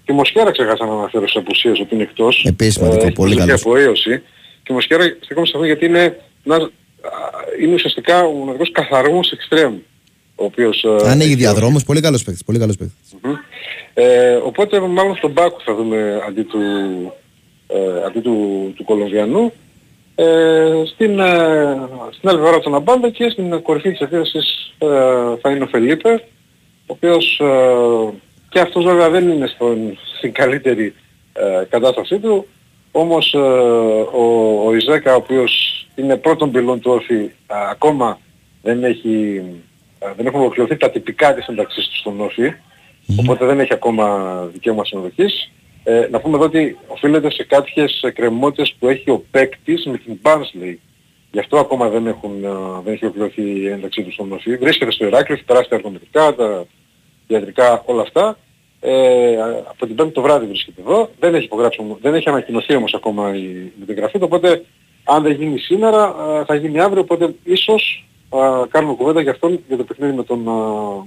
[0.03, 2.45] Και η Μοσχέρα ξεχάσα να αναφέρω σε απουσίες ότι είναι εκτός.
[2.47, 3.61] Επίσης σημαντικό, έχει πολύ προσδοκία καλός.
[3.61, 4.21] από έωση.
[4.63, 6.69] Και η Μοσχέρα στεκόμαστε σε αυτό γιατί είναι, ένας, α,
[7.61, 9.75] είναι ουσιαστικά ο μοναδικός καθαρός εξτρέμ.
[10.35, 12.43] Ο οποίος, ε, Ανοίγει έχει διαδρόμους, πολύ καλός παίκτης.
[12.43, 13.15] Πολύ καλός παίκτης.
[13.21, 13.33] Μμμ.
[13.93, 16.59] Ε, οπότε μάλλον στον Πάκο θα δούμε αντί του,
[17.67, 19.53] ε, αντί του, του Κολομβιανού.
[20.15, 21.77] Ε, στην, ε,
[22.11, 24.87] στην άλλη πλευρά τον Αμπάντα και στην κορυφή της επίθεσης ε,
[25.41, 26.23] θα είναι ο Φελίπε,
[26.85, 28.13] ο οποίος ε,
[28.49, 30.93] και αυτός βέβαια δεν είναι στον, στην καλύτερη
[31.33, 32.47] ε, κατάστασή του,
[32.91, 37.31] όμως ε, ο, ο Ιζέκα, ο οποίος είναι πρώτον πυλών του όφη,
[37.71, 38.19] ακόμα
[38.61, 39.43] δεν έχει, ε,
[40.17, 42.53] δεν έχουν ολοκληρωθεί τα τυπικά της ένταξής τους στον όφη,
[43.19, 45.51] Οπότε δεν έχει ακόμα δικαίωμα συμμετοχής.
[45.83, 50.19] Ε, να πούμε εδώ ότι οφείλεται σε κάποιες εκκρεμότητες που έχει ο παίκτης με την
[50.21, 50.75] Barnsley.
[51.31, 52.49] Γι' αυτό ακόμα δεν, έχουν, ε,
[52.83, 54.57] δεν έχει ολοκληρωθεί η ένταξή τους στον Νοφή.
[54.57, 56.65] Βρίσκεται στο Ηράκλειο, έχει περάσει τα εργομετρικά, τα
[57.27, 58.37] ιατρικά, όλα αυτά.
[58.79, 59.35] Ε,
[59.69, 61.09] από την πέμπτη το βράδυ βρίσκεται εδώ.
[61.19, 64.25] Δεν έχει, υπογράψει, όμως- δεν έχει ανακοινωθεί όμως ακόμα η μεταγραφή του.
[64.25, 64.65] Οπότε
[65.03, 67.01] αν δεν γίνει σήμερα ε, θα γίνει αύριο.
[67.01, 68.05] Οπότε ίσως
[68.43, 70.51] ε, κάνουμε κουβέντα για αυτόν για το παιχνίδι με τον, ε,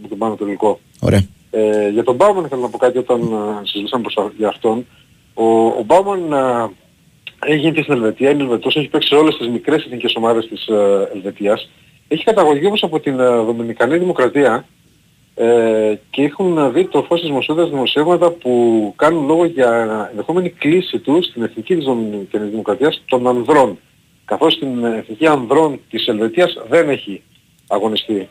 [0.02, 0.80] με τον Πάνο Τελικό.
[1.00, 1.26] Ωραία.
[1.50, 4.86] Ε, για τον Μπάουμαν θέλω να πω κάτι όταν ε, συζητήσαμε προς α- για αυτόν.
[5.34, 6.70] Ο, ο Μπάουμαν ε,
[7.46, 10.66] έχει γίνει στην Ελβετία, είναι Ελβετός, έχει παίξει σε όλες τις μικρές εθνικές ομάδες της
[10.66, 11.70] ε, Ελβετίας.
[12.08, 14.64] Έχει καταγωγή όμως από την ε, Δομινικανή Δημοκρατία
[15.34, 20.98] ε, και έχουν δει το φως της δημοσιότητας δημοσιεύματα που κάνουν λόγο για ενδεχόμενη κλίση
[20.98, 23.78] του στην εθνική της Δομινικανής Δημοκρατίας των ανδρών.
[24.28, 27.22] Καθώς στην εθνική ανδρών της Ελβετίας δεν έχει
[27.68, 28.28] αγωνιστεί.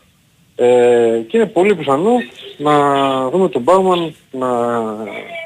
[0.56, 2.12] Ε, και είναι πολύ πιθανό
[2.58, 2.74] να
[3.30, 4.48] δούμε τον Μπάουμαν να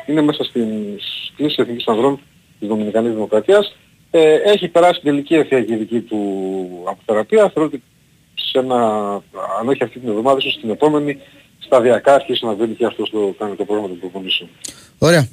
[0.06, 0.68] είναι μέσα στην
[1.36, 2.20] κλίση εθνικής ανδρών
[2.60, 3.76] της Δομινικανής Δημοκρατίας.
[4.12, 6.20] Ε, έχει περάσει την τελική ευθεία δική του
[6.86, 7.52] αποθεραπεία.
[7.54, 7.84] Θεωρώ ότι
[8.34, 9.12] σε ένα,
[9.60, 11.18] αν όχι αυτή την εβδομάδα, ίσως την επόμενη,
[11.60, 14.50] σταδιακά αρχίσει να δίνει και αυτός το, κάνει το πρόγραμμα των προπονήσεων.
[14.98, 15.28] Ωραία.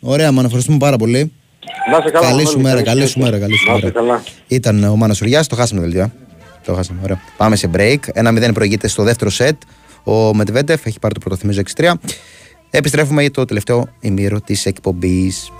[0.00, 1.32] Ωραία, μα ευχαριστούμε πάρα πολύ.
[1.90, 3.32] Να είστε καλά, Καλή Μανώλη, σου μέρα, καλή καλή σου συνέχεια.
[3.32, 4.00] μέρα, καλή σου Να είστε μέρα.
[4.06, 4.22] καλά.
[4.46, 6.02] Ήταν ο Μάνος Σουριάς, το χάσαμε το δελτίο.
[6.02, 6.12] ε.
[6.66, 7.20] Το χάσαμε, ωραία.
[7.36, 7.96] Πάμε σε break.
[8.12, 9.62] Ένα 0 προηγείται στο δεύτερο σετ.
[10.04, 11.92] Ο Μετβέντεφ έχει πάρει το πρωτοθυμίζω 6-3.
[12.70, 15.52] Επιστρέφουμε για το τελευταίο ημίρο της εκπομπής.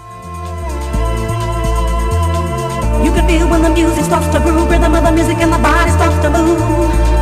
[3.05, 5.61] You can feel when the music starts to groove, rhythm of the music and the
[5.68, 7.13] body starts to move.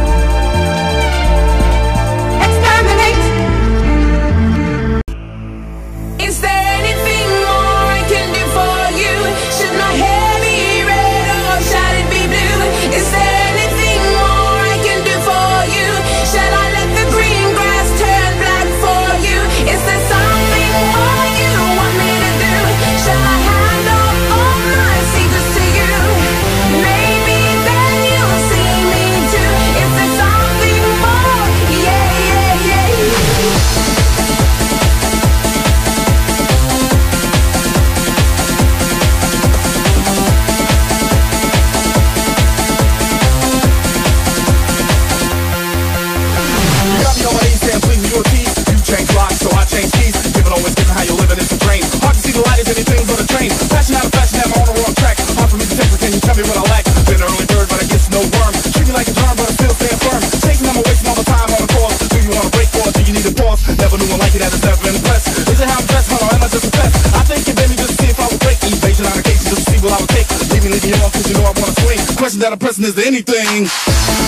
[72.43, 74.21] that a person is anything.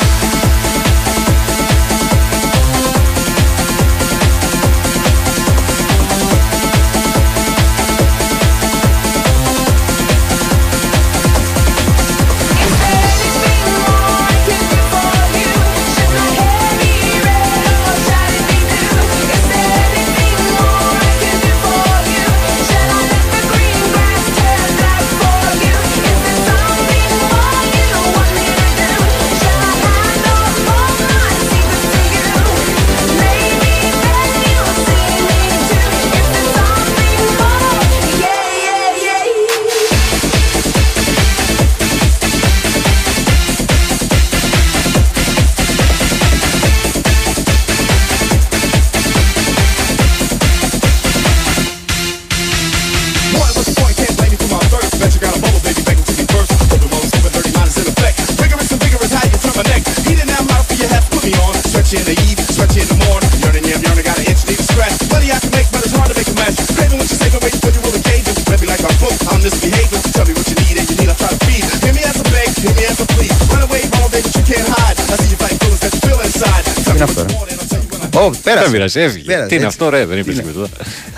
[78.93, 79.01] Πέρασε.
[79.01, 79.27] Δεν πειράζει, έφυγε.
[79.27, 79.77] Πέρασε, Τι είναι έτσι.
[79.83, 80.43] αυτό, ρε, δεν είπες Είναι.
[80.43, 80.69] τίποτα.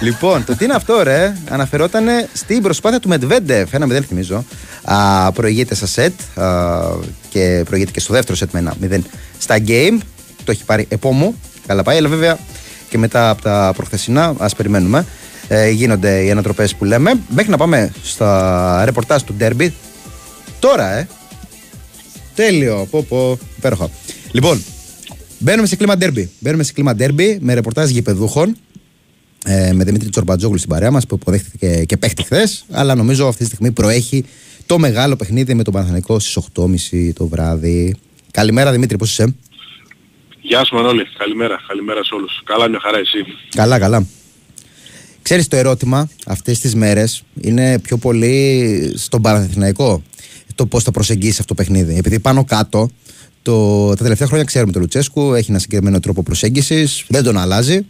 [0.00, 3.72] Λοιπόν, το τι είναι αυτό, ρε, αναφερόταν στην προσπάθεια του Μετβέντεφ.
[3.74, 4.44] Ένα μηδέν, θυμίζω.
[4.84, 6.82] Α, προηγείται στα σετ α,
[7.28, 9.04] και προηγείται και στο δεύτερο σετ με ένα μηδέν
[9.38, 9.98] στα game.
[10.44, 11.34] Το έχει πάρει επόμου.
[11.66, 12.38] Καλά πάει, αλλά βέβαια
[12.88, 15.06] και μετά από τα προχθεσινά, ας περιμένουμε.
[15.48, 17.12] Ε, γίνονται οι ανατροπές που λέμε.
[17.28, 19.68] Μέχρι να πάμε στα ρεπορτάζ του Derby.
[20.58, 21.08] Τώρα, ε.
[22.34, 22.86] Τέλειο.
[22.90, 23.38] Πω, πω.
[23.56, 23.88] Υπέροχα.
[24.30, 24.64] Λοιπόν,
[25.38, 26.24] μπαίνουμε σε κλίμα derby.
[26.38, 28.56] Μπαίνουμε σε κλίμα derby με ρεπορτάζ γηπεδούχων.
[29.44, 32.64] Ε, με Δημήτρη Τσορμπατζόγλου στην παρέα μας που υποδέχτηκε και, και παίχτη χθες.
[32.70, 34.24] Αλλά νομίζω αυτή τη στιγμή προέχει
[34.66, 37.96] το μεγάλο παιχνίδι με τον Παναθανικό στις 8.30 το βράδυ.
[38.30, 39.34] Καλημέρα Δημήτρη, πώς είσαι;
[40.40, 41.06] Γεια σου Μανώλη.
[41.18, 41.60] Καλημέρα.
[41.68, 42.40] Καλημέρα σε όλους.
[42.44, 43.24] Καλά μια χαρά εσύ.
[43.54, 44.06] Καλά, καλά.
[45.22, 50.02] Ξέρεις το ερώτημα αυτές τις μέρες είναι πιο πολύ στον Παναθηναϊκό
[50.54, 51.96] το πώς θα προσεγγίσεις αυτό το παιχνίδι.
[51.96, 52.90] Επειδή πάνω κάτω
[53.46, 57.86] το, τα τελευταία χρόνια ξέρουμε τον Λουτσέσκου, έχει ένα συγκεκριμένο τρόπο προσέγγισης, δεν τον αλλάζει.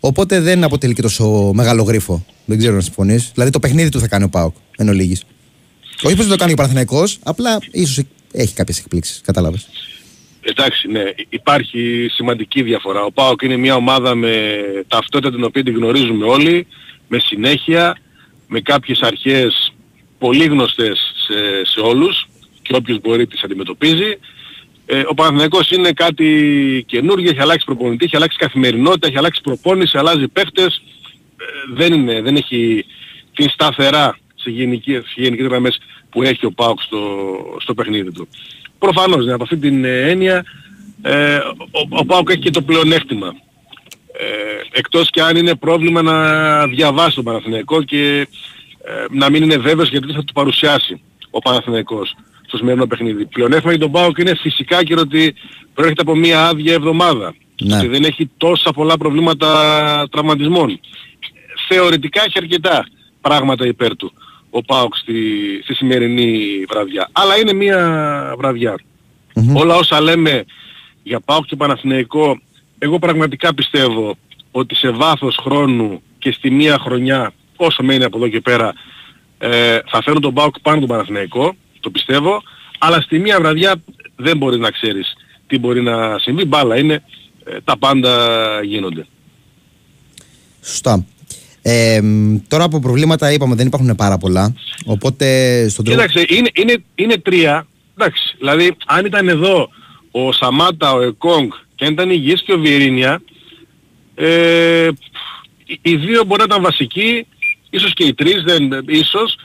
[0.00, 2.24] Οπότε δεν αποτελεί και τόσο μεγάλο γρίφο.
[2.44, 3.30] Δεν ξέρω να συμφωνείς.
[3.34, 5.24] Δηλαδή το παιχνίδι του θα κάνει ο Πάοκ εν ολίγης.
[6.02, 9.20] Όχι πως δεν το κάνει ο Παναθηναϊκός, απλά ίσως έχει κάποιες εκπλήξεις.
[9.24, 9.68] Κατάλαβες.
[10.42, 13.02] Εντάξει, ναι, υπάρχει σημαντική διαφορά.
[13.02, 14.32] Ο ΠΑΟΚ είναι μια ομάδα με
[14.88, 16.66] ταυτότητα την οποία την γνωρίζουμε όλοι,
[17.08, 17.96] με συνέχεια,
[18.48, 19.72] με κάποιες αρχές
[20.18, 22.28] πολύ γνωστές σε, σε όλους
[22.62, 24.18] και όποιος μπορεί τις αντιμετωπίζει.
[24.86, 29.98] Ε, ο Παναθηναϊκός είναι κάτι καινούργιο, έχει αλλάξει προπονητή, έχει αλλάξει καθημερινότητα, έχει αλλάξει προπόνηση,
[29.98, 30.82] αλλάζει παίχτες.
[31.36, 31.44] Ε,
[31.74, 32.84] δεν, είναι, δεν έχει
[33.34, 35.78] την σταθερά σε γενικές, σε γενικές γραμμές
[36.10, 37.00] που έχει ο ΠΑΟΚ στο,
[37.60, 38.28] στο παιχνίδι του.
[38.78, 40.44] Προφανώς, ναι, από αυτή την ε, έννοια
[41.02, 41.36] ε,
[41.70, 43.34] ο, ο ΠΑΟΚ έχει και το πλεονέκτημα.
[44.12, 48.28] Ε, εκτός και αν είναι πρόβλημα να διαβάσει τον Παναθηναϊκό και
[48.84, 51.00] ε, να μην είναι βέβαιος γιατί θα του παρουσιάσει
[51.30, 52.16] ο Παναθηναϊκός
[52.46, 53.26] στο σημερινό παιχνίδι.
[53.26, 55.34] Πλεονέκτημα για τον ΠΑΟΚ είναι φυσικά και ότι
[55.74, 57.34] προέρχεται από μια άδεια εβδομάδα.
[57.62, 57.80] Ναι.
[57.80, 60.80] Και δεν έχει τόσα πολλά προβλήματα τραυματισμών.
[61.68, 62.86] Θεωρητικά έχει αρκετά
[63.20, 64.12] πράγματα υπέρ του
[64.50, 65.14] ο ΠΑΟΚ στη,
[65.62, 67.08] στη σημερινή βραδιά.
[67.12, 68.74] Αλλά είναι μια βραδιά.
[69.54, 70.44] Όλα όσα λέμε
[71.02, 72.40] για ΠΑΟΚ και Παναθηναϊκό,
[72.78, 74.16] εγώ πραγματικά πιστεύω
[74.50, 78.72] ότι σε βάθος χρόνου και στη μία χρονιά, όσο μένει από εδώ και πέρα,
[79.38, 81.56] ε, θα φέρουν τον ΠΑΟΚ πάνω τον Παναθηναϊκό,
[81.86, 82.42] το πιστεύω,
[82.78, 83.74] αλλά στη μία βραδιά
[84.16, 85.14] δεν μπορείς να ξέρεις
[85.46, 86.44] τι μπορεί να συμβεί.
[86.44, 87.02] Μπάλα είναι,
[87.44, 88.12] ε, τα πάντα
[88.64, 89.06] γίνονται.
[90.62, 91.04] Σωστά.
[91.62, 94.54] Ε, μ, τώρα από προβλήματα είπαμε δεν υπάρχουν πάρα πολλά.
[94.84, 95.26] Οπότε
[95.68, 96.00] στον τρόπο.
[96.00, 97.66] Κοίταξε, είναι, είναι, είναι τρία.
[97.98, 99.68] Εντάξει, δηλαδή αν ήταν εδώ
[100.10, 103.22] ο Σαμάτα, ο Εκόνγκ και αν ήταν υγιής και ο Βιερίνια,
[104.14, 104.88] ε,
[105.66, 107.26] οι- οι δύο μπορεί να ήταν βασικοί,
[107.70, 109.38] ίσως και οι τρεις, δεν, ίσως,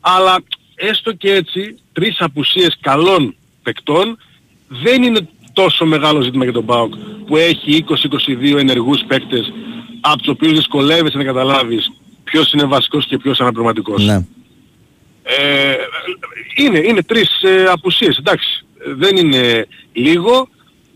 [0.00, 0.36] αλλά
[0.74, 4.18] έστω και έτσι, τρεις απουσίες καλών παικτών
[4.68, 6.94] δεν είναι τόσο μεγάλο ζήτημα για τον ΠΑΟΚ
[7.26, 9.52] που έχει 20-22 ενεργούς παίκτες
[10.00, 11.92] από τους οποίους δυσκολεύεσαι να καταλάβεις
[12.24, 14.04] ποιος είναι βασικός και ποιος αναπληρωματικός.
[14.04, 14.26] Ναι.
[15.22, 15.74] Ε,
[16.56, 18.64] είναι, είναι τρεις ε, απουσίες, εντάξει.
[18.96, 20.48] Δεν είναι λίγο,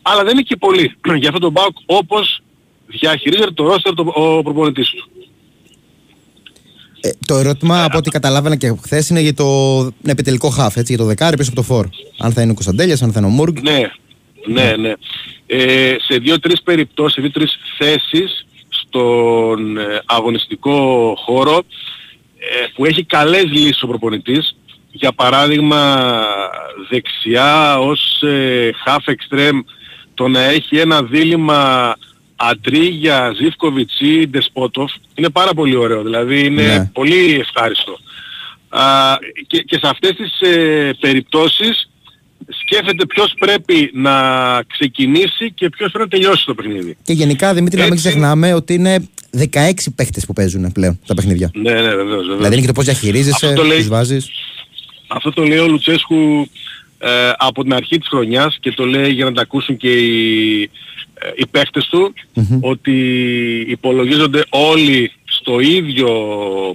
[0.02, 2.42] αλλά δεν είναι και πολύ για αυτόν τον ΠΑΟΚ όπως
[2.86, 5.08] διαχειρίζεται το ρόστερ το, ο προπονητής του.
[7.08, 9.46] Ε, το ερώτημα από ό,τι καταλάβαινα και χθες είναι για το
[10.04, 11.86] επιτελικό χάφ, έτσι, για το δεκάρι πίσω από το φόρ.
[12.18, 13.56] Αν θα είναι ο Κωνσταντέλιας, αν θα είναι ο Μούργκ.
[13.62, 13.90] Ναι,
[14.46, 14.92] ναι, ναι.
[15.46, 21.56] Ε, σε δύο-τρεις περιπτώσεις, σε δύο-τρεις θέσεις στον ε, αγωνιστικό χώρο
[22.38, 24.56] ε, που έχει καλές λύσεις ο προπονητής.
[24.90, 26.22] Για παράδειγμα
[26.90, 29.60] δεξιά ως ε, half extreme
[30.14, 31.94] το να έχει ένα δίλημα
[32.40, 36.02] Αντρίγια, Ζιβκοβιτς ή Ντεσπότοφ είναι πάρα πολύ ωραίο.
[36.02, 36.90] Δηλαδή είναι Ναι.
[36.92, 37.98] πολύ ευχάριστο.
[38.68, 38.82] Α,
[39.46, 41.90] και, και σε αυτές τις ε, περιπτώσεις
[42.62, 44.12] σκέφτεται ποιος πρέπει να
[44.62, 46.96] ξεκινήσει και ποιος πρέπει να τελειώσει το παιχνίδι.
[47.02, 49.08] Και γενικά, Δημήτρη, να μην ξεχνάμε ότι είναι
[49.38, 51.50] 16 παίχτε που παίζουν πλέον τα παιχνίδια.
[51.54, 52.26] Ναι, ναι, βεβαίως, βεβαίως.
[52.36, 54.28] Δηλαδή είναι και το πώς διαχειρίζεσαι, Αυτό το λέει- του βάζεις.
[55.06, 56.48] Αυτό το λέει ο Λουτσέσκου
[56.98, 60.62] ε, από την αρχή της χρονιάς και το λέει για να τα ακούσουν και οι,
[60.62, 60.68] ε,
[61.36, 62.12] οι παίχτες του
[62.60, 62.94] ότι
[63.68, 66.08] υπολογίζονται όλοι στο ίδιο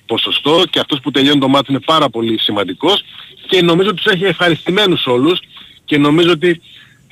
[0.06, 3.04] ποσοστό και αυτός που τελειώνει το μάτι είναι πάρα πολύ σημαντικός
[3.48, 5.40] και νομίζω ότι τους έχει ευχαριστημένους όλους
[5.86, 6.62] και νομίζω ότι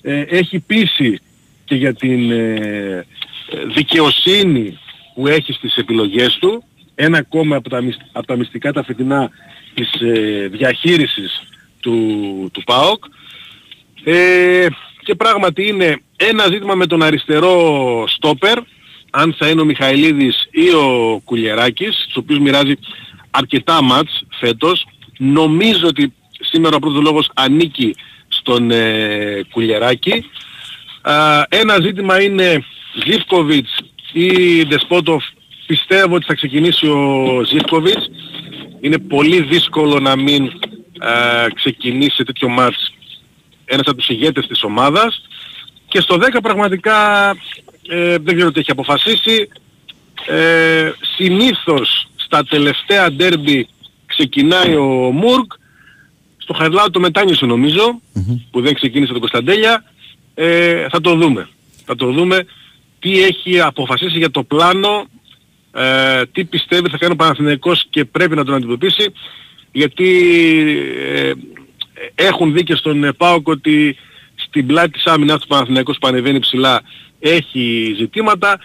[0.02, 1.20] ε, έχει πείσει
[1.66, 3.06] και για την ε,
[3.50, 4.78] ε, δικαιοσύνη
[5.16, 6.64] που έχει στις επιλογές του.
[6.96, 9.30] Ένα ακόμα από τα, μυς- από τα μυστικά τα φετινά
[9.74, 11.44] της ε, διαχείρισης
[11.80, 13.04] του, του ΠΑΟΚ.
[14.04, 14.68] Ε,
[15.04, 18.58] και πράγματι είναι ένα ζήτημα με τον αριστερό στόπερ.
[19.12, 22.74] Αν θα είναι ο Μιχαηλίδης ή ο Κουλιεράκης στους οποίους μοιράζει
[23.32, 24.88] αρκετά μάτς φέτος.
[25.18, 27.96] Νομίζω ότι σήμερα ο πρώτος λόγος ανήκει
[28.28, 30.26] στον ε, Κουλιεράκη
[31.02, 32.66] Α, ένα ζήτημα είναι
[33.06, 33.78] Ζίβκοβιτς
[34.14, 35.24] ή Δεσπότοφ
[35.66, 38.10] πιστεύω ότι θα ξεκινήσει ο Ζίβκοβιτς.
[38.82, 40.46] Είναι πολύ δύσκολο να μην
[41.00, 42.94] ε, ξεκινήσει σε τέτοιο μάτς
[43.72, 45.22] ένας από τους ηγέτες της ομάδας.
[45.88, 47.30] Και στο 10 πραγματικά
[47.88, 49.50] ε, δεν ξέρω τι έχει αποφασίσει.
[50.28, 53.68] Ε, συνήθως στα τελευταία ντέρμπι
[54.06, 55.52] ξεκινάει ο Μουρκ.
[56.38, 57.46] Στο Χαρλάου το μετάνιωσε
[58.52, 59.84] που δεν ξεκίνησε τον Κωνσταντέλια.
[60.34, 61.50] Ε, θα το δούμε.
[61.86, 62.46] Θα το δούμε
[63.00, 65.06] τι έχει αποφασίσει για το πλάνο,
[65.74, 69.12] ε, τι πιστεύει θα κάνει ο Παναθηναϊκός και πρέπει να τον αντιμετωπίσει,
[69.72, 70.10] γιατί
[71.14, 71.32] ε,
[72.16, 73.98] έχουν δει και στον ΠΑΟΚ ότι
[74.36, 76.82] στην πλάτη της άμυνας του Παναθηναϊκός που ανεβαίνει ψηλά
[77.20, 78.60] έχει ζητήματα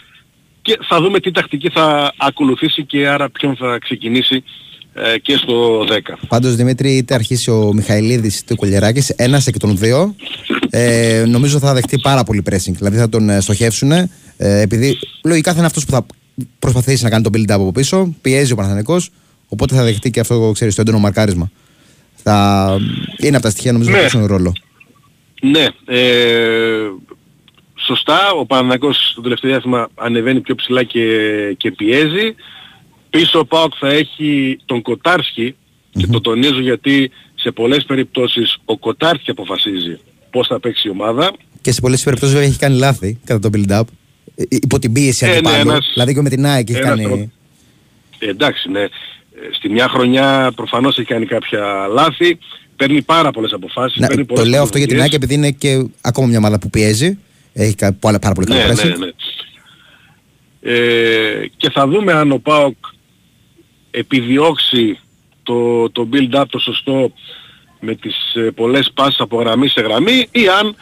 [0.63, 4.45] και θα δούμε τι τακτική θα ακολουθήσει και άρα ποιον θα ξεκινήσει
[4.93, 5.87] ε, και στο 10.
[6.29, 10.15] Πάντως Δημήτρη είτε αρχίσει ο Μιχαηλίδης είτε ο Κολιεράκης ένας εκ των δύο
[10.71, 12.73] ε, νομίζω θα δεχτεί πάρα πολύ pressing.
[12.73, 16.07] Δηλαδή θα τον ε, στοχεύσουν ε, επειδή λογικά θα είναι αυτός που θα
[16.59, 18.15] προσπαθήσει να κάνει τον build up από πίσω.
[18.21, 19.11] Πιέζει ο Παναθηναϊκός
[19.49, 21.51] οπότε θα δεχτεί και αυτό ξέρεις το έντονο μαρκάρισμα
[22.29, 22.79] θα...
[23.17, 23.97] είναι από τα στοιχεία νομίζω ναι.
[23.97, 24.53] που παίξουν ρόλο
[25.41, 26.91] ναι ε,
[27.75, 31.05] σωστά ο Παναθηναϊκός το τελευταίο διάστημα ανεβαίνει πιο ψηλά και,
[31.57, 32.35] και πιέζει
[33.11, 35.55] Πίσω ο ΠΑΟΚ θα έχει τον κοταρσκι
[35.91, 39.99] και το τονίζω γιατί σε πολλές περιπτώσεις ο Κοτάρσκι αποφασίζει
[40.31, 41.33] πώς θα παίξει η ομάδα.
[41.61, 43.83] Και σε πολλές περιπτώσεις βέβαια έχει κάνει λάθη κατά το build-up.
[44.35, 47.33] Ε, υπό την πίεση ε, ναι, ένας, Δηλαδή και με την ΑΕΚ έχει κάνει...
[48.19, 48.87] Ε, εντάξει, ναι.
[49.53, 52.39] Στη μια χρονιά προφανώς έχει κάνει κάποια λάθη.
[52.77, 53.99] Παίρνει πάρα πολλές αποφάσεις.
[53.99, 57.19] Ναι, το λέω αυτό για την ΑΕΚ επειδή είναι και ακόμα μια ομάδα που πιέζει.
[57.53, 59.11] Έχει πάρα, πάρα πολύ καλό ναι, ναι, ναι.
[60.61, 62.77] Ε, και θα δούμε αν ο ΠΑΟΚ
[63.91, 64.99] επιδιώξει
[65.43, 67.13] το, το build-up το σωστό
[67.81, 70.77] με τις ε, πολλές πάσες από γραμμή σε γραμμή ή αν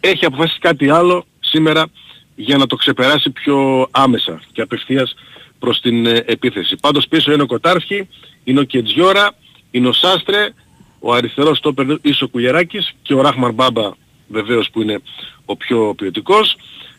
[0.00, 1.86] έχει αποφασίσει κάτι άλλο σήμερα
[2.34, 5.14] για να το ξεπεράσει πιο άμεσα και απευθείας
[5.58, 6.76] προς την ε, επίθεση.
[6.76, 8.08] Πάντως πίσω είναι ο Κοτάρχη,
[8.44, 9.34] είναι ο Κετζιόρα,
[9.70, 10.52] είναι ο Σάστρε,
[10.98, 13.90] ο αριστερός στόπερ είσαι ο Κουγεράκης και ο Ράχμαρ Μπάμπα
[14.28, 15.00] βεβαίως που είναι
[15.44, 16.56] ο πιο ποιοτικός.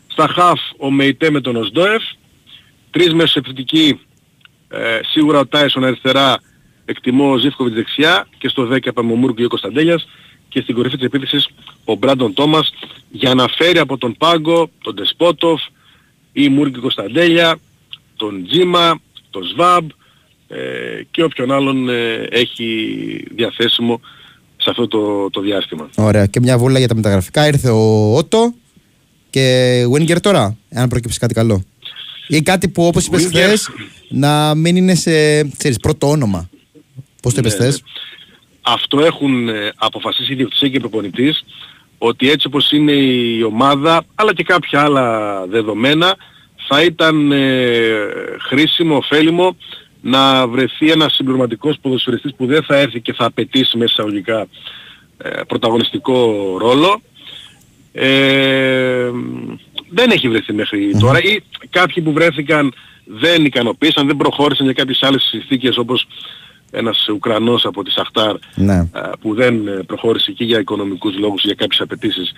[0.08, 2.04] Στα χαφ ο Μεϊτέ με τον Οσντόεφ,
[2.92, 4.00] τρεις επιθετικοί
[4.70, 6.42] ε, σίγουρα ο Τάισον αριστερά
[6.86, 10.08] εκτιμώ ο Ζήφκοβιτς δεξιά και στο 10 είπαμε ο Μούργκ ο Κωνσταντέλιας
[10.50, 11.50] και στην κορυφή της επίθεσης
[11.86, 12.74] ο Μπράντον Τόμας
[13.10, 15.62] για να φέρει από τον Πάγκο, τον Τεσπότοφ
[16.34, 17.60] ή Μούργκ Κωνσταντέλια,
[18.20, 19.90] τον Τζίμα, τον Σβάμπ
[20.48, 20.58] ε,
[21.12, 22.68] και όποιον άλλον ε, έχει
[23.36, 24.02] διαθέσιμο
[24.58, 25.90] σε αυτό το, το διάστημα.
[25.96, 26.26] Ωραία.
[26.26, 27.48] Και μια βούλα για τα μεταγραφικά.
[27.48, 28.54] Ήρθε ο Ότο
[29.30, 31.64] και Βίνγκερ τώρα, αν προκύψει κάτι καλό.
[32.28, 33.70] Ή κάτι που όπως είπες χθες
[34.10, 36.50] να μην είναι σε ξέρεις, πρώτο όνομα.
[37.22, 37.74] Πώς το είπες ναι, ναι.
[38.62, 41.46] Αυτό έχουν ε, αποφασίσει η διευθυνσία και ο προπονητής
[41.98, 46.16] ότι έτσι όπως είναι η ομάδα αλλά και κάποια άλλα δεδομένα
[46.72, 47.68] θα ήταν ε,
[48.40, 49.56] χρήσιμο, ωφέλιμο
[50.02, 54.48] να βρεθεί ένας συμπληρωματικός ποδοσφαιριστής που δεν θα έρθει και θα απαιτήσει μέσα εισαγωγικά
[55.18, 57.02] ε, πρωταγωνιστικό ρόλο.
[57.92, 59.10] Ε,
[59.90, 60.54] δεν έχει βρεθεί
[61.00, 61.40] τώρα ή
[61.70, 62.74] κάποιοι που βρέθηκαν
[63.06, 66.08] δεν ικανοποίησαν, δεν προχώρησαν για κάποιες άλλες συνθήκες όπως
[66.72, 68.90] ένας Ουκρανός από τη Σαχτάρ ναι.
[69.22, 72.34] που δεν ε, προχώρησε εκεί για οικονομικούς λόγους, για κάποιες απαιτήσεις.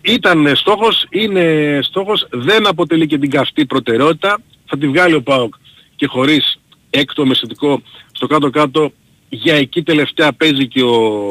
[0.00, 4.38] Ήταν στόχος, είναι στόχος, δεν αποτελεί και την καυτή προτεραιότητα.
[4.66, 5.54] Θα τη βγάλει ο ΠΑΟΚ
[5.96, 6.60] και χωρίς
[6.90, 7.82] έκτο μεσητικό
[8.12, 8.92] στο κάτω-κάτω
[9.28, 11.28] για εκεί τελευταία παίζει και ο,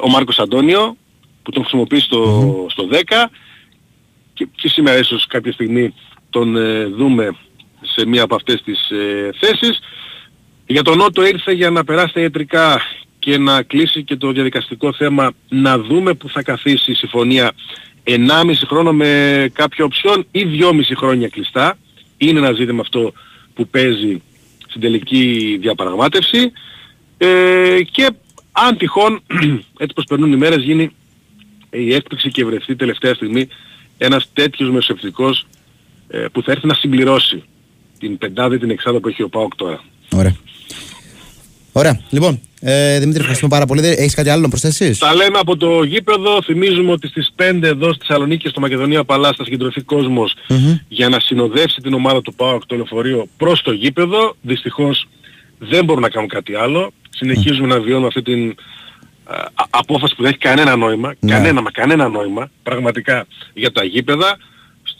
[0.00, 0.96] ο Μάρκος Αντώνιο
[1.42, 2.96] που τον χρησιμοποιεί στο, στο 10
[4.34, 5.94] και, και σήμερα ίσως κάποια στιγμή
[6.30, 7.36] τον ε, δούμε
[7.80, 9.78] σε μία από αυτές τις ε, θέσεις.
[10.66, 12.80] Για τον Νότο ήρθε για να περάσει τα ιατρικά
[13.26, 17.52] και να κλείσει και το διαδικαστικό θέμα να δούμε που θα καθίσει η συμφωνία
[18.04, 18.18] 1,5
[18.66, 21.78] χρόνο με κάποια οψιόν ή 2,5 χρόνια κλειστά.
[22.16, 23.12] Είναι ένα ζήτημα αυτό
[23.54, 24.22] που παίζει
[24.68, 26.52] στην τελική διαπραγμάτευση.
[27.18, 28.10] Ε, και
[28.52, 29.22] αν τυχόν,
[29.82, 30.90] έτσι πως περνούν οι μέρες, γίνει
[31.70, 33.48] η έκπληξη και βρεθεί τελευταία στιγμή
[33.98, 35.46] ένας τέτοιος μεσοεπτικός
[36.08, 37.42] ε, που θα έρθει να συμπληρώσει
[37.98, 39.84] την πεντάδη την εξάδα που έχει ο ΠΑΟΚ τώρα.
[40.14, 40.36] Ωραία.
[41.78, 42.00] Ωραία.
[42.10, 43.86] Λοιπόν, ε, Δημήτρη, ευχαριστούμε πάρα πολύ.
[43.86, 46.42] Έχεις κάτι άλλο να προσθέσεις; Τα λέμε από το γήπεδο.
[46.42, 49.84] Θυμίζουμε ότι στις 5 εδώ στη Θεσσαλονίκη στο Μακεδονία Παλάς θα συγκεντρωθεί
[50.88, 54.36] για να συνοδεύσει την ομάδα του ΠΑΟΚ το λεωφορείο προς το γήπεδο.
[54.40, 55.08] Δυστυχώς
[55.58, 56.92] δεν μπορούν να κάνουν κάτι άλλο.
[57.10, 58.54] Συνεχίζουμε να βιώνουμε αυτή την
[59.70, 61.32] απόφαση που δεν έχει κανένα νόημα, ναι.
[61.32, 64.36] κανένα μα κανένα νόημα πραγματικά για τα γήπεδα.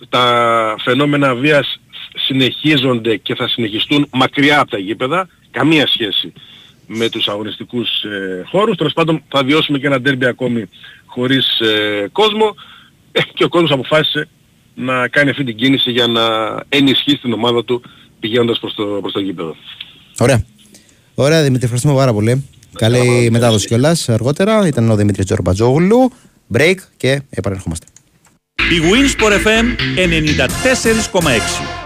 [0.09, 1.81] Τα φαινόμενα βίας
[2.27, 6.33] συνεχίζονται και θα συνεχιστούν μακριά από τα γήπεδα, καμία σχέση
[6.87, 8.77] με τους αγωνιστικούς ε, χώρους.
[8.77, 10.69] Τέλος πάντων θα βιώσουμε και ένα ντέρμπι ακόμη
[11.07, 12.55] χωρίς ε, κόσμο
[13.13, 14.29] ε, και ο κόσμος αποφάσισε
[14.75, 16.23] να κάνει αυτή την κίνηση για να
[16.69, 17.83] ενισχύσει την ομάδα του
[18.21, 19.57] πηγαίνοντας προς το, προς το γήπεδο.
[20.19, 20.45] Ωραία.
[21.15, 22.49] Ωραία, Δημήτρη, ευχαριστούμε πάρα πολύ.
[22.73, 24.67] Καλή μετάδοση κιόλας αργότερα.
[24.67, 26.13] Ήταν ο Δημήτρης Τζορμπατζόγλου.
[26.55, 27.87] Break και επανερχόμαστε.
[28.57, 29.65] Η Winsport FM
[29.97, 31.77] 94,6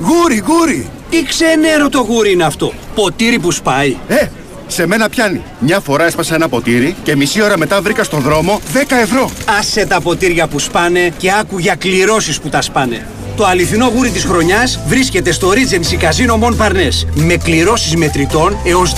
[0.00, 0.90] Γούρι, γούρι!
[1.10, 3.96] Τι ξενέρο γούρι είναι αυτό; Ποτήρι που σπάει.
[4.08, 4.26] Ε,
[4.66, 5.42] σε μένα πιάνει.
[5.58, 9.30] Μια φορά έσπασα ένα ποτήρι και μισή ώρα μετά βρήκα στον δρόμο 10 ευρώ.
[9.58, 13.06] Άσε τα ποτήρια που σπάνε και άκου για κληρώσεις που τα σπάνε.
[13.36, 18.92] Το αληθινό γούρι της χρονιάς βρίσκεται στο Regency Casino Mon Parnes με κληρώσεις μετρητών έως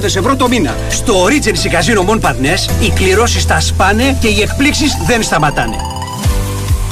[0.00, 0.76] 240.000 ευρώ το μήνα.
[0.90, 5.76] Στο Regency Casino Mon Parnes οι κληρώσεις τα σπάνε και οι εκπλήξεις δεν σταματάνε.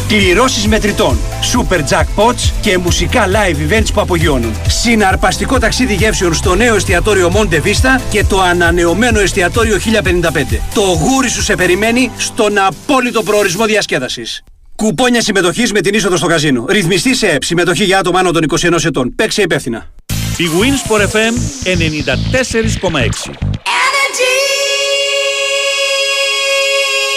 [0.08, 1.18] Κληρώσεις μετρητών,
[1.52, 4.54] super jackpots και μουσικά live events που απογειώνουν.
[4.68, 10.60] Συναρπαστικό ταξίδι γεύσεων στο νέο εστιατόριο Monte Vista και το ανανεωμένο εστιατόριο 1055.
[10.74, 14.42] Το γούρι σου σε περιμένει στον απόλυτο προορισμό διασκέδασης.
[14.76, 16.64] Κουπόνια συμμετοχής με την είσοδο στο καζίνο.
[16.68, 17.44] Ρυθμιστή σε ΕΠ.
[17.44, 19.14] Συμμετοχή για άτομα άνω των 21 ετών.
[19.14, 19.90] Παίξε υπεύθυνα.
[20.36, 21.34] Η Winsport FM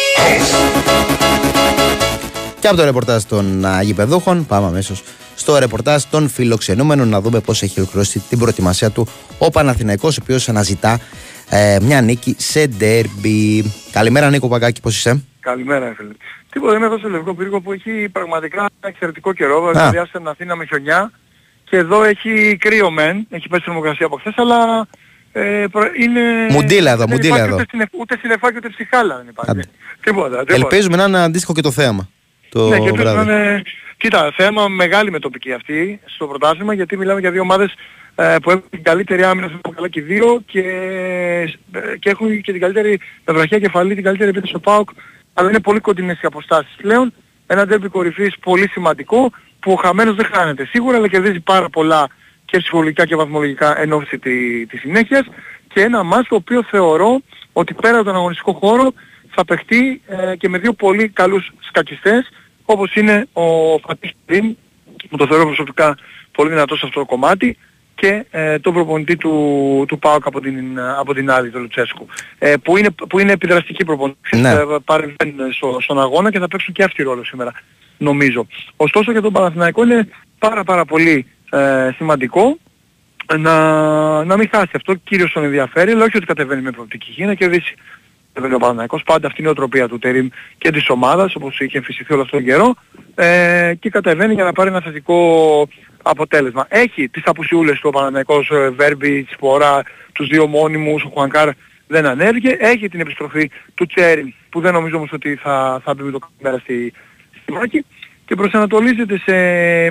[0.08, 1.11] 94,6
[2.62, 5.04] Και από το ρεπορτάζ των α, γηπεδούχων, πάμε αμέσως
[5.36, 9.08] στο ρεπορτάζ των φιλοξενούμενων να δούμε πώς έχει ολοκληρώσει την προετοιμασία του
[9.38, 11.00] ο Παναθηναϊκός, ο οποίος αναζητά
[11.50, 13.74] ε, μια νίκη σε ντέρμπι.
[13.92, 16.10] Καλημέρα, Νίκο Παγκάκη, πώς είσαι; Καλημέρα, φίλε.
[16.52, 19.72] Τίποτα, είμαι εδώ στο Λευκό Πύργο που έχει πραγματικά εξαιρετικό καιρό.
[19.72, 21.12] Δηλαδή στην Αθήνα με χιονιά
[21.64, 24.88] και εδώ έχει κρύο μεν, έχει πέσει θερμοκρασία από χθες, αλλά
[25.32, 26.22] ε, προ- είναι...
[26.50, 27.56] Μουντίλα εδώ, δεν μουντίλα υπάρχει εδώ.
[27.56, 29.52] Ούτε, συνεφ, ούτε συννεφάκι ούτε ψυχάλα δεν υπάρχει.
[29.52, 29.64] Άντε.
[30.02, 30.54] Τίποτα, τίποτα.
[30.54, 32.10] Ελπίζουμε να είναι αντίστοιχο και το θέαμα.
[32.52, 33.30] Το ναι, και πρέπει βράδυ.
[33.30, 33.62] να είναι...
[33.98, 37.74] Κοίτα, θέμα μεγάλη με τοπική αυτή στο πρωτάθλημα γιατί μιλάμε για δύο ομάδες
[38.16, 40.62] ε, που έχουν την καλύτερη άμυνα στο καλά και οι δύο και,
[41.72, 44.90] ε, και έχουν και την καλύτερη με βραχιά κεφαλή, την καλύτερη επίθεση στο ΠΑΟΚ
[45.34, 47.14] αλλά είναι πολύ κοντινές οι αποστάσεις πλέον.
[47.48, 52.08] Ένα ντέρμπι κορυφής πολύ σημαντικό που ο χαμένος δεν χάνεται σίγουρα αλλά κερδίζει πάρα πολλά
[52.46, 55.26] και ψυχολογικά και βαθμολογικά εν ώψη τη, της συνέχειας
[55.74, 57.22] και ένα μάτς το οποίο θεωρώ
[57.54, 58.94] ότι πέρα από τον αγωνιστικό χώρο
[59.30, 62.30] θα παιχτεί ε, και με δύο πολύ καλούς σκακιστές
[62.72, 64.54] όπως είναι ο Φατίχ Τιμ
[65.10, 65.98] που το θεωρώ προσωπικά
[66.32, 67.58] πολύ δυνατό σε αυτό το κομμάτι
[67.96, 72.08] και ε, τον προπονητή του, του ΠΑΟΚ από την, από την άλλη, τον Λουτσέσκου.
[72.40, 74.38] Ε, που, είναι, που είναι επιδραστική προπονητή.
[74.38, 74.50] Ναι.
[74.50, 77.52] Ε, παρεμβαίνουν στο, στον αγώνα και θα παίξουν και αυτοί ρόλο σήμερα,
[77.98, 78.48] νομίζω.
[78.76, 80.08] Ωστόσο για τον Παναθηναϊκό είναι
[80.40, 82.58] πάρα πάρα πολύ ε, σημαντικό
[83.38, 84.94] να, να μην χάσει αυτό.
[84.94, 87.76] Κύριος τον ενδιαφέρει, αλλά όχι ότι κατεβαίνει με προοπτική γη, να κερδίσει
[88.34, 89.04] κατεβαίνει ο Παναθηναϊκός.
[89.04, 90.28] Πάντα αυτή είναι η οτροπία του Τερίμ
[90.58, 92.76] και της ομάδας, όπως είχε εμφυσιθεί όλο αυτόν τον καιρό.
[93.16, 95.68] Ε, και κατεβαίνει για να πάρει ένα θετικό
[96.02, 96.66] αποτέλεσμα.
[96.70, 101.50] Έχει τις απουσιούλες του ο Παναθηναϊκός, ε, Βέρμπι, Σπορά, τους δύο μόνιμους, ο Χουανκάρ
[101.88, 102.58] δεν ανέβηκε.
[102.60, 106.20] Έχει την επιστροφή του Τσέριν, που δεν νομίζω όμως ότι θα, θα μπει με το
[106.20, 106.94] καλημέρα στη,
[107.42, 107.86] στη μάχη.
[108.26, 109.34] Και προσανατολίζεται σε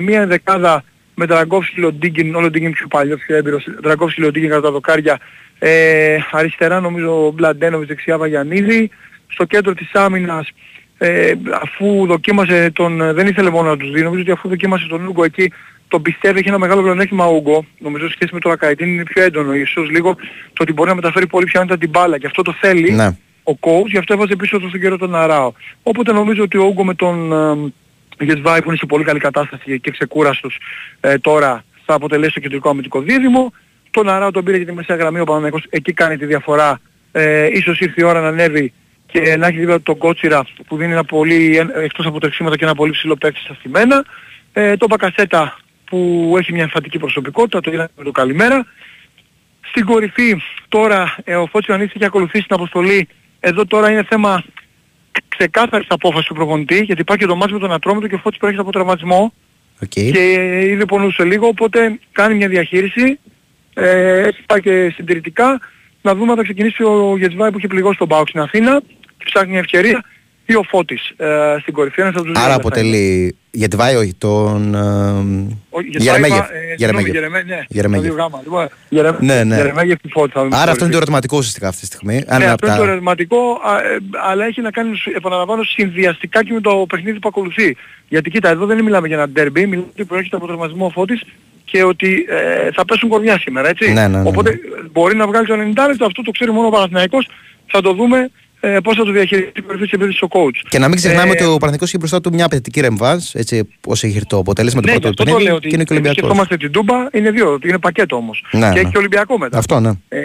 [0.01, 0.83] μια δεκάδα
[1.15, 5.19] με Τραγκόφσκι, Λοντίγκιν, ο Λοντίγκιν πιο παλιός πιο έμπειρος, Τραγκόφσκι, Λοντίγκιν κατά τα δοκάρια,
[5.63, 8.89] ε, αριστερά νομίζω ο Μπλαντένοβιτς, δεξιά Βαγιανίδη,
[9.27, 10.47] στο κέντρο της άμυνας
[10.97, 15.07] ε, αφού δοκίμασε τον, δεν ήθελε μόνο να τους δει, νομίζω ότι αφού δοκίμασε τον
[15.07, 15.51] Ούγκο εκεί,
[15.87, 19.03] τον πιστεύει, έχει ένα μεγάλο πλεονέκτημα ο Ούγκο, νομίζω σε σχέση με το Ακαϊτίν είναι
[19.03, 20.15] πιο έντονο, ίσως λίγο
[20.53, 23.07] το ότι μπορεί να μεταφέρει πολύ πιο άνετα την μπάλα και αυτό το θέλει Ναι.
[23.43, 25.51] ο coach, γι' αυτό έβαζε πίσω του στον καιρό τον Αράο.
[25.83, 27.31] Οπότε νομίζω ότι ο Ούγκο με τον
[28.17, 30.59] ε, Γεσβάη που είναι σε πολύ καλή κατάσταση και ξεκούραστος
[30.99, 33.53] ε, τώρα θα αποτελέσει το κεντρικό αμυντικό δίδυμο.
[33.91, 36.79] Τον Αράο τον πήρε για τη μεσαία γραμμή ο Παναγιακός, εκεί κάνει τη διαφορά.
[37.11, 38.73] Ε, ίσως ήρθε η ώρα να ανέβει
[39.05, 42.55] και να έχει δίπλα του τον Κότσιρα που δίνει ένα πολύ, ε, εκτός από τρεξίματα
[42.55, 44.05] και ένα πολύ ψηλό παίκτη στα στημένα.
[44.53, 48.65] Ε, τον Μπακασέτα που έχει μια εμφαντική προσωπικότητα, το είδαμε με το καλημέρα.
[49.61, 53.07] Στην κορυφή τώρα ε, ο Φώτης Ιωαννίδης έχει ακολουθήσει την αποστολή.
[53.39, 54.43] Εδώ τώρα είναι θέμα
[55.27, 58.39] ξεκάθαρης απόφασης του προπονητή γιατί υπάρχει και το μάτς με τον Ατρόμητο και ο Φώτης
[58.39, 59.33] προέρχεται από τραυματισμό
[59.87, 63.19] και ε, ήδη πονούσε λίγο οπότε κάνει μια διαχείριση
[63.73, 65.59] ε, έτσι πάει και συντηρητικά
[66.01, 68.81] να δούμε αν θα ξεκινήσει ο Γετβάη που έχει πληγώσει τον Πάοξ στην Αθήνα
[69.17, 70.03] και ψάχνει μια ευκαιρία
[70.45, 72.87] ή ο Φώτης ε, στην κορυφή ένας από τους δύο Άρα δεν θα είναι.
[72.89, 73.35] αποτελεί.
[73.53, 74.75] Γιατί βάει όχι τον.
[74.75, 76.37] Ο Ε, Γετβάη, Γερεμέγεφ.
[76.49, 77.13] ε, συγγνώμη, Γερεμέγεφ.
[77.13, 78.07] Γερεμέ- ναι, Γερεμέγεφ.
[78.07, 79.55] το δύο γάμα, λοιπόν, Γερε- Ναι, ναι.
[79.55, 80.91] Γερεμέγεφ και Φώτης, θα δούμε Άρα στην αυτό είναι κορυφή.
[80.91, 82.15] το ερωτηματικό ουσιαστικά αυτή τη στιγμή.
[82.27, 83.97] Αν Ναι, είναι αυτό από είναι το τα- ερωτηματικό, α, ε,
[84.29, 87.75] αλλά έχει να κάνει, επαναλαμβάνω, συνδυαστικά και με το παιχνίδι που ακολουθεί.
[88.07, 91.21] Γιατί κοίτα, εδώ δεν μιλάμε για ένα ντέρμπι, μιλάμε ότι προέρχεται από τραυματισμό ο Φώτης
[91.71, 93.91] και ότι ε, θα πέσουν κορμιά σήμερα, έτσι.
[93.91, 94.27] Ναι, ναι, ναι, ναι.
[94.27, 94.57] Οπότε ε,
[94.91, 95.57] μπορεί να βγάλει το 90
[95.87, 97.27] λεπτό, αυτό το ξέρει μόνο ο Παναθηναϊκός,
[97.67, 98.29] θα το δούμε
[98.59, 100.65] ε, πώς θα το διαχειριστεί την κορυφή της επίθεσης ο coach.
[100.69, 103.67] Και να μην ξεχνάμε Ε, ότι ο Παναθηναϊκός έχει μπροστά του μια απαιτητική ρεμβάνς, έτσι
[103.77, 105.83] όπως έχει το αποτέλεσμα του ναι, γι' πρώτου αυτό το λέω παιχνίδι ότι και είναι
[105.83, 106.37] και ο εμείς Ολυμπιακός.
[106.37, 108.43] σκεφτόμαστε την Τούμπα, είναι δύο, είναι πακέτο όμως.
[108.51, 108.79] Ναι, και ναι.
[108.79, 109.57] έχει και Ολυμπιακό μετά.
[109.57, 109.91] Αυτό ναι.
[110.09, 110.19] Ε,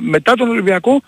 [0.00, 1.02] μετά τον Ολυμπιακό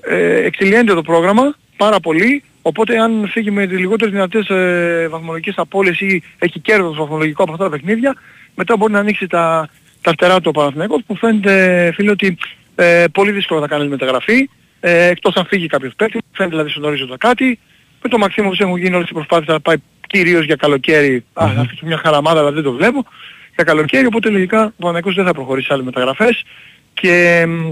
[0.00, 5.54] ε, εξηλιένται το πρόγραμμα πάρα πολύ Οπότε αν φύγει με τις λιγότερες δυνατές ε, βαθμολογικές
[5.56, 8.14] απώλειες ή έχει κέρδος βαθμολογικό από αυτά τα παιχνίδια,
[8.54, 9.68] μετά μπορεί να ανοίξει τα,
[10.00, 12.36] τα φτερά του ο Παναθηναϊκός που φαίνεται φίλε ότι
[12.74, 14.48] ε, πολύ δύσκολο θα κάνει μεταγραφή,
[14.80, 17.58] ε, εκτός αν φύγει κάποιος παίκτης, φαίνεται δηλαδή στον ορίζοντα κάτι.
[18.02, 19.76] Με το Μαξίμοβιτς έχουν γίνει όλες οι προσπάθειες να πάει
[20.06, 23.04] κυρίως για καλοκαίρι, α, θα αφήσει μια χαραμάδα αλλά δεν το βλέπω,
[23.54, 26.44] για καλοκαίρι, οπότε λογικά ο Παναθηναϊκός δεν θα προχωρήσει σε άλλες μεταγραφές
[26.94, 27.70] και μ,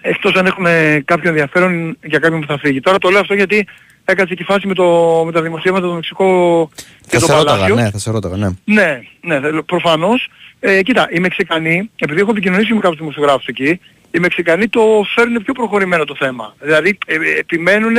[0.00, 2.80] εκτός αν έχουμε κάποιο ενδιαφέρον για κάποιον που θα φύγει.
[2.80, 3.66] Τώρα το λέω αυτό γιατί
[4.10, 6.68] έκατσε και η φάση με, το, με τα δημοσίευματα του Μεξικό
[7.00, 7.74] και Θα το σε ρώταγα, Παλάσιο.
[7.74, 8.48] ναι, θα σε ρώταγα, ναι.
[8.64, 10.28] Ναι, ναι, θέλω- προφανώς.
[10.60, 13.80] Ε, κοίτα, οι Μεξικανοί, επειδή έχω επικοινωνήσει με κάποιους δημοσιογράφους εκεί,
[14.10, 16.54] οι Μεξικανοί το φέρνουν πιο προχωρημένο το θέμα.
[16.60, 17.96] Δηλαδή ε, ε, επιμένουν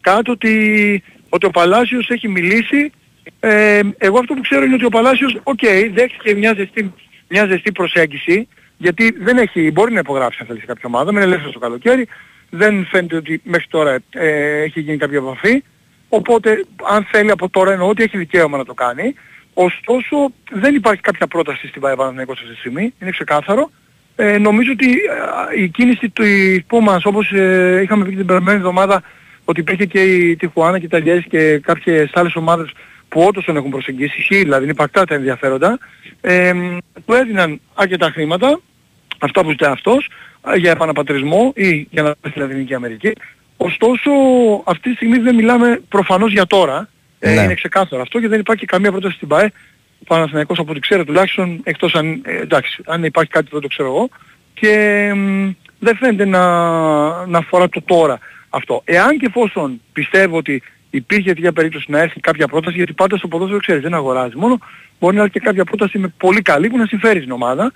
[0.00, 2.92] κάτω ότι, ότι ο Παλάσιος έχει μιλήσει.
[3.40, 5.58] Ε, εγώ αυτό που ξέρω είναι ότι ο Παλάσιος, οκ,
[5.94, 6.92] δέχτηκε μια ζεστή,
[7.28, 11.18] μια ζεστή προσέγγιση, γιατί δεν έχει, μπορεί να υπογράψει αν θέλεις σε κάποια ομάδα, με
[11.18, 12.08] είναι ελεύθερος το καλοκαίρι,
[12.50, 15.62] δεν φαίνεται ότι μέχρι τώρα ε, έχει γίνει κάποια επαφή.
[16.08, 19.14] Οπότε αν θέλει από τώρα εννοώ ότι έχει δικαίωμα να το κάνει.
[19.54, 23.70] Ωστόσο δεν υπάρχει κάποια πρόταση στην ΠΑΕ Παναθηναϊκός αυτή τη στιγμή, είναι ξεκάθαρο.
[24.16, 26.24] Ε, νομίζω ότι ε, η κίνηση του
[26.66, 29.02] που μας όπως ε, είχαμε πει και την περασμένη εβδομάδα
[29.44, 32.70] ότι υπήρχε και η Τιχουάνα και τα Λιέζη και κάποιες άλλες ομάδες
[33.08, 35.78] που όντως τον έχουν προσεγγίσει, ισχύει δηλαδή είναι υπαρκτά τα ενδιαφέροντα,
[36.20, 36.52] ε,
[37.06, 38.60] του έδιναν αρκετά χρήματα,
[39.18, 40.10] αυτά που ζητάει αυτός, ε,
[40.56, 43.12] για επαναπατρισμό ή για να πάει στη Λατινική Αμερική.
[43.56, 44.10] Ωστόσο,
[44.64, 46.88] αυτή τη στιγμή δεν μιλάμε προφανώς για τώρα.
[47.18, 47.42] Ε, Ναι.
[47.42, 49.52] είναι ξεκάθαρο αυτό και δεν υπάρχει και καμία πρόταση στην ΠΑΕ.
[50.00, 53.60] Ο Παναθηναϊκός από ό,τι ξέρω τουλάχιστον, εκτός αν, ε, εντάξει, αν υπάρχει κάτι που δεν
[53.60, 54.08] το ξέρω εγώ.
[54.54, 56.40] Και μ, δεν φαίνεται να,
[57.26, 58.18] να αφορά το τώρα
[58.50, 58.82] αυτό.
[58.84, 63.28] Εάν και εφόσον πιστεύω ότι υπήρχε τέτοια περίπτωση να έρθει κάποια πρόταση, γιατί πάντα στο
[63.28, 64.58] ποδόσφαιρο ξέρεις δεν αγοράζει μόνο,
[65.00, 67.72] μπορεί να έρθει και κάποια πρόταση με πολύ καλή που να συμφέρει στην ομάδα.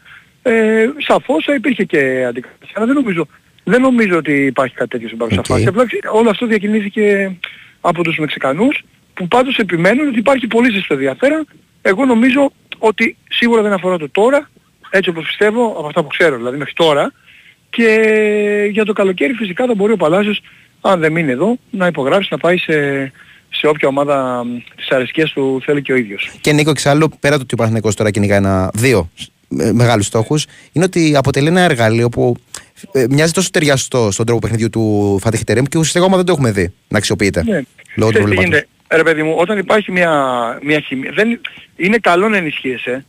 [0.46, 2.72] Ε, σαφώς θα υπήρχε και αντικατάσταση.
[2.74, 3.26] Αλλά δεν νομίζω,
[3.64, 5.46] δεν νομίζω ότι υπάρχει κάτι τέτοιο στην παρούσα Οκ.
[5.46, 5.66] φάση.
[5.66, 7.36] Απλά ξε- όλο αυτό διακινήθηκε
[7.80, 8.84] από τους Μεξικανούς
[9.14, 11.46] που πάντως επιμένουν ότι υπάρχει πολύ ζεστό ενδιαφέρον.
[11.82, 14.50] Εγώ νομίζω ότι σίγουρα δεν αφορά το τώρα,
[14.90, 17.12] έτσι όπως πιστεύω, από αυτά που ξέρω δηλαδή μέχρι τώρα.
[17.70, 20.40] Και για το καλοκαίρι φυσικά θα μπορεί ο Παλάσιος,
[20.80, 23.12] αν δεν μείνει εδώ, να υπογράψει, να πάει σε,
[23.50, 26.30] σε όποια ομάδα μ, της αρεσκίας του θέλει και ο ίδιος.
[26.40, 29.10] Και Νίκο, εξάλλου, πέρα του ότι ο Παναθηναϊκός τώρα κυνηγά ένα, δύο
[29.60, 32.36] ε, μεγάλους στόχους, είναι ότι αποτελεί ένα εργαλείο που
[32.92, 36.32] ε, μοιάζει τόσο ταιριαστό στον τρόπο παιχνιδιού του Φατίχ Τερέμ και ουσιαστικά ακόμα δεν το
[36.32, 37.42] έχουμε δει να αξιοποιείται.
[37.44, 37.60] Ναι.
[37.96, 38.44] Λόγω του Ξέρεις τι προβλήματος.
[38.44, 40.12] γίνεται, ρε παιδί μου, όταν υπάρχει μια,
[40.62, 41.40] μια χημία, δεν,
[41.76, 43.04] είναι καλό να ενισχύεσαι,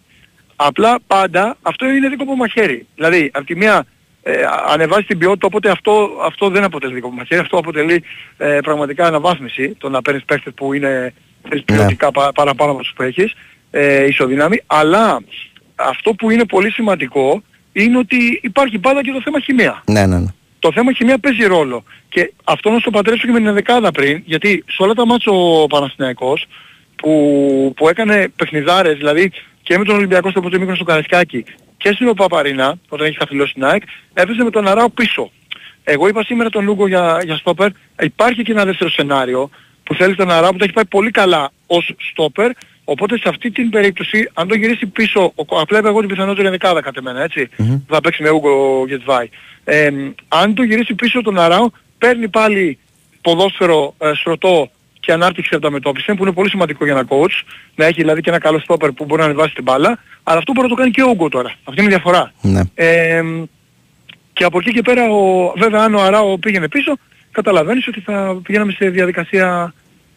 [0.56, 2.86] απλά πάντα αυτό είναι δικό από μαχαίρι.
[2.96, 3.86] Δηλαδή, από τη μία
[4.24, 4.32] ε,
[4.68, 8.04] ανεβάζεις την ποιότητα, οπότε αυτό, αυτό δεν αποτελεί δικό από μαχαίρι, αυτό αποτελεί
[8.38, 11.14] ε, πραγματικά αναβάθμιση, το να παίρνεις παίχτες που είναι
[11.44, 13.34] ξέρεις, ποιοτικά πα- παραπάνω από τους που έχεις,
[13.72, 15.20] ε, ισοδύναμη, αλλά
[15.76, 17.44] αυτό που είναι πολύ σημαντικό
[17.74, 20.28] είναι ότι υπάρχει πάντα και το θέμα χημεία Ναι, ναι, ναι.
[20.60, 21.84] το θέμα χημεία παίζει ρόλο.
[22.10, 25.32] Και αυτό να στο πατρέψω και με την δεκάδα πριν, γιατί σε όλα τα μάτια
[25.32, 26.46] ο Παναθηναϊκός
[26.96, 29.32] που, που έκανε παιχνιδάρες, δηλαδή
[29.64, 31.46] και με τον Ολυμπιακό στο πρώτο μήκρο στο Καρασκάκι
[31.78, 33.84] και στην Παπαρίνα, όταν έχει καθυλώσει την ΑΕΚ,
[34.14, 35.32] έπαιζε με τον Αράο πίσω.
[35.84, 37.70] Εγώ είπα σήμερα τον Λούγκο για, για στόπερ,
[38.02, 39.50] υπάρχει και ένα δεύτερο σενάριο
[39.84, 42.52] που θέλει τον Αράο που τα έχει πάει πολύ καλά ως στόπερ,
[42.86, 46.50] οπότε σε αυτή την περίπτωση, αν το γυρίσει πίσω, ο, απλά είπα εγώ την πιθανότερη
[46.50, 47.50] δεκάδα κατά μένα, έτσι,
[47.88, 49.30] θα παίξει με Ούγκο Γετβάη.
[49.64, 49.90] Ε,
[50.28, 52.78] αν το γυρίσει πίσω τον Αράο, παίρνει πάλι
[53.22, 57.44] ποδόσφαιρο ε, στρωτό και ανάπτυξη ανταμετώπιση που είναι πολύ σημαντικό για ένα coach
[57.76, 60.52] να έχει δηλαδή και ένα καλό στόπερ που μπορεί να ανεβάσει την μπάλα αλλά αυτό
[60.52, 62.62] μπορεί να το κάνει και ο Ούγκο τώρα αυτή είναι η διαφορά Ναι.
[62.76, 63.24] ε,
[64.34, 66.98] και από εκεί και πέρα ο, βέβαια αν ο Αράο πήγαινε πίσω
[67.32, 69.74] καταλαβαίνεις ότι θα πηγαίναμε σε διαδικασία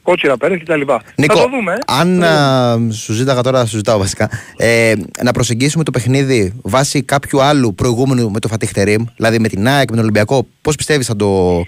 [0.08, 1.02] κότσιρα πέρα και τα λοιπά.
[1.16, 1.72] Νίκο, θα το δούμε.
[1.72, 1.76] ε.
[1.86, 7.42] αν α, σου ζήταγα τώρα, σου ζητάω βασικά, ε, να προσεγγίσουμε το παιχνίδι βάσει κάποιου
[7.42, 11.06] άλλου προηγούμενου με το Φατίχ Τερίμ, δηλαδή με την ΑΕΚ, με τον Ολυμπιακό, πώς πιστεύεις
[11.06, 11.58] θα το...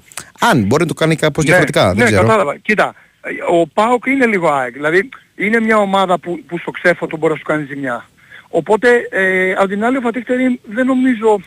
[0.40, 2.22] Αν μπορεί να το κάνει κάπως διαφορετικά, ναι, δεν ξέρω.
[2.22, 2.56] κατάλαβα.
[2.56, 2.94] Κοίτα,
[3.50, 4.72] ο ΠΑΟΚ είναι λίγο ΑΕΚ.
[4.72, 8.08] Δηλαδή είναι μια ομάδα που, που στο ξέφωτο μπορεί να σου κάνει ζημιά.
[8.48, 11.40] Οπότε, ε, απ' την άλλη ο Φατίχ Τερίμ δεν νομίζω,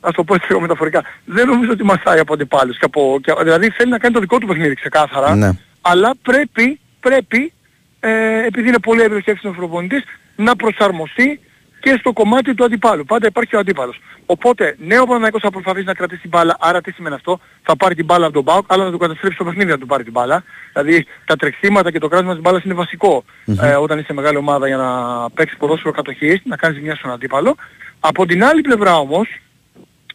[0.00, 2.78] ας το πω έτσι λίγο μεταφορικά, δεν νομίζω ότι μασάει από αντιπάλους.
[2.78, 5.34] Και από, και, δηλαδή θέλει να κάνει το δικό του παιχνίδι ξεκάθαρα.
[5.34, 5.50] Ναι.
[5.82, 7.52] Αλλά πρέπει, πρέπει,
[8.00, 10.02] ε, επειδή είναι πολύ έμπειρος και έξυπνος προπονητής,
[10.36, 11.40] να προσαρμοστεί
[11.80, 13.04] και στο κομμάτι του αντιπάλου.
[13.04, 14.00] Πάντα υπάρχει ο αντίπαλος.
[14.26, 17.76] Οπότε, ναι, ο Παναγικός θα προσπαθήσει να κρατήσει την μπάλα, άρα τι σημαίνει αυτό, θα
[17.76, 20.02] πάρει την μπάλα από τον Μπάουκ, αλλά να του καταστρέψει το παιχνίδι να του πάρει
[20.02, 20.44] την μπάλα.
[20.72, 23.24] Δηλαδή, τα τρεξίματα και το κράτημα της μπάλας είναι βασικό
[23.60, 27.56] ε, όταν είσαι μεγάλη ομάδα για να παίξεις ποδόσφαιρο κατοχής, να κάνεις μια στον αντίπαλο.
[28.00, 29.28] Από την άλλη πλευρά όμως,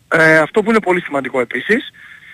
[0.07, 1.91] ε, αυτό που είναι πολύ σημαντικό επίσης,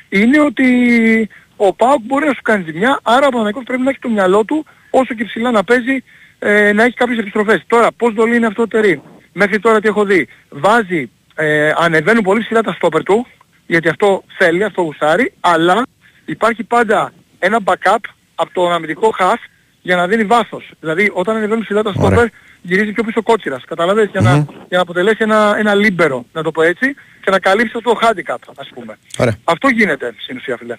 [0.10, 4.00] είναι ότι ο ΠΑΟΚ μπορεί να σου κάνει ζημιά, άρα ο Παναγικός πρέπει να έχει
[4.00, 6.04] το μυαλό του όσο και ψηλά να παίζει,
[6.40, 7.64] ε, να έχει κάποιες επιστροφές.
[7.68, 9.02] Τώρα, πώς δολεί είναι αυτό το τερί.
[9.34, 10.28] Μέχρι τώρα τι έχω δει.
[10.50, 13.28] Βάζει, ε, ανεβαίνουν πολύ ψηλά τα στόπερ του,
[13.68, 15.86] γιατί αυτό θέλει, αυτό γουσάρει, αλλά
[16.26, 17.98] υπάρχει πάντα ένα backup
[18.36, 19.40] από τον αμυντικό χαφ
[19.82, 20.72] για να δίνει βάθος.
[20.80, 22.08] Δηλαδή όταν ανεβαίνουν ψηλά τα Ωραία.
[22.08, 22.28] στόπερ
[22.62, 23.64] γυρίζει πιο πίσω κότσιρας.
[23.66, 27.40] Καταλαβαίνεις για, να, για να αποτελέσει ένα, ένα λίμπερο, να το πω έτσι, και να
[27.40, 28.98] καλύψει αυτό το handicap, ας πούμε.
[29.18, 29.36] Ωραία.
[29.44, 30.76] Αυτό γίνεται στην ουσία, φίλε.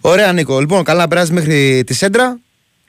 [0.00, 0.60] Ωραία, Νίκο.
[0.60, 2.38] Λοιπόν, καλά να περάσει μέχρι τη σέντρα.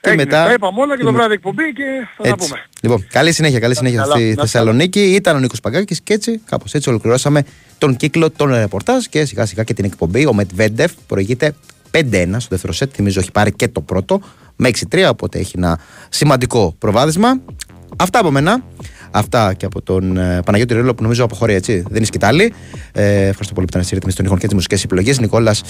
[0.02, 0.24] Και Έγινε.
[0.24, 0.46] μετά.
[0.46, 1.84] Τα είπαμε όλα και το βράδυ εκπομπή και
[2.18, 2.48] θα τα Έτσι.
[2.48, 2.66] πούμε.
[2.82, 5.02] Λοιπόν, καλή συνέχεια, καλή συνέχεια καλά, στη να είστε Θεσσαλονίκη.
[5.02, 7.44] Ήταν ο Νίκος Παγκάκης και έτσι, κάπως έτσι, ολοκληρώσαμε
[7.78, 10.26] τον κύκλο των ρεπορτάζ και σιγά σιγά και την εκπομπή.
[10.26, 11.56] Ο Μετβέντεφ προηγείται
[11.92, 12.92] 5-1 στο δεύτερο σετ.
[12.96, 14.22] Θυμίζω έχει πάρει και το πρώτο
[14.56, 15.80] με 6-3, οπότε έχει ένα
[16.10, 17.42] σημαντικό προβάδισμα.
[17.98, 18.64] Αυτά από μένα.
[19.12, 21.74] Αυτά και από τον ε, Παναγιώτη Ρέλο που νομίζω αποχωρεί έτσι.
[21.74, 22.54] Δεν είναι σκητάλη.
[22.92, 25.20] Ε, ευχαριστώ πολύ που ήταν στη ρύθμιση των ήχων και τις μουσικές επιλογές.
[25.20, 25.62] Νικόλας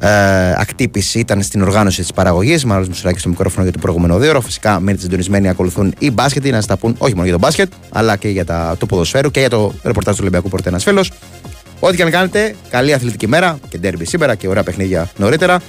[0.00, 0.08] ε,
[0.56, 2.64] Ακτύπης ήταν στην οργάνωση της παραγωγής.
[2.64, 4.40] Μάλλον Μουσουράκη στο μικρόφωνο για το προηγούμενο δύο ώρο.
[4.40, 7.72] Φυσικά μείνετε συντονισμένοι, ακολουθούν οι μπάσκετοι να σα τα πούν όχι μόνο για τον μπάσκετ,
[7.88, 11.04] αλλά και για τα, το ποδοσφαίρο και για το ρεπορτάζ του Ολυμπιακού Πορτέ ένας φίλο.
[11.80, 15.60] Ό,τι και αν κάνετε, καλή αθλητική μέρα και ντέρμπι σήμερα και ωραία παιχνίδια νωρίτερα.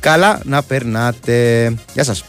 [0.00, 1.74] Καλά να περνάτε.
[1.92, 2.24] Γεια σας.